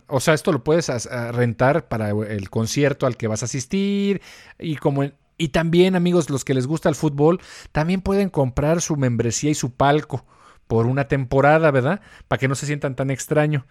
o 0.07 0.19
sea, 0.19 0.33
esto 0.33 0.51
lo 0.51 0.63
puedes 0.63 0.89
rentar 1.31 1.87
para 1.87 2.09
el 2.09 2.49
concierto 2.49 3.05
al 3.05 3.17
que 3.17 3.27
vas 3.27 3.41
a 3.41 3.45
asistir 3.45 4.21
y 4.59 4.75
como 4.75 5.03
y 5.39 5.49
también 5.49 5.95
amigos 5.95 6.29
los 6.29 6.43
que 6.43 6.55
les 6.55 6.65
gusta 6.65 6.89
el 6.89 6.95
fútbol 6.95 7.39
también 7.71 8.01
pueden 8.01 8.29
comprar 8.29 8.81
su 8.81 8.95
membresía 8.97 9.51
y 9.51 9.55
su 9.55 9.71
palco 9.71 10.25
por 10.67 10.87
una 10.87 11.07
temporada, 11.07 11.71
¿verdad? 11.71 12.01
Para 12.27 12.39
que 12.39 12.47
no 12.47 12.55
se 12.55 12.65
sientan 12.65 12.95
tan 12.95 13.11
extraño. 13.11 13.65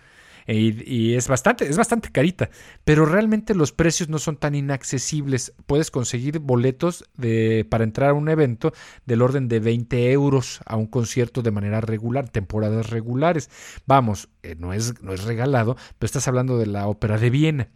Y, 0.47 1.15
es 1.15 1.27
bastante, 1.29 1.69
es 1.69 1.77
bastante 1.77 2.11
carita, 2.11 2.51
pero 2.85 3.05
realmente 3.05 3.55
los 3.55 3.73
precios 3.73 4.09
no 4.09 4.19
son 4.19 4.37
tan 4.37 4.55
inaccesibles. 4.55 5.53
Puedes 5.67 5.91
conseguir 5.91 6.39
boletos 6.39 7.05
de, 7.17 7.67
para 7.69 7.85
entrar 7.85 8.11
a 8.11 8.15
un 8.15 8.29
evento 8.29 8.73
del 9.07 9.23
orden 9.23 9.49
de 9.49 9.61
20 9.61 10.13
euros 10.13 10.61
a 10.67 10.77
un 10.77 10.87
concierto 10.87 11.43
de 11.43 11.51
manera 11.51 11.81
regular, 11.81 12.29
temporadas 12.29 12.91
regulares. 12.91 13.51
Vamos, 13.87 14.29
eh, 14.43 14.55
no, 14.59 14.73
es, 14.73 15.03
no 15.03 15.13
es 15.13 15.25
regalado, 15.25 15.77
pero 15.99 16.07
estás 16.07 16.29
hablando 16.29 16.59
de 16.59 16.67
la 16.67 16.87
ópera 16.87 17.19
de 17.19 17.31
Viena. 17.31 17.69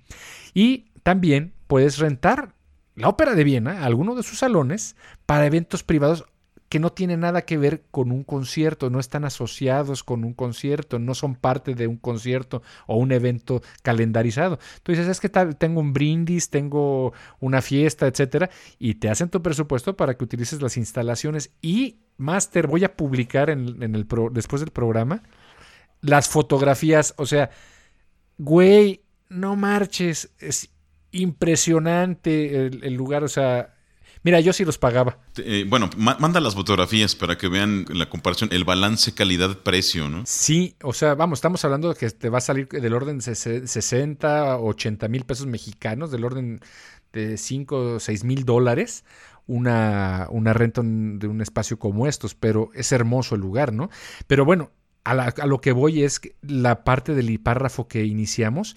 Y 0.54 0.90
también 1.02 1.52
puedes 1.66 1.98
rentar 1.98 2.54
la 2.94 3.08
ópera 3.08 3.34
de 3.34 3.44
Viena, 3.44 3.84
alguno 3.84 4.14
de 4.14 4.22
sus 4.22 4.38
salones, 4.38 4.94
para 5.26 5.46
eventos 5.46 5.82
privados 5.82 6.24
que 6.70 6.78
no 6.78 6.92
tiene 6.92 7.16
nada 7.16 7.42
que 7.42 7.58
ver 7.58 7.82
con 7.90 8.12
un 8.12 8.22
concierto, 8.22 8.90
no 8.90 9.00
están 9.00 9.24
asociados 9.24 10.04
con 10.04 10.22
un 10.24 10.32
concierto, 10.34 11.00
no 11.00 11.14
son 11.16 11.34
parte 11.34 11.74
de 11.74 11.88
un 11.88 11.96
concierto 11.96 12.62
o 12.86 12.96
un 12.96 13.10
evento 13.10 13.60
calendarizado. 13.82 14.60
Tú 14.84 14.92
dices, 14.92 15.08
es 15.08 15.18
que 15.18 15.28
tengo 15.28 15.80
un 15.80 15.92
brindis, 15.92 16.48
tengo 16.48 17.12
una 17.40 17.60
fiesta, 17.60 18.06
etcétera, 18.06 18.50
y 18.78 18.94
te 18.94 19.10
hacen 19.10 19.30
tu 19.30 19.42
presupuesto 19.42 19.96
para 19.96 20.16
que 20.16 20.22
utilices 20.22 20.62
las 20.62 20.76
instalaciones. 20.76 21.50
Y, 21.60 21.98
Master, 22.18 22.68
voy 22.68 22.84
a 22.84 22.94
publicar 22.94 23.50
en, 23.50 23.82
el 23.82 24.06
después 24.30 24.60
del 24.60 24.70
programa 24.70 25.24
las 26.02 26.28
fotografías, 26.28 27.14
o 27.18 27.26
sea, 27.26 27.50
güey, 28.38 29.02
no 29.28 29.56
marches, 29.56 30.30
es 30.38 30.70
impresionante 31.10 32.66
el, 32.66 32.94
lugar, 32.94 33.24
o 33.24 33.28
sea, 33.28 33.74
Mira, 34.22 34.40
yo 34.40 34.52
sí 34.52 34.64
los 34.64 34.76
pagaba. 34.76 35.18
Eh, 35.38 35.64
bueno, 35.66 35.88
manda 35.96 36.40
las 36.40 36.54
fotografías 36.54 37.14
para 37.14 37.38
que 37.38 37.48
vean 37.48 37.86
la 37.88 38.10
comparación, 38.10 38.50
el 38.52 38.64
balance 38.64 39.14
calidad-precio, 39.14 40.10
¿no? 40.10 40.24
Sí, 40.26 40.76
o 40.82 40.92
sea, 40.92 41.14
vamos, 41.14 41.38
estamos 41.38 41.64
hablando 41.64 41.88
de 41.88 41.94
que 41.94 42.10
te 42.10 42.28
va 42.28 42.38
a 42.38 42.42
salir 42.42 42.68
del 42.68 42.92
orden 42.92 43.18
de 43.18 43.34
60, 43.34 44.58
80 44.58 45.08
mil 45.08 45.24
pesos 45.24 45.46
mexicanos, 45.46 46.10
del 46.10 46.24
orden 46.24 46.60
de 47.14 47.38
5, 47.38 47.98
6 47.98 48.24
mil 48.24 48.44
dólares, 48.44 49.04
una, 49.46 50.26
una 50.30 50.52
renta 50.52 50.82
de 50.82 51.26
un 51.26 51.40
espacio 51.40 51.78
como 51.78 52.06
estos, 52.06 52.34
pero 52.34 52.70
es 52.74 52.92
hermoso 52.92 53.36
el 53.36 53.40
lugar, 53.40 53.72
¿no? 53.72 53.88
Pero 54.26 54.44
bueno, 54.44 54.70
a, 55.04 55.12
a 55.12 55.46
lo 55.46 55.62
que 55.62 55.72
voy 55.72 56.02
es 56.02 56.20
que 56.20 56.36
la 56.42 56.84
parte 56.84 57.14
del 57.14 57.40
párrafo 57.40 57.88
que 57.88 58.04
iniciamos 58.04 58.76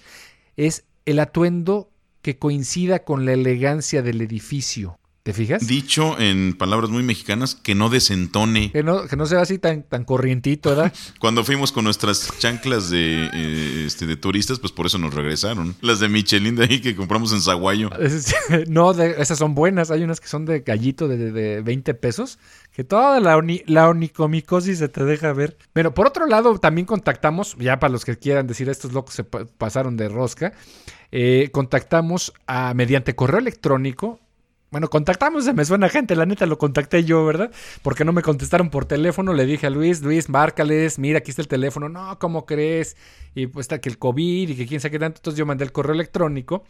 es 0.56 0.86
el 1.06 1.20
atuendo 1.20 1.92
que 2.22 2.38
coincida 2.38 3.04
con 3.04 3.26
la 3.26 3.34
elegancia 3.34 4.02
del 4.02 4.22
edificio. 4.22 4.98
¿Te 5.24 5.32
fijas? 5.32 5.66
Dicho 5.66 6.20
en 6.20 6.54
palabras 6.54 6.90
muy 6.90 7.02
mexicanas, 7.02 7.56
que 7.56 7.76
no 7.76 7.88
desentone. 7.88 8.74
Que 8.74 8.84
no, 8.84 9.08
que 9.08 9.16
no 9.16 9.26
sea 9.26 9.40
así 9.40 9.58
tan, 9.58 9.84
tan 9.84 10.04
corrientito, 10.04 10.72
¿verdad? 10.72 10.92
Cuando 11.20 11.46
fuimos 11.46 11.72
con 11.72 11.86
nuestras 11.86 12.38
chanclas 12.40 12.90
de, 12.90 13.30
eh, 13.34 13.84
este, 13.88 14.06
de 14.06 14.18
turistas, 14.18 14.60
pues 14.60 14.74
por 14.74 14.86
eso 14.86 14.98
nos 14.98 15.14
regresaron. 15.14 15.78
Las 15.80 16.02
de 16.02 16.10
Michelin 16.10 16.58
de 16.58 16.66
ahí 16.66 16.82
que 16.82 16.94
compramos 16.94 17.32
en 17.32 17.40
Zaguayo. 17.40 17.90
no, 18.68 18.92
esas 18.92 19.38
son 19.38 19.56
buenas. 19.56 19.92
Hay 19.92 20.04
unas 20.04 20.20
que 20.20 20.28
son 20.28 20.44
de 20.44 20.60
gallito 20.60 21.08
de, 21.08 21.32
de 21.32 21.62
20 21.62 21.94
pesos, 21.94 22.38
que 22.74 22.84
toda 22.84 23.22
la, 23.22 23.42
la 23.66 23.88
onicomicosis 23.88 24.80
se 24.80 24.90
te 24.90 25.06
deja 25.06 25.32
ver. 25.32 25.56
Pero 25.72 25.94
por 25.94 26.06
otro 26.06 26.28
lado, 26.28 26.60
también 26.60 26.86
contactamos, 26.86 27.56
ya 27.58 27.80
para 27.80 27.94
los 27.94 28.04
que 28.04 28.18
quieran 28.18 28.46
decir, 28.46 28.68
estos 28.68 28.92
locos 28.92 29.14
se 29.14 29.24
pasaron 29.24 29.96
de 29.96 30.10
rosca, 30.10 30.52
eh, 31.14 31.48
contactamos 31.54 32.34
a, 32.46 32.74
mediante 32.74 33.16
correo 33.16 33.40
electrónico 33.40 34.20
bueno, 34.74 34.90
contactamos, 34.90 35.46
se 35.46 35.54
me 35.54 35.66
suena 35.66 35.88
gente, 35.88 36.16
la 36.16 36.26
neta 36.26 36.48
lo 36.48 36.58
contacté 36.58 37.04
yo, 37.04 37.24
¿verdad? 37.28 37.52
Porque 37.84 38.04
no 38.04 38.12
me 38.12 38.24
contestaron 38.24 38.72
por 38.72 38.86
teléfono, 38.86 39.32
le 39.32 39.46
dije 39.46 39.68
a 39.68 39.70
Luis, 39.70 40.02
Luis, 40.02 40.30
márcales, 40.30 40.98
mira, 40.98 41.20
aquí 41.20 41.30
está 41.30 41.44
el 41.44 41.48
teléfono, 41.48 41.90
no, 41.90 42.18
¿cómo 42.18 42.48
crees? 42.48 42.98
Y 43.36 43.46
pues 43.46 43.66
está 43.66 43.80
que 43.80 43.90
el 43.90 44.00
COVID 44.00 44.50
y 44.50 44.56
que 44.56 44.66
quién 44.66 44.82
sabe 44.82 44.94
qué 44.94 44.98
tanto, 44.98 45.20
entonces 45.20 45.38
yo 45.38 45.46
mandé 45.46 45.64
el 45.64 45.72
correo 45.72 45.94
electrónico 45.94 46.64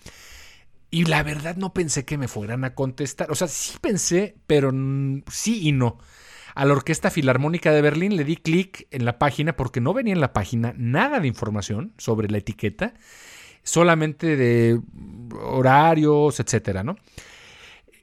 y 0.91 1.06
la 1.06 1.24
verdad 1.24 1.56
no 1.56 1.74
pensé 1.74 2.04
que 2.04 2.18
me 2.18 2.28
fueran 2.28 2.66
a 2.66 2.76
contestar, 2.76 3.32
o 3.32 3.36
sea, 3.36 3.47
sí 3.47 3.78
pensé, 3.80 4.36
pero 4.47 4.74
sí 5.32 5.70
y 5.70 5.72
no. 5.72 5.97
A 6.56 6.66
la 6.66 6.74
Orquesta 6.74 7.10
Filarmónica 7.10 7.72
de 7.72 7.82
Berlín 7.82 8.18
le 8.18 8.26
di 8.26 8.36
clic 8.36 8.86
en 8.91 9.06
la 9.06 9.18
página 9.18 9.56
porque 9.56 9.80
no 9.80 9.93
venía 9.93 10.14
en 10.14 10.20
la 10.20 10.34
página 10.34 10.74
nada 10.76 11.22
de 11.22 11.30
información 11.30 11.93
sobre 11.97 12.28
la 12.28 12.39
etiqueta, 12.39 12.95
solamente 13.64 14.36
de 14.36 14.82
horarios, 15.41 16.41
etcétera, 16.41 16.84
¿no? 16.84 16.97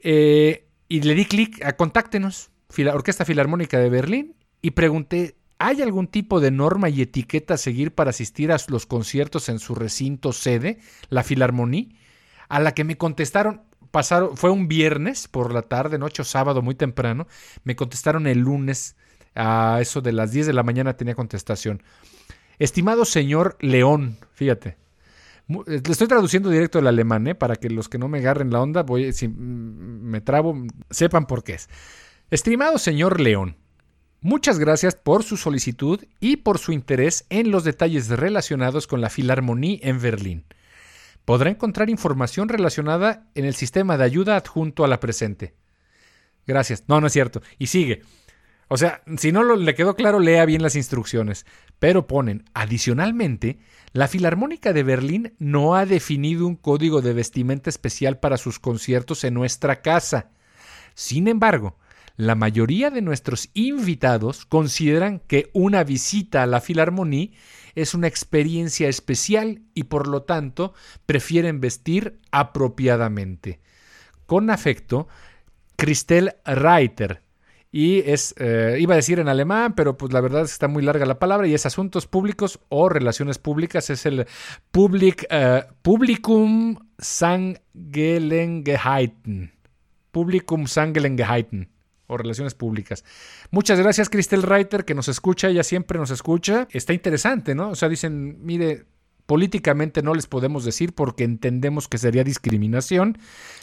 Eh, 0.03 0.67
y 0.89 1.03
le 1.03 1.15
di 1.15 1.25
clic 1.25 1.65
a 1.65 1.77
contáctenos, 1.77 2.51
Orquesta 2.93 3.25
Filarmónica 3.25 3.79
de 3.79 3.91
Berlín, 3.91 4.37
y 4.63 4.73
pregunté, 4.73 5.37
¿hay 5.59 5.83
algún 5.83 6.07
tipo 6.07 6.41
de 6.41 6.51
norma 6.51 6.89
y 6.89 7.03
etiqueta 7.03 7.55
a 7.55 7.59
seguir 7.59 7.95
para 7.95 8.11
asistir 8.11 8.53
a 8.53 8.59
los 8.69 8.87
conciertos 8.87 9.49
en 9.49 9.59
su 9.59 9.75
recinto 9.75 10.33
sede, 10.33 10.79
la 11.09 11.23
Filarmonía? 11.23 11.87
A 12.49 12.61
la 12.61 12.75
que 12.75 12.85
me 12.85 12.97
contestaron, 12.97 13.63
pasaron, 13.91 14.37
fue 14.37 14.51
un 14.51 14.69
viernes 14.69 15.29
por 15.29 15.53
la 15.53 15.63
tarde, 15.63 15.99
noche 15.99 16.23
o 16.23 16.25
sábado 16.25 16.63
muy 16.63 16.75
temprano, 16.75 17.27
me 17.65 17.77
contestaron 17.77 18.27
el 18.27 18.39
lunes, 18.41 18.97
a 19.35 19.79
eso 19.81 20.01
de 20.01 20.13
las 20.13 20.33
10 20.33 20.47
de 20.47 20.53
la 20.53 20.63
mañana 20.63 20.97
tenía 20.97 21.15
contestación. 21.15 21.83
Estimado 22.59 23.05
señor 23.05 23.57
León, 23.61 24.19
fíjate, 24.33 24.77
le 25.67 25.77
estoy 25.77 26.07
traduciendo 26.07 26.51
directo 26.51 26.79
del 26.79 26.87
alemán, 26.87 27.27
¿eh? 27.27 27.35
para 27.35 27.57
que 27.57 27.71
los 27.71 27.89
que 27.89 27.99
no 27.99 28.09
me 28.09 28.19
agarren 28.19 28.51
la 28.51 28.61
onda, 28.61 28.83
voy, 28.83 29.13
si 29.13 29.29
me 29.29 30.21
trabo, 30.21 30.57
sepan 30.91 31.27
por 31.27 31.43
qué 31.43 31.55
es. 31.55 31.69
Estimado 32.31 32.79
señor 32.79 33.21
León, 33.21 33.57
muchas 34.21 34.59
gracias 34.59 34.95
por 34.95 35.25
su 35.25 35.37
solicitud 35.37 36.05
y 36.21 36.37
por 36.37 36.59
su 36.59 36.73
interés 36.73 37.27
en 37.31 37.51
los 37.51 37.65
detalles 37.65 38.09
relacionados 38.09 38.87
con 38.87 39.01
la 39.01 39.11
Filarmonía 39.11 39.79
en 39.83 40.01
Berlín. 40.01 40.45
Podrá 41.25 41.51
encontrar 41.51 41.91
información 41.91 42.49
relacionada 42.49 43.29
en 43.35 43.45
el 43.45 43.55
sistema 43.55 43.97
de 43.97 44.05
ayuda 44.05 44.37
adjunto 44.37 44.85
a 44.85 44.89
la 44.89 45.01
presente. 45.01 45.55
Gracias. 46.47 46.85
No, 46.89 47.01
no 47.01 47.07
es 47.07 47.13
cierto. 47.13 47.43
Y 47.59 47.67
sigue. 47.67 48.03
O 48.73 48.77
sea, 48.77 49.03
si 49.17 49.33
no 49.33 49.57
le 49.57 49.75
quedó 49.75 49.97
claro, 49.97 50.21
lea 50.21 50.45
bien 50.45 50.63
las 50.63 50.77
instrucciones. 50.77 51.45
Pero 51.81 52.07
ponen, 52.07 52.45
adicionalmente, 52.55 53.59
la 53.93 54.07
Filarmónica 54.07 54.73
de 54.73 54.85
Berlín 54.85 55.35
no 55.41 55.75
ha 55.75 55.87
definido 55.87 56.47
un 56.47 56.55
código 56.55 57.03
de 57.03 57.13
vestimenta 57.13 57.69
especial 57.69 58.21
para 58.21 58.37
sus 58.37 58.61
conciertos 58.61 59.25
en 59.25 59.35
nuestra 59.35 59.83
casa. 59.83 60.31
Sin 60.95 61.27
embargo, 61.27 61.79
la 62.15 62.37
mayoría 62.37 62.91
de 62.91 63.03
nuestros 63.03 63.51
invitados 63.55 64.47
consideran 64.47 65.19
que 65.19 65.51
una 65.53 65.83
visita 65.83 66.45
a 66.45 66.47
la 66.47 66.61
Filarmonía 66.61 67.31
es 67.75 67.93
una 67.93 68.07
experiencia 68.07 68.89
especial 68.89 69.63
y 69.75 69.85
por 69.85 70.07
lo 70.07 70.23
tanto 70.23 70.75
prefieren 71.07 71.61
vestir 71.61 72.21
apropiadamente. 72.31 73.59
Con 74.27 74.49
afecto, 74.49 75.09
Christelle 75.75 76.37
Reiter, 76.45 77.25
y 77.73 78.01
es, 78.01 78.35
eh, 78.39 78.79
iba 78.81 78.95
a 78.95 78.97
decir 78.97 79.21
en 79.21 79.29
alemán, 79.29 79.75
pero 79.77 79.97
pues 79.97 80.13
la 80.13 80.21
verdad 80.21 80.43
es 80.43 80.49
que 80.49 80.55
está 80.55 80.67
muy 80.67 80.83
larga 80.83 81.07
la 81.07 81.21
palabra 81.21 81.47
y 81.47 81.55
es 81.55 81.67
asuntos 81.67 82.09
públicos 82.09 82.59
o 82.69 82.89
relaciones 82.89 83.39
públicas, 83.39 83.91
es 83.91 84.07
el 84.07 84.27
Public, 84.73 85.29
uh, 85.31 85.61
Publikum 85.83 86.79
Sangelegenheiten. 86.99 89.53
Publikum 90.11 90.67
Sangelegenheiten 90.67 91.71
o 92.09 92.17
relaciones 92.17 92.55
públicas. 92.55 93.05
Muchas 93.53 93.79
gracias, 93.79 94.11
Cristel 94.11 94.43
Reiter, 94.43 94.85
que 94.85 94.97
nos 94.97 95.07
escucha, 95.09 95.49
ella 95.49 95.63
siempre 95.63 95.97
nos 95.97 96.11
escucha. 96.11 96.67
Está 96.73 96.93
interesante, 96.93 97.55
¿no? 97.55 97.71
O 97.71 97.77
sea, 97.77 97.89
dicen, 97.89 98.45
mire, 98.45 98.87
políticamente 99.31 100.03
no 100.03 100.13
les 100.13 100.27
podemos 100.27 100.65
decir 100.65 100.93
porque 100.93 101.23
entendemos 101.23 101.87
que 101.87 101.99
sería 101.99 102.25
discriminación, 102.25 103.17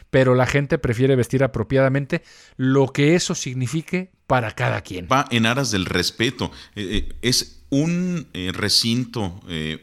pero 0.09 0.33
la 0.33 0.45
gente 0.45 0.77
prefiere 0.77 1.17
vestir 1.17 1.43
apropiadamente 1.43 2.23
lo 2.55 2.87
que 2.93 3.15
eso 3.15 3.35
signifique 3.35 4.09
para 4.27 4.51
cada 4.51 4.79
quien. 4.79 5.09
Va 5.11 5.27
en 5.29 5.45
aras 5.45 5.69
del 5.69 5.83
respeto. 5.83 6.53
Eh, 6.77 7.09
eh, 7.09 7.15
es 7.21 7.65
un 7.69 8.29
eh, 8.31 8.51
recinto 8.53 9.41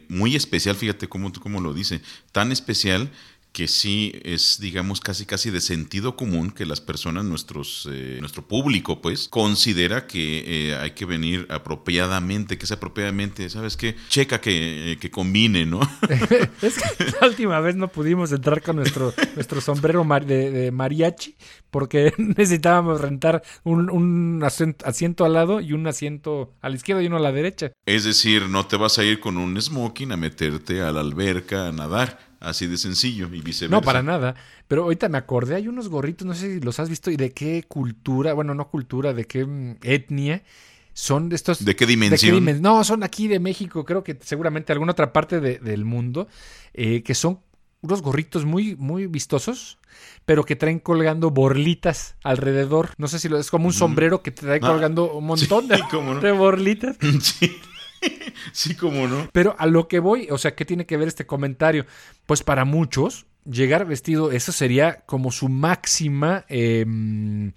muy 0.09 0.35
especial, 0.35 0.75
fíjate 0.75 1.07
cómo, 1.07 1.31
cómo 1.33 1.61
lo 1.61 1.71
dice, 1.71 2.01
tan 2.31 2.51
especial 2.51 3.11
que 3.55 3.69
sí 3.69 4.11
es, 4.25 4.59
digamos, 4.59 4.99
casi 4.99 5.25
casi 5.25 5.49
de 5.49 5.61
sentido 5.61 6.17
común 6.17 6.51
que 6.51 6.65
las 6.65 6.81
personas, 6.81 7.23
nuestros, 7.23 7.87
eh, 7.89 8.17
nuestro 8.19 8.45
público, 8.45 9.01
pues, 9.01 9.29
considera 9.29 10.07
que 10.07 10.43
eh, 10.45 10.75
hay 10.75 10.91
que 10.91 11.05
venir 11.05 11.47
apropiadamente, 11.49 12.57
que 12.57 12.65
es 12.65 12.73
apropiadamente, 12.73 13.49
¿sabes 13.49 13.77
qué? 13.77 13.95
Checa 14.09 14.41
que, 14.41 14.91
eh, 14.91 14.97
que 14.97 15.09
combine, 15.09 15.65
¿no? 15.65 15.79
es 16.61 16.75
que 16.75 17.05
la 17.21 17.27
última 17.29 17.61
vez 17.61 17.77
no 17.77 17.87
pudimos 17.87 18.33
entrar 18.33 18.61
con 18.61 18.75
nuestro, 18.75 19.13
nuestro 19.35 19.61
sombrero 19.61 20.05
de, 20.25 20.71
mariachi 20.73 21.37
porque 21.71 22.13
necesitábamos 22.17 22.99
rentar 22.99 23.41
un, 23.63 23.89
un 23.89 24.43
asiento 24.43 25.23
al 25.23 25.31
lado 25.31 25.61
y 25.61 25.71
un 25.71 25.87
asiento 25.87 26.53
a 26.59 26.67
la 26.67 26.75
izquierda 26.75 27.03
y 27.03 27.07
uno 27.07 27.15
a 27.15 27.21
la 27.21 27.31
derecha. 27.31 27.71
Es 27.85 28.03
decir, 28.03 28.49
no 28.49 28.65
te 28.65 28.75
vas 28.75 28.99
a 28.99 29.05
ir 29.05 29.21
con 29.21 29.37
un 29.37 29.61
smoking 29.61 30.11
a 30.11 30.17
meterte 30.17 30.81
a 30.81 30.91
la 30.91 30.99
alberca 30.99 31.69
a 31.69 31.71
nadar 31.71 32.34
Así 32.45 32.67
de 32.67 32.77
sencillo 32.77 33.27
y 33.33 33.41
viceversa. 33.41 33.75
No, 33.75 33.81
para 33.81 34.03
nada. 34.03 34.35
Pero 34.67 34.83
ahorita 34.83 35.09
me 35.09 35.17
acordé, 35.17 35.55
hay 35.55 35.67
unos 35.67 35.89
gorritos, 35.89 36.27
no 36.27 36.35
sé 36.35 36.53
si 36.53 36.59
los 36.59 36.79
has 36.79 36.89
visto, 36.89 37.09
y 37.09 37.17
de 37.17 37.31
qué 37.31 37.63
cultura, 37.67 38.33
bueno, 38.33 38.53
no 38.53 38.69
cultura, 38.69 39.13
de 39.13 39.25
qué 39.25 39.45
mm, 39.45 39.77
etnia 39.81 40.43
son 40.93 41.27
de 41.27 41.35
estos... 41.35 41.65
¿De 41.65 41.75
qué 41.75 41.87
dimensión? 41.87 42.61
no, 42.61 42.83
son 42.83 43.03
aquí 43.03 43.27
de 43.27 43.39
México, 43.39 43.83
creo 43.83 44.03
que 44.03 44.17
seguramente 44.21 44.71
alguna 44.71 44.91
otra 44.91 45.11
parte 45.11 45.41
del 45.41 45.85
mundo, 45.85 46.27
eh, 46.73 47.01
que 47.01 47.15
son 47.15 47.39
unos 47.81 48.01
gorritos 48.01 48.45
muy, 48.45 48.75
muy 48.75 49.07
vistosos, 49.07 49.79
pero 50.25 50.43
que 50.43 50.55
traen 50.55 50.79
colgando 50.79 51.31
borlitas 51.31 52.15
alrededor. 52.23 52.91
No 52.97 53.07
sé 53.07 53.19
si 53.19 53.27
lo 53.27 53.39
es 53.39 53.49
como 53.49 53.67
un 53.67 53.73
sombrero 53.73 54.21
que 54.21 54.31
trae 54.31 54.59
ah, 54.61 54.67
colgando 54.67 55.13
un 55.13 55.25
montón 55.27 55.67
de, 55.67 55.81
de 56.21 56.31
borlitas. 56.31 56.97
Sí. 57.21 57.57
sí, 58.51 58.75
como 58.75 59.07
no. 59.07 59.29
Pero 59.31 59.55
a 59.57 59.65
lo 59.65 59.87
que 59.87 59.99
voy, 59.99 60.27
o 60.31 60.37
sea, 60.37 60.55
¿qué 60.55 60.65
tiene 60.65 60.85
que 60.85 60.97
ver 60.97 61.07
este 61.07 61.25
comentario? 61.25 61.85
Pues 62.25 62.43
para 62.43 62.65
muchos, 62.65 63.25
llegar 63.49 63.85
vestido, 63.85 64.31
eso 64.31 64.51
sería 64.51 65.03
como 65.05 65.31
su 65.31 65.49
máxima, 65.49 66.45
em, 66.47 67.53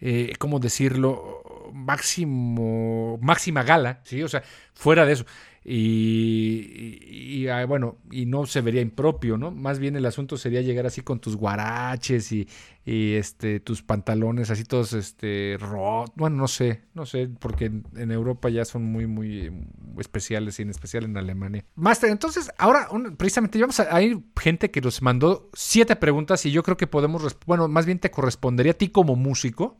eh, 0.00 0.32
¿cómo 0.38 0.60
decirlo? 0.60 1.42
máximo, 1.72 3.18
máxima 3.20 3.62
gala, 3.62 4.00
¿sí? 4.04 4.22
O 4.22 4.28
sea, 4.28 4.42
fuera 4.74 5.06
de 5.06 5.12
eso. 5.14 5.24
Y, 5.70 7.46
ah, 7.48 7.66
bueno, 7.66 7.98
y 8.10 8.24
no 8.24 8.46
se 8.46 8.62
vería 8.62 8.80
impropio, 8.80 9.36
¿no? 9.36 9.50
Más 9.50 9.78
bien 9.78 9.96
el 9.96 10.06
asunto 10.06 10.38
sería 10.38 10.62
llegar 10.62 10.86
así 10.86 11.02
con 11.02 11.20
tus 11.20 11.36
guaraches 11.36 12.32
y, 12.32 12.48
este 12.86 13.60
tus 13.60 13.82
pantalones 13.82 14.48
así 14.48 14.64
todos 14.64 14.94
este 14.94 15.58
rot, 15.60 16.10
bueno, 16.16 16.36
no 16.36 16.48
sé, 16.48 16.84
no 16.94 17.04
sé, 17.04 17.28
porque 17.38 17.66
en, 17.66 18.10
Europa 18.10 18.48
ya 18.48 18.64
son 18.64 18.82
muy 18.82 19.06
muy 19.06 19.52
especiales 19.98 20.58
y 20.58 20.62
en 20.62 20.70
especial 20.70 21.04
en 21.04 21.18
Alemania. 21.18 21.66
Master, 21.74 22.08
entonces, 22.08 22.50
ahora 22.56 22.88
precisamente 23.18 23.60
vamos 23.60 23.78
a 23.78 23.94
hay 23.94 24.24
gente 24.40 24.70
que 24.70 24.80
nos 24.80 25.02
mandó 25.02 25.50
siete 25.52 25.96
preguntas 25.96 26.46
y 26.46 26.50
yo 26.50 26.62
creo 26.62 26.78
que 26.78 26.86
podemos 26.86 27.36
bueno, 27.44 27.68
más 27.68 27.84
bien 27.84 27.98
te 27.98 28.10
correspondería 28.10 28.72
a 28.72 28.74
ti 28.76 28.88
como 28.88 29.16
músico 29.16 29.76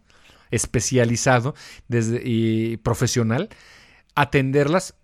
especializado 0.51 1.55
desde, 1.89 2.20
y 2.22 2.76
profesional 2.76 3.49
atenderlas 4.14 4.97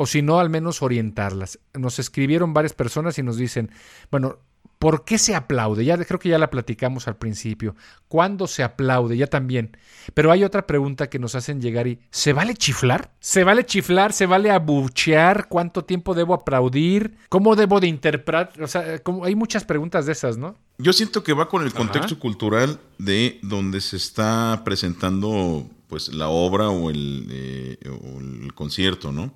o 0.00 0.06
si 0.06 0.22
no, 0.22 0.40
al 0.40 0.48
menos 0.48 0.80
orientarlas. 0.80 1.58
Nos 1.74 1.98
escribieron 1.98 2.54
varias 2.54 2.72
personas 2.72 3.18
y 3.18 3.22
nos 3.22 3.36
dicen, 3.36 3.70
bueno, 4.10 4.38
¿por 4.78 5.04
qué 5.04 5.18
se 5.18 5.34
aplaude? 5.34 5.84
Ya 5.84 6.02
creo 6.02 6.18
que 6.18 6.30
ya 6.30 6.38
la 6.38 6.48
platicamos 6.48 7.06
al 7.06 7.18
principio. 7.18 7.76
¿Cuándo 8.08 8.46
se 8.46 8.62
aplaude? 8.62 9.18
Ya 9.18 9.26
también. 9.26 9.76
Pero 10.14 10.32
hay 10.32 10.42
otra 10.42 10.66
pregunta 10.66 11.10
que 11.10 11.18
nos 11.18 11.34
hacen 11.34 11.60
llegar 11.60 11.86
y 11.86 11.98
¿se 12.10 12.32
vale 12.32 12.54
chiflar? 12.54 13.12
¿Se 13.20 13.44
vale 13.44 13.66
chiflar? 13.66 14.14
¿Se 14.14 14.24
vale 14.24 14.50
abuchear? 14.50 15.48
¿Cuánto 15.48 15.84
tiempo 15.84 16.14
debo 16.14 16.32
aplaudir? 16.32 17.18
¿Cómo 17.28 17.54
debo 17.54 17.78
de 17.78 17.88
interpretar? 17.88 18.52
O 18.62 18.68
sea, 18.68 19.00
como 19.00 19.26
hay 19.26 19.34
muchas 19.34 19.64
preguntas 19.64 20.06
de 20.06 20.12
esas, 20.12 20.38
¿no? 20.38 20.56
Yo 20.78 20.94
siento 20.94 21.22
que 21.22 21.34
va 21.34 21.46
con 21.46 21.62
el 21.62 21.74
contexto 21.74 22.18
cultural 22.18 22.80
de 22.96 23.38
donde 23.42 23.82
se 23.82 23.98
está 23.98 24.62
presentando 24.64 25.68
pues 25.88 26.08
la 26.14 26.28
obra 26.28 26.70
o 26.70 26.88
el, 26.88 27.26
eh, 27.28 27.76
o 27.86 28.18
el 28.18 28.54
concierto, 28.54 29.12
¿no? 29.12 29.34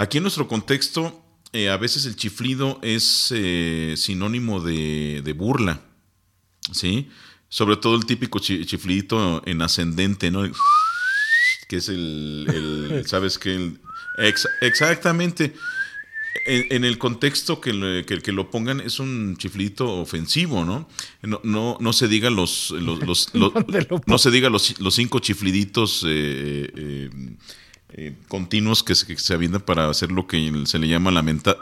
Aquí 0.00 0.16
en 0.16 0.22
nuestro 0.22 0.48
contexto, 0.48 1.22
eh, 1.52 1.68
a 1.68 1.76
veces 1.76 2.06
el 2.06 2.16
chiflido 2.16 2.78
es 2.80 3.34
eh, 3.36 3.92
sinónimo 3.98 4.58
de, 4.58 5.34
burla, 5.36 5.82
¿sí? 6.72 7.10
Sobre 7.50 7.76
todo 7.76 7.96
el 7.96 8.06
típico 8.06 8.38
chiflidito 8.38 9.42
en 9.44 9.60
ascendente, 9.60 10.30
¿no? 10.30 10.50
Que 11.68 11.76
es 11.76 11.90
el, 11.90 13.02
¿sabes 13.06 13.38
qué? 13.38 13.72
exactamente. 14.62 15.54
En, 16.46 16.84
el 16.84 16.96
contexto 16.96 17.60
que, 17.60 18.06
que, 18.06 18.32
lo 18.32 18.50
pongan 18.50 18.80
es 18.80 19.00
un 19.00 19.36
chiflidito 19.36 19.86
ofensivo, 19.86 20.64
¿no? 20.64 20.88
No, 21.22 21.76
no, 21.78 21.92
se 21.92 22.08
diga 22.08 22.30
los, 22.30 22.70
los, 22.70 23.34
no 24.06 24.18
se 24.18 24.30
diga 24.30 24.48
los, 24.48 24.74
cinco 24.92 25.18
chifliditos 25.18 26.06
eh, 26.08 27.10
eh, 27.92 28.14
continuos 28.28 28.82
que 28.82 28.94
se, 28.94 29.06
que 29.06 29.34
avientan 29.34 29.62
para 29.62 29.88
hacer 29.88 30.12
lo 30.12 30.26
que 30.26 30.64
se 30.66 30.78
le 30.78 30.88
llama 30.88 31.10
la 31.10 31.22
menta. 31.22 31.56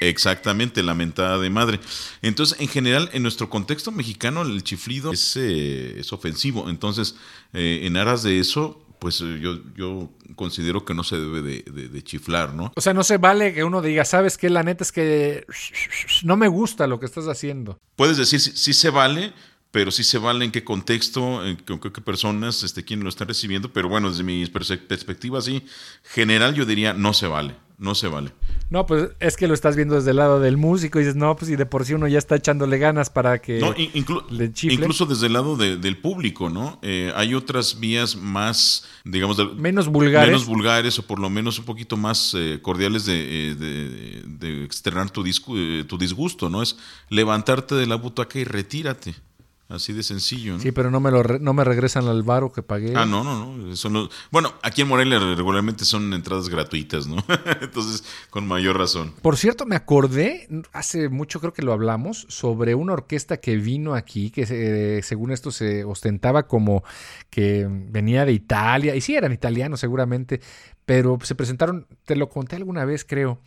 Exactamente, 0.00 0.82
la 0.82 0.94
mentada 0.94 1.38
de 1.38 1.48
madre. 1.48 1.80
Entonces, 2.20 2.60
en 2.60 2.68
general, 2.68 3.08
en 3.12 3.22
nuestro 3.22 3.48
contexto 3.48 3.90
mexicano, 3.90 4.42
el 4.42 4.62
chiflido 4.62 5.12
es, 5.12 5.36
eh, 5.36 5.98
es 5.98 6.12
ofensivo. 6.12 6.68
Entonces, 6.68 7.16
eh, 7.54 7.80
en 7.84 7.96
aras 7.96 8.22
de 8.22 8.38
eso, 8.38 8.86
pues 8.98 9.18
yo, 9.18 9.58
yo 9.74 10.10
considero 10.34 10.84
que 10.84 10.94
no 10.94 11.02
se 11.04 11.16
debe 11.16 11.42
de, 11.42 12.02
chiflar, 12.02 12.54
¿no? 12.54 12.72
O 12.74 12.80
sea, 12.80 12.94
no 12.94 13.04
se 13.04 13.18
vale 13.18 13.54
que 13.54 13.64
uno 13.64 13.82
diga, 13.82 14.04
¿sabes 14.04 14.38
qué? 14.38 14.50
La 14.50 14.62
neta 14.62 14.84
es 14.84 14.92
que 14.92 15.46
no 16.24 16.36
me 16.36 16.48
gusta 16.48 16.86
lo 16.86 16.98
que 17.00 17.06
estás 17.06 17.26
haciendo. 17.26 17.78
Puedes 17.96 18.16
decir, 18.16 18.40
sí 18.40 18.72
se 18.72 18.90
vale, 18.90 19.32
pero 19.70 19.90
sí 19.90 20.04
se 20.04 20.18
vale 20.18 20.44
en 20.44 20.52
qué 20.52 20.64
contexto, 20.64 21.44
en 21.44 21.56
qué, 21.56 21.78
qué 21.78 22.00
personas, 22.00 22.62
este, 22.62 22.84
quién 22.84 23.02
lo 23.02 23.08
está 23.08 23.24
recibiendo, 23.24 23.72
pero 23.72 23.88
bueno, 23.88 24.10
desde 24.10 24.22
mi 24.22 24.44
perspectiva, 24.46 25.40
sí, 25.42 25.64
general 26.02 26.54
yo 26.54 26.64
diría, 26.64 26.94
no 26.94 27.12
se 27.12 27.26
vale, 27.26 27.54
no 27.78 27.94
se 27.94 28.08
vale. 28.08 28.32
No, 28.68 28.84
pues 28.84 29.10
es 29.20 29.36
que 29.36 29.46
lo 29.46 29.54
estás 29.54 29.76
viendo 29.76 29.94
desde 29.94 30.10
el 30.10 30.16
lado 30.16 30.40
del 30.40 30.56
músico 30.56 30.98
y 30.98 31.02
dices, 31.02 31.14
no, 31.14 31.36
pues 31.36 31.50
y 31.50 31.56
de 31.56 31.66
por 31.66 31.84
sí 31.84 31.94
uno 31.94 32.08
ya 32.08 32.18
está 32.18 32.34
echándole 32.34 32.78
ganas 32.78 33.10
para 33.10 33.38
que 33.40 33.60
no, 33.60 33.74
le 34.30 34.52
Incluso 34.62 35.06
desde 35.06 35.26
el 35.26 35.34
lado 35.34 35.56
del 35.56 35.98
público, 35.98 36.50
¿no? 36.50 36.80
Eh, 36.82 37.12
hay 37.14 37.34
otras 37.34 37.78
vías 37.78 38.16
más, 38.16 38.84
digamos, 39.04 39.36
menos 39.56 39.86
vulgares. 39.86 40.28
Menos 40.28 40.46
vulgares 40.46 40.98
o 40.98 41.06
por 41.06 41.20
lo 41.20 41.30
menos 41.30 41.58
un 41.60 41.64
poquito 41.64 41.96
más 41.96 42.34
eh, 42.36 42.58
cordiales 42.60 43.06
de, 43.06 43.50
eh, 43.50 43.54
de, 43.54 44.64
externar 44.64 45.10
tu, 45.10 45.22
tu 45.22 45.98
disgusto, 45.98 46.50
¿no? 46.50 46.62
Es 46.62 46.76
levantarte 47.08 47.76
de 47.76 47.86
la 47.86 47.94
butaca 47.94 48.38
y 48.38 48.44
retírate. 48.44 49.14
Así 49.68 49.92
de 49.92 50.04
sencillo, 50.04 50.54
¿no? 50.54 50.60
Sí, 50.60 50.70
pero 50.70 50.92
no 50.92 51.00
me, 51.00 51.10
lo 51.10 51.24
no 51.24 51.52
me 51.52 51.64
regresan 51.64 52.06
al 52.06 52.22
varo 52.22 52.52
que 52.52 52.62
pagué. 52.62 52.92
Ah, 52.94 53.04
no, 53.04 53.24
no, 53.24 53.52
no. 53.56 54.08
Bueno, 54.30 54.54
aquí 54.62 54.82
en 54.82 54.88
Morelia 54.88 55.18
regularmente 55.18 55.84
son 55.84 56.14
entradas 56.14 56.48
gratuitas, 56.48 57.08
¿no? 57.08 57.16
Entonces, 57.60 58.04
con 58.30 58.46
mayor 58.46 58.78
razón. 58.78 59.12
Por 59.22 59.36
cierto, 59.36 59.66
me 59.66 59.74
acordé, 59.74 60.48
hace 60.72 61.08
mucho 61.08 61.40
creo 61.40 61.52
que 61.52 61.62
lo 61.62 61.72
hablamos, 61.72 62.26
sobre 62.28 62.76
una 62.76 62.92
orquesta 62.92 63.38
que 63.38 63.56
vino 63.56 63.96
aquí, 63.96 64.30
que 64.30 65.00
según 65.02 65.32
esto 65.32 65.50
se 65.50 65.82
ostentaba 65.82 66.46
como 66.46 66.84
que 67.28 67.66
venía 67.68 68.24
de 68.24 68.34
Italia, 68.34 68.94
y 68.94 69.00
sí 69.00 69.16
eran 69.16 69.32
italianos 69.32 69.80
seguramente, 69.80 70.40
pero 70.84 71.18
se 71.22 71.34
presentaron, 71.34 71.88
te 72.04 72.14
lo 72.14 72.28
conté 72.28 72.54
alguna 72.54 72.84
vez 72.84 73.04
creo, 73.04 73.40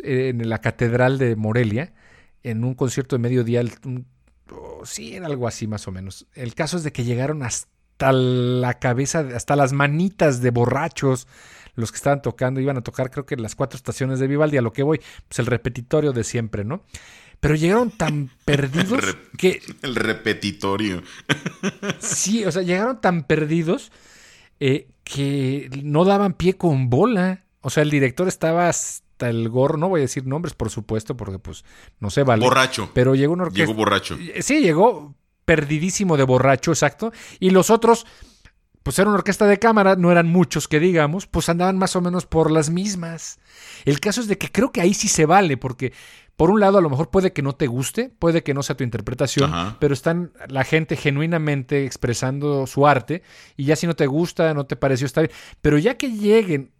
en 0.00 0.50
la 0.50 0.60
Catedral 0.60 1.16
de 1.16 1.34
Morelia, 1.34 1.94
en 2.42 2.62
un 2.64 2.74
concierto 2.74 3.16
de 3.16 3.20
mediodía, 3.20 3.62
un 3.84 4.11
sí, 4.84 5.14
era 5.14 5.26
algo 5.26 5.48
así 5.48 5.66
más 5.66 5.86
o 5.88 5.92
menos. 5.92 6.26
El 6.34 6.54
caso 6.54 6.76
es 6.76 6.84
de 6.84 6.92
que 6.92 7.04
llegaron 7.04 7.42
hasta 7.42 8.12
la 8.12 8.78
cabeza, 8.78 9.26
hasta 9.34 9.56
las 9.56 9.72
manitas 9.72 10.40
de 10.40 10.50
borrachos 10.50 11.26
los 11.74 11.90
que 11.90 11.96
estaban 11.96 12.22
tocando, 12.22 12.60
iban 12.60 12.76
a 12.76 12.82
tocar 12.82 13.10
creo 13.10 13.24
que 13.26 13.36
las 13.36 13.54
cuatro 13.54 13.76
estaciones 13.76 14.18
de 14.18 14.26
Vivaldi, 14.26 14.58
a 14.58 14.62
lo 14.62 14.72
que 14.72 14.82
voy, 14.82 15.00
pues 15.28 15.38
el 15.38 15.46
repetitorio 15.46 16.12
de 16.12 16.24
siempre, 16.24 16.64
¿no? 16.64 16.84
Pero 17.40 17.54
llegaron 17.54 17.90
tan 17.90 18.30
perdidos 18.44 19.16
que... 19.38 19.60
El 19.82 19.96
repetitorio. 19.96 21.02
sí, 21.98 22.44
o 22.44 22.52
sea, 22.52 22.62
llegaron 22.62 23.00
tan 23.00 23.24
perdidos 23.24 23.90
eh, 24.60 24.88
que 25.02 25.68
no 25.82 26.04
daban 26.04 26.34
pie 26.34 26.54
con 26.54 26.88
bola. 26.88 27.44
O 27.62 27.70
sea, 27.70 27.82
el 27.82 27.90
director 27.90 28.28
estaba 28.28 28.70
el 29.28 29.48
gorro, 29.48 29.76
no 29.76 29.88
voy 29.88 30.00
a 30.00 30.02
decir 30.02 30.26
nombres, 30.26 30.54
por 30.54 30.70
supuesto, 30.70 31.16
porque 31.16 31.38
pues 31.38 31.64
no 32.00 32.10
se 32.10 32.22
vale. 32.22 32.44
Borracho. 32.44 32.90
Pero 32.94 33.14
llegó 33.14 33.32
una 33.32 33.44
orquesta. 33.44 33.62
Llegó 33.64 33.74
borracho. 33.74 34.16
Sí, 34.40 34.60
llegó 34.60 35.14
perdidísimo 35.44 36.16
de 36.16 36.24
borracho, 36.24 36.70
exacto. 36.70 37.12
Y 37.40 37.50
los 37.50 37.70
otros, 37.70 38.06
pues 38.82 38.98
era 38.98 39.08
una 39.08 39.18
orquesta 39.18 39.46
de 39.46 39.58
cámara, 39.58 39.96
no 39.96 40.10
eran 40.10 40.28
muchos 40.28 40.68
que 40.68 40.80
digamos, 40.80 41.26
pues 41.26 41.48
andaban 41.48 41.78
más 41.78 41.96
o 41.96 42.00
menos 42.00 42.26
por 42.26 42.50
las 42.50 42.70
mismas. 42.70 43.38
El 43.84 44.00
caso 44.00 44.20
es 44.20 44.28
de 44.28 44.38
que 44.38 44.50
creo 44.50 44.72
que 44.72 44.80
ahí 44.80 44.94
sí 44.94 45.08
se 45.08 45.26
vale, 45.26 45.56
porque 45.56 45.92
por 46.36 46.50
un 46.50 46.60
lado 46.60 46.78
a 46.78 46.80
lo 46.80 46.90
mejor 46.90 47.10
puede 47.10 47.32
que 47.32 47.42
no 47.42 47.54
te 47.54 47.66
guste, 47.66 48.10
puede 48.18 48.42
que 48.42 48.54
no 48.54 48.62
sea 48.62 48.76
tu 48.76 48.84
interpretación, 48.84 49.76
pero 49.78 49.94
están 49.94 50.32
la 50.48 50.64
gente 50.64 50.96
genuinamente 50.96 51.84
expresando 51.84 52.66
su 52.66 52.86
arte 52.86 53.22
y 53.56 53.64
ya 53.64 53.76
si 53.76 53.86
no 53.86 53.94
te 53.94 54.06
gusta, 54.06 54.54
no 54.54 54.66
te 54.66 54.76
pareció 54.76 55.06
estar 55.06 55.26
bien, 55.26 55.36
pero 55.60 55.78
ya 55.78 55.96
que 55.96 56.10
lleguen 56.10 56.72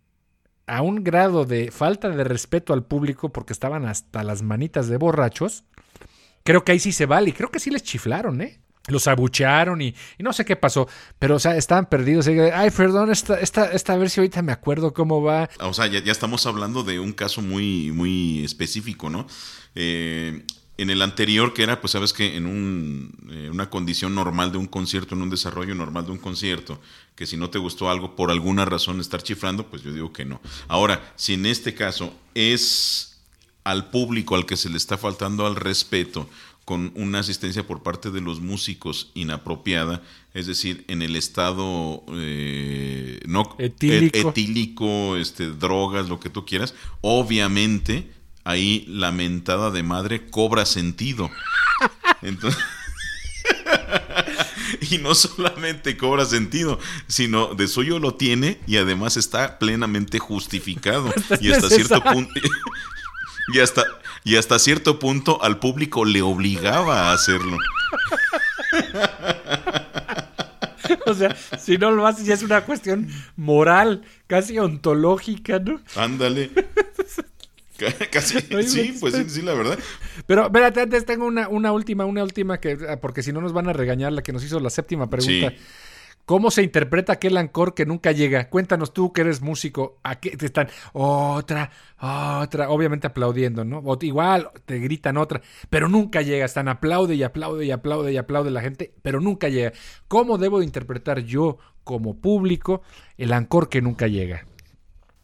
a 0.72 0.80
un 0.80 1.04
grado 1.04 1.44
de 1.44 1.70
falta 1.70 2.08
de 2.08 2.24
respeto 2.24 2.72
al 2.72 2.82
público 2.82 3.30
porque 3.30 3.52
estaban 3.52 3.84
hasta 3.84 4.24
las 4.24 4.40
manitas 4.40 4.88
de 4.88 4.96
borrachos, 4.96 5.64
creo 6.44 6.64
que 6.64 6.72
ahí 6.72 6.78
sí 6.78 6.92
se 6.92 7.04
vale 7.04 7.28
y 7.28 7.32
creo 7.34 7.50
que 7.50 7.60
sí 7.60 7.70
les 7.70 7.82
chiflaron, 7.82 8.40
¿eh? 8.40 8.58
Los 8.88 9.06
abuchearon 9.06 9.82
y, 9.82 9.94
no 10.18 10.32
sé 10.32 10.46
qué 10.46 10.56
pasó, 10.56 10.88
pero 11.18 11.36
o 11.36 11.38
sea, 11.38 11.58
estaban 11.58 11.90
perdidos. 11.90 12.26
Ay, 12.26 12.70
perdón, 12.70 13.10
esta, 13.10 13.38
esta, 13.38 13.70
esta 13.70 13.96
vez 13.96 14.16
ahorita 14.16 14.40
me 14.40 14.50
acuerdo 14.50 14.94
cómo 14.94 15.22
va. 15.22 15.50
O 15.60 15.74
sea, 15.74 15.88
ya, 15.88 16.02
ya, 16.02 16.10
estamos 16.10 16.46
hablando 16.46 16.82
de 16.82 16.98
un 16.98 17.12
caso 17.12 17.42
muy, 17.42 17.92
muy 17.92 18.42
específico, 18.42 19.10
¿no? 19.10 19.26
Eh, 19.74 20.42
en 20.82 20.90
el 20.90 21.02
anterior, 21.02 21.54
que 21.54 21.62
era, 21.62 21.80
pues 21.80 21.92
sabes 21.92 22.12
que 22.12 22.36
en 22.36 22.46
un, 22.46 23.14
eh, 23.30 23.48
una 23.50 23.70
condición 23.70 24.14
normal 24.14 24.52
de 24.52 24.58
un 24.58 24.66
concierto, 24.66 25.14
en 25.14 25.22
un 25.22 25.30
desarrollo 25.30 25.74
normal 25.74 26.06
de 26.06 26.12
un 26.12 26.18
concierto, 26.18 26.80
que 27.14 27.26
si 27.26 27.36
no 27.36 27.50
te 27.50 27.58
gustó 27.58 27.88
algo 27.88 28.16
por 28.16 28.30
alguna 28.30 28.64
razón 28.64 29.00
estar 29.00 29.22
chiflando, 29.22 29.66
pues 29.66 29.82
yo 29.82 29.92
digo 29.92 30.12
que 30.12 30.24
no. 30.24 30.40
Ahora, 30.68 31.12
si 31.16 31.34
en 31.34 31.46
este 31.46 31.74
caso 31.74 32.14
es 32.34 33.20
al 33.64 33.90
público 33.90 34.34
al 34.34 34.44
que 34.44 34.56
se 34.56 34.68
le 34.68 34.76
está 34.76 34.98
faltando 34.98 35.46
al 35.46 35.56
respeto, 35.56 36.28
con 36.64 36.92
una 36.94 37.18
asistencia 37.18 37.66
por 37.66 37.82
parte 37.82 38.10
de 38.10 38.20
los 38.20 38.40
músicos 38.40 39.10
inapropiada, 39.14 40.02
es 40.32 40.46
decir, 40.46 40.84
en 40.88 41.02
el 41.02 41.16
estado 41.16 42.04
eh, 42.14 43.20
no 43.26 43.56
etílico. 43.58 44.30
etílico, 44.30 45.16
este, 45.16 45.50
drogas, 45.50 46.08
lo 46.08 46.20
que 46.20 46.30
tú 46.30 46.46
quieras, 46.46 46.74
obviamente 47.00 48.10
ahí 48.44 48.84
la 48.88 49.12
mentada 49.12 49.70
de 49.70 49.82
madre 49.82 50.28
cobra 50.30 50.64
sentido. 50.66 51.30
Entonces, 52.22 52.62
y 54.90 54.98
no 54.98 55.14
solamente 55.14 55.96
cobra 55.96 56.24
sentido, 56.24 56.78
sino 57.06 57.54
de 57.54 57.68
suyo 57.68 57.98
lo 57.98 58.14
tiene 58.14 58.60
y 58.66 58.76
además 58.76 59.16
está 59.16 59.58
plenamente 59.58 60.18
justificado. 60.18 61.12
y 61.40 61.52
hasta 61.52 61.68
cierto 61.68 62.02
punto. 62.02 62.32
y 63.54 63.60
hasta, 63.60 63.84
y 64.24 64.36
hasta 64.36 64.58
cierto 64.58 64.98
punto 64.98 65.42
al 65.42 65.58
público 65.58 66.04
le 66.04 66.22
obligaba 66.22 67.10
a 67.10 67.12
hacerlo. 67.12 67.56
o 71.06 71.14
sea, 71.14 71.36
si 71.58 71.78
no 71.78 71.90
lo 71.90 72.06
haces 72.06 72.26
ya 72.26 72.34
es 72.34 72.42
una 72.42 72.62
cuestión 72.62 73.08
moral, 73.36 74.02
casi 74.26 74.58
ontológica, 74.58 75.58
¿no? 75.58 75.80
Ándale. 75.96 76.50
Casi, 78.10 78.40
sí, 78.66 78.96
pues 79.00 79.14
sí, 79.14 79.24
sí, 79.28 79.42
la 79.42 79.54
verdad. 79.54 79.78
Pero, 80.26 80.46
espérate, 80.46 80.82
antes 80.82 81.04
tengo 81.04 81.26
una, 81.26 81.48
una 81.48 81.72
última, 81.72 82.04
una 82.04 82.22
última, 82.22 82.60
que 82.60 82.78
ah, 82.88 83.00
porque 83.00 83.22
si 83.22 83.32
no 83.32 83.40
nos 83.40 83.52
van 83.52 83.68
a 83.68 83.72
regañar 83.72 84.12
la 84.12 84.22
que 84.22 84.32
nos 84.32 84.44
hizo 84.44 84.60
la 84.60 84.70
séptima 84.70 85.08
pregunta. 85.08 85.52
¿Cómo 86.24 86.52
se 86.52 86.62
interpreta 86.62 87.14
aquel 87.14 87.36
ancor 87.36 87.74
que 87.74 87.84
nunca 87.84 88.12
llega? 88.12 88.48
Cuéntanos 88.48 88.94
tú 88.94 89.12
que 89.12 89.22
eres 89.22 89.42
músico. 89.42 89.98
¿A 90.04 90.20
qué 90.20 90.36
te 90.36 90.46
están? 90.46 90.68
Otra, 90.92 91.72
otra. 92.00 92.70
Obviamente 92.70 93.08
aplaudiendo, 93.08 93.64
¿no? 93.64 93.82
igual 94.02 94.48
te 94.64 94.78
gritan 94.78 95.16
otra, 95.16 95.42
pero 95.68 95.88
nunca 95.88 96.22
llega. 96.22 96.44
Están 96.44 96.68
aplaude 96.68 97.16
y 97.16 97.24
aplaude 97.24 97.64
y 97.64 97.72
aplaude 97.72 98.12
y 98.12 98.18
aplaude 98.18 98.52
la 98.52 98.60
gente, 98.60 98.94
pero 99.02 99.20
nunca 99.20 99.48
llega. 99.48 99.72
¿Cómo 100.06 100.38
debo 100.38 100.62
interpretar 100.62 101.20
yo 101.24 101.58
como 101.82 102.20
público 102.20 102.82
el 103.18 103.32
ancor 103.32 103.68
que 103.68 103.82
nunca 103.82 104.06
llega? 104.06 104.46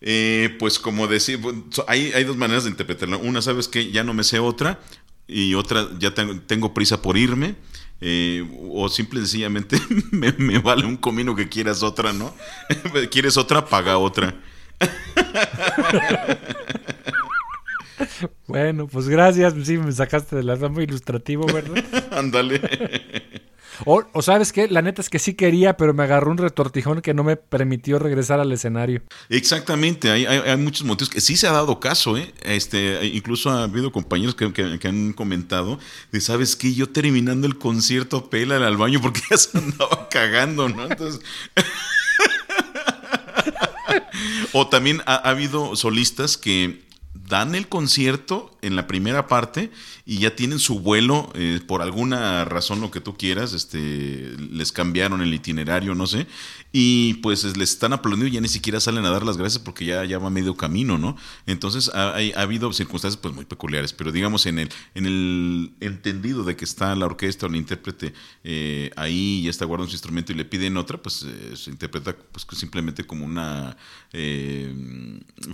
Eh, 0.00 0.56
pues 0.58 0.78
como 0.78 1.08
decir, 1.08 1.40
hay, 1.86 2.12
hay 2.12 2.24
dos 2.24 2.36
maneras 2.36 2.64
de 2.64 2.70
interpretarlo. 2.70 3.18
Una, 3.18 3.42
sabes 3.42 3.68
que 3.68 3.90
ya 3.90 4.04
no 4.04 4.14
me 4.14 4.24
sé 4.24 4.38
otra, 4.38 4.80
y 5.28 5.54
otra, 5.54 5.86
ya 5.98 6.12
tengo, 6.14 6.74
prisa 6.74 7.02
por 7.02 7.16
irme. 7.16 7.54
Eh, 8.00 8.48
o 8.70 8.88
simple 8.88 9.18
y 9.18 9.22
sencillamente 9.22 9.76
me, 10.12 10.30
vale 10.60 10.86
un 10.86 10.96
comino 10.96 11.34
que 11.34 11.48
quieras 11.48 11.82
otra, 11.82 12.12
¿no? 12.12 12.32
¿Quieres 13.10 13.36
otra? 13.36 13.66
Paga 13.66 13.98
otra. 13.98 14.36
bueno, 18.46 18.86
pues 18.86 19.08
gracias. 19.08 19.54
Sí, 19.64 19.78
me 19.78 19.92
sacaste 19.92 20.36
de 20.36 20.44
la 20.44 20.56
muy 20.68 20.84
ilustrativo, 20.84 21.46
¿verdad? 21.46 21.84
Ándale. 22.12 23.42
O, 23.84 24.22
sabes 24.22 24.52
qué, 24.52 24.68
la 24.68 24.82
neta 24.82 25.02
es 25.02 25.08
que 25.08 25.18
sí 25.18 25.34
quería, 25.34 25.76
pero 25.76 25.94
me 25.94 26.02
agarró 26.02 26.30
un 26.30 26.38
retortijón 26.38 27.00
que 27.00 27.14
no 27.14 27.24
me 27.24 27.36
permitió 27.36 27.98
regresar 27.98 28.40
al 28.40 28.52
escenario. 28.52 29.02
Exactamente, 29.28 30.10
hay, 30.10 30.26
hay, 30.26 30.56
muchos 30.56 30.84
motivos 30.84 31.10
que 31.10 31.20
sí 31.20 31.36
se 31.36 31.46
ha 31.46 31.52
dado 31.52 31.80
caso, 31.80 32.16
¿eh? 32.16 32.32
Este, 32.42 33.06
incluso 33.06 33.50
ha 33.50 33.64
habido 33.64 33.92
compañeros 33.92 34.34
que, 34.34 34.88
han 34.88 35.12
comentado 35.12 35.78
de, 36.12 36.20
¿sabes 36.20 36.56
qué? 36.56 36.74
Yo 36.74 36.88
terminando 36.88 37.46
el 37.46 37.58
concierto, 37.58 38.30
pela 38.30 38.56
al 38.56 38.76
baño 38.76 39.00
porque 39.00 39.20
ya 39.30 39.36
se 39.36 39.58
andaba 39.58 40.08
cagando, 40.08 40.68
¿no? 40.68 40.86
Entonces... 40.86 41.20
o 44.52 44.68
también 44.68 45.02
ha 45.06 45.16
habido 45.16 45.76
solistas 45.76 46.36
que 46.36 46.88
dan 47.28 47.54
el 47.54 47.68
concierto 47.68 48.56
en 48.62 48.76
la 48.76 48.86
primera 48.86 49.26
parte 49.26 49.70
y 50.04 50.18
ya 50.18 50.34
tienen 50.34 50.58
su 50.58 50.80
vuelo 50.80 51.30
eh, 51.34 51.60
por 51.66 51.82
alguna 51.82 52.44
razón 52.44 52.80
lo 52.80 52.90
que 52.90 53.00
tú 53.00 53.16
quieras 53.16 53.52
este 53.52 54.36
les 54.38 54.72
cambiaron 54.72 55.20
el 55.20 55.32
itinerario 55.32 55.94
no 55.94 56.06
sé 56.06 56.26
y 56.72 57.14
pues 57.14 57.44
les 57.56 57.70
están 57.70 57.92
aplaudiendo 57.92 58.26
y 58.26 58.32
ya 58.32 58.40
ni 58.40 58.48
siquiera 58.48 58.80
salen 58.80 59.04
a 59.04 59.10
dar 59.10 59.24
las 59.24 59.36
gracias 59.36 59.62
porque 59.62 59.84
ya, 59.84 60.04
ya 60.04 60.18
va 60.18 60.30
medio 60.30 60.56
camino 60.56 60.98
no 60.98 61.16
entonces 61.46 61.90
ha, 61.94 62.14
ha, 62.14 62.40
habido 62.40 62.72
circunstancias 62.72 63.20
pues 63.20 63.34
muy 63.34 63.44
peculiares 63.44 63.92
pero 63.92 64.10
digamos 64.10 64.46
en 64.46 64.58
el 64.58 64.70
en 64.94 65.06
el 65.06 65.72
entendido 65.80 66.42
de 66.44 66.56
que 66.56 66.64
está 66.64 66.94
la 66.94 67.06
orquesta 67.06 67.46
o 67.46 67.48
el 67.48 67.56
intérprete 67.56 68.14
eh, 68.44 68.90
ahí 68.96 69.40
y 69.40 69.48
está 69.48 69.64
guardando 69.66 69.90
su 69.90 69.96
instrumento 69.96 70.32
y 70.32 70.36
le 70.36 70.44
piden 70.44 70.76
otra 70.76 70.98
pues 70.98 71.22
eh, 71.22 71.56
se 71.56 71.70
interpreta 71.70 72.16
pues 72.32 72.46
simplemente 72.58 73.04
como 73.04 73.24
una 73.24 73.76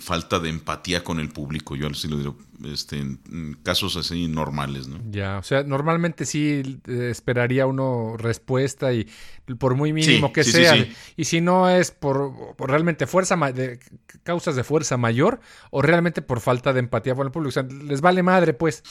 falta 0.00 0.38
de 0.38 0.48
empatía 0.48 1.02
con 1.02 1.18
el 1.18 1.28
público 1.28 1.74
yo 1.74 1.88
así 1.88 2.09
lo 2.09 2.18
digo 2.18 2.36
este, 2.64 2.98
en 2.98 3.59
casos 3.62 3.96
así 3.96 4.28
normales, 4.28 4.88
¿no? 4.88 5.00
Ya, 5.11 5.38
o 5.38 5.42
sea, 5.42 5.62
normalmente 5.62 6.24
sí 6.24 6.80
eh, 6.86 7.09
esperaría 7.11 7.66
uno 7.66 8.16
respuesta 8.16 8.92
y 8.92 9.07
por 9.59 9.74
muy 9.74 9.92
mínimo 9.92 10.32
que 10.32 10.44
sea. 10.44 10.86
y 11.16 11.24
si 11.24 11.40
no 11.40 11.68
es 11.68 11.90
por, 11.90 12.32
realmente 12.59 13.07
fuerza, 13.07 13.36
de, 13.52 13.78
causas 14.22 14.57
de 14.57 14.64
fuerza 14.64 14.96
mayor 14.96 15.40
o 15.70 15.82
realmente 15.82 16.22
por 16.22 16.40
falta 16.40 16.72
de 16.72 16.80
empatía 16.80 17.14
con 17.14 17.26
el 17.26 17.32
público. 17.32 17.48
O 17.48 17.52
sea, 17.52 17.62
les 17.62 18.00
vale 18.00 18.22
madre, 18.22 18.55
pues. 18.55 18.82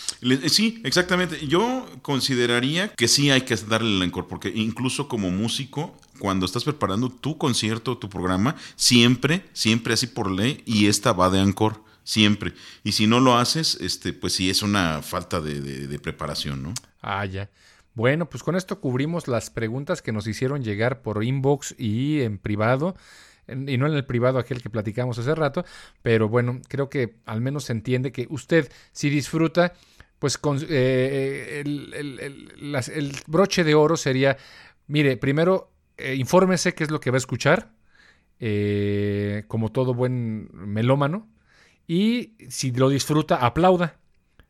Sí, 0.47 0.81
exactamente. 0.83 1.47
Yo 1.47 1.87
consideraría 2.01 2.89
que 2.89 3.07
sí 3.07 3.31
hay 3.31 3.41
que 3.41 3.55
darle 3.55 3.95
el 3.95 4.03
encore, 4.03 4.27
porque 4.27 4.51
incluso 4.53 5.07
como 5.07 5.31
músico, 5.31 5.97
cuando 6.19 6.45
estás 6.45 6.63
preparando 6.63 7.09
tu 7.09 7.37
concierto, 7.37 7.97
tu 7.97 8.09
programa, 8.09 8.55
siempre, 8.75 9.45
siempre 9.53 9.93
así 9.93 10.07
por 10.07 10.29
ley, 10.29 10.61
y 10.65 10.87
esta 10.87 11.13
va 11.13 11.29
de 11.29 11.39
encore 11.39 11.81
siempre. 12.03 12.53
Y 12.83 12.93
si 12.93 13.07
no 13.07 13.19
lo 13.19 13.37
haces, 13.37 13.75
este, 13.81 14.13
pues 14.13 14.33
sí 14.33 14.49
es 14.49 14.61
una 14.61 15.01
falta 15.01 15.41
de, 15.41 15.99
preparación, 15.99 16.63
¿no? 16.63 16.73
Ah, 17.01 17.25
ya. 17.25 17.49
Bueno, 17.95 18.29
pues 18.29 18.43
con 18.43 18.55
esto 18.55 18.79
cubrimos 18.79 19.27
las 19.27 19.49
preguntas 19.49 20.01
que 20.01 20.11
nos 20.11 20.27
hicieron 20.27 20.63
llegar 20.63 21.01
por 21.01 21.23
inbox 21.23 21.75
y 21.77 22.21
en 22.21 22.39
privado, 22.39 22.95
y 23.47 23.77
no 23.77 23.87
en 23.87 23.93
el 23.93 24.05
privado 24.05 24.39
aquel 24.39 24.61
que 24.61 24.69
platicamos 24.69 25.19
hace 25.19 25.35
rato, 25.35 25.63
pero 26.01 26.27
bueno, 26.27 26.61
creo 26.67 26.89
que 26.89 27.15
al 27.25 27.41
menos 27.41 27.65
se 27.65 27.73
entiende 27.73 28.11
que 28.11 28.25
usted 28.29 28.71
si 28.93 29.09
disfruta, 29.09 29.73
pues 30.17 30.37
con, 30.37 30.57
eh, 30.57 30.65
eh, 30.69 31.63
el, 31.63 33.15
broche 33.27 33.63
de 33.63 33.75
oro 33.75 33.95
sería, 33.95 34.37
mire, 34.87 35.17
primero 35.17 35.71
eh, 35.97 36.15
infórmese 36.15 36.73
qué 36.73 36.85
es 36.85 36.91
lo 36.91 36.99
que 36.99 37.11
va 37.11 37.17
a 37.17 37.19
escuchar, 37.19 37.71
como 39.47 39.71
todo 39.71 39.93
buen 39.93 40.49
melómano, 40.51 41.29
y 41.87 42.33
si 42.49 42.71
lo 42.71 42.89
disfruta, 42.89 43.37
aplauda. 43.37 43.97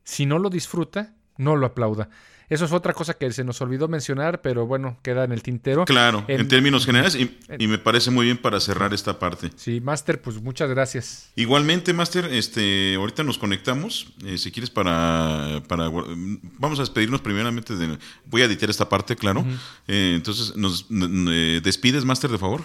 Si 0.04 0.26
no 0.26 0.40
lo 0.40 0.50
disfruta, 0.50 1.14
no 1.38 1.56
lo 1.56 1.66
aplauda. 1.66 2.10
Eso 2.50 2.66
es 2.66 2.72
otra 2.72 2.94
cosa 2.94 3.16
que 3.16 3.32
se 3.32 3.44
nos 3.44 3.62
olvidó 3.62 3.88
mencionar, 3.88 4.42
pero 4.42 4.68
bueno, 4.68 5.00
queda 5.02 5.24
en 5.24 5.32
el 5.32 5.42
tintero. 5.42 5.86
Claro, 5.86 6.24
en, 6.28 6.48
términos 6.48 6.86
generales, 6.86 7.16
y, 7.16 7.68
me 7.68 7.78
parece 7.78 8.12
muy 8.12 8.26
bien 8.26 8.38
para 8.38 8.60
cerrar 8.60 8.94
esta 8.94 9.18
parte. 9.18 9.50
Sí, 9.56 9.82
Master, 9.82 10.22
pues 10.22 10.42
muchas 10.42 10.70
gracias. 10.70 11.32
Igualmente, 11.36 11.94
Master, 11.94 12.26
este, 12.26 12.96
ahorita 12.96 13.24
nos 13.24 13.38
conectamos. 13.38 14.14
Eh, 14.26 14.38
si 14.38 14.52
quieres, 14.52 14.70
para, 14.70 15.64
para. 15.68 15.90
Vamos 15.90 16.80
a 16.80 16.84
despedirnos 16.84 17.22
primeramente. 17.22 17.76
De, 17.76 17.98
voy 18.26 18.42
a 18.42 18.46
editar 18.46 18.70
esta 18.70 18.88
parte, 18.88 19.16
claro. 19.16 19.46
Eh, 19.88 20.14
entonces, 20.16 20.56
¿nos 20.56 20.86
eh, 20.92 21.62
despides, 21.64 22.06
Master, 22.06 22.30
de 22.30 22.38
favor? 22.38 22.64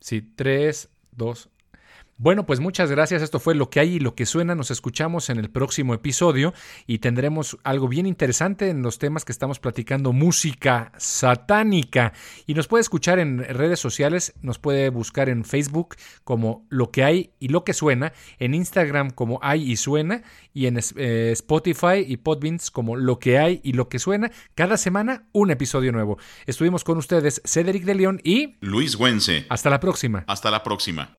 Sí, 0.00 0.22
tres, 0.36 0.90
dos, 1.10 1.48
bueno, 2.16 2.46
pues 2.46 2.60
muchas 2.60 2.90
gracias. 2.90 3.22
Esto 3.22 3.40
fue 3.40 3.54
lo 3.54 3.70
que 3.70 3.80
hay 3.80 3.94
y 3.94 3.98
lo 3.98 4.14
que 4.14 4.24
suena. 4.24 4.54
Nos 4.54 4.70
escuchamos 4.70 5.30
en 5.30 5.38
el 5.38 5.50
próximo 5.50 5.94
episodio 5.94 6.54
y 6.86 6.98
tendremos 6.98 7.58
algo 7.64 7.88
bien 7.88 8.06
interesante 8.06 8.68
en 8.70 8.82
los 8.82 8.98
temas 8.98 9.24
que 9.24 9.32
estamos 9.32 9.58
platicando, 9.58 10.12
música 10.12 10.92
satánica. 10.96 12.12
Y 12.46 12.54
nos 12.54 12.68
puede 12.68 12.82
escuchar 12.82 13.18
en 13.18 13.38
redes 13.38 13.80
sociales, 13.80 14.32
nos 14.42 14.58
puede 14.58 14.90
buscar 14.90 15.28
en 15.28 15.44
Facebook 15.44 15.96
como 16.22 16.66
lo 16.68 16.90
que 16.90 17.02
hay 17.02 17.32
y 17.40 17.48
lo 17.48 17.64
que 17.64 17.72
suena, 17.72 18.12
en 18.38 18.54
Instagram 18.54 19.10
como 19.10 19.40
hay 19.42 19.70
y 19.70 19.76
suena 19.76 20.22
y 20.52 20.66
en 20.66 20.78
eh, 20.96 21.30
Spotify 21.32 22.04
y 22.06 22.16
Podbeans 22.18 22.70
como 22.70 22.94
lo 22.96 23.18
que 23.18 23.38
hay 23.38 23.60
y 23.64 23.72
lo 23.72 23.88
que 23.88 23.98
suena. 23.98 24.30
Cada 24.54 24.76
semana 24.76 25.26
un 25.32 25.50
episodio 25.50 25.90
nuevo. 25.90 26.18
Estuvimos 26.46 26.84
con 26.84 26.98
ustedes 26.98 27.42
Cedric 27.44 27.84
de 27.84 27.94
León 27.94 28.20
y 28.22 28.56
Luis 28.60 28.96
Güense. 28.96 29.46
Hasta 29.48 29.68
la 29.68 29.80
próxima. 29.80 30.24
Hasta 30.28 30.50
la 30.50 30.62
próxima. 30.62 31.18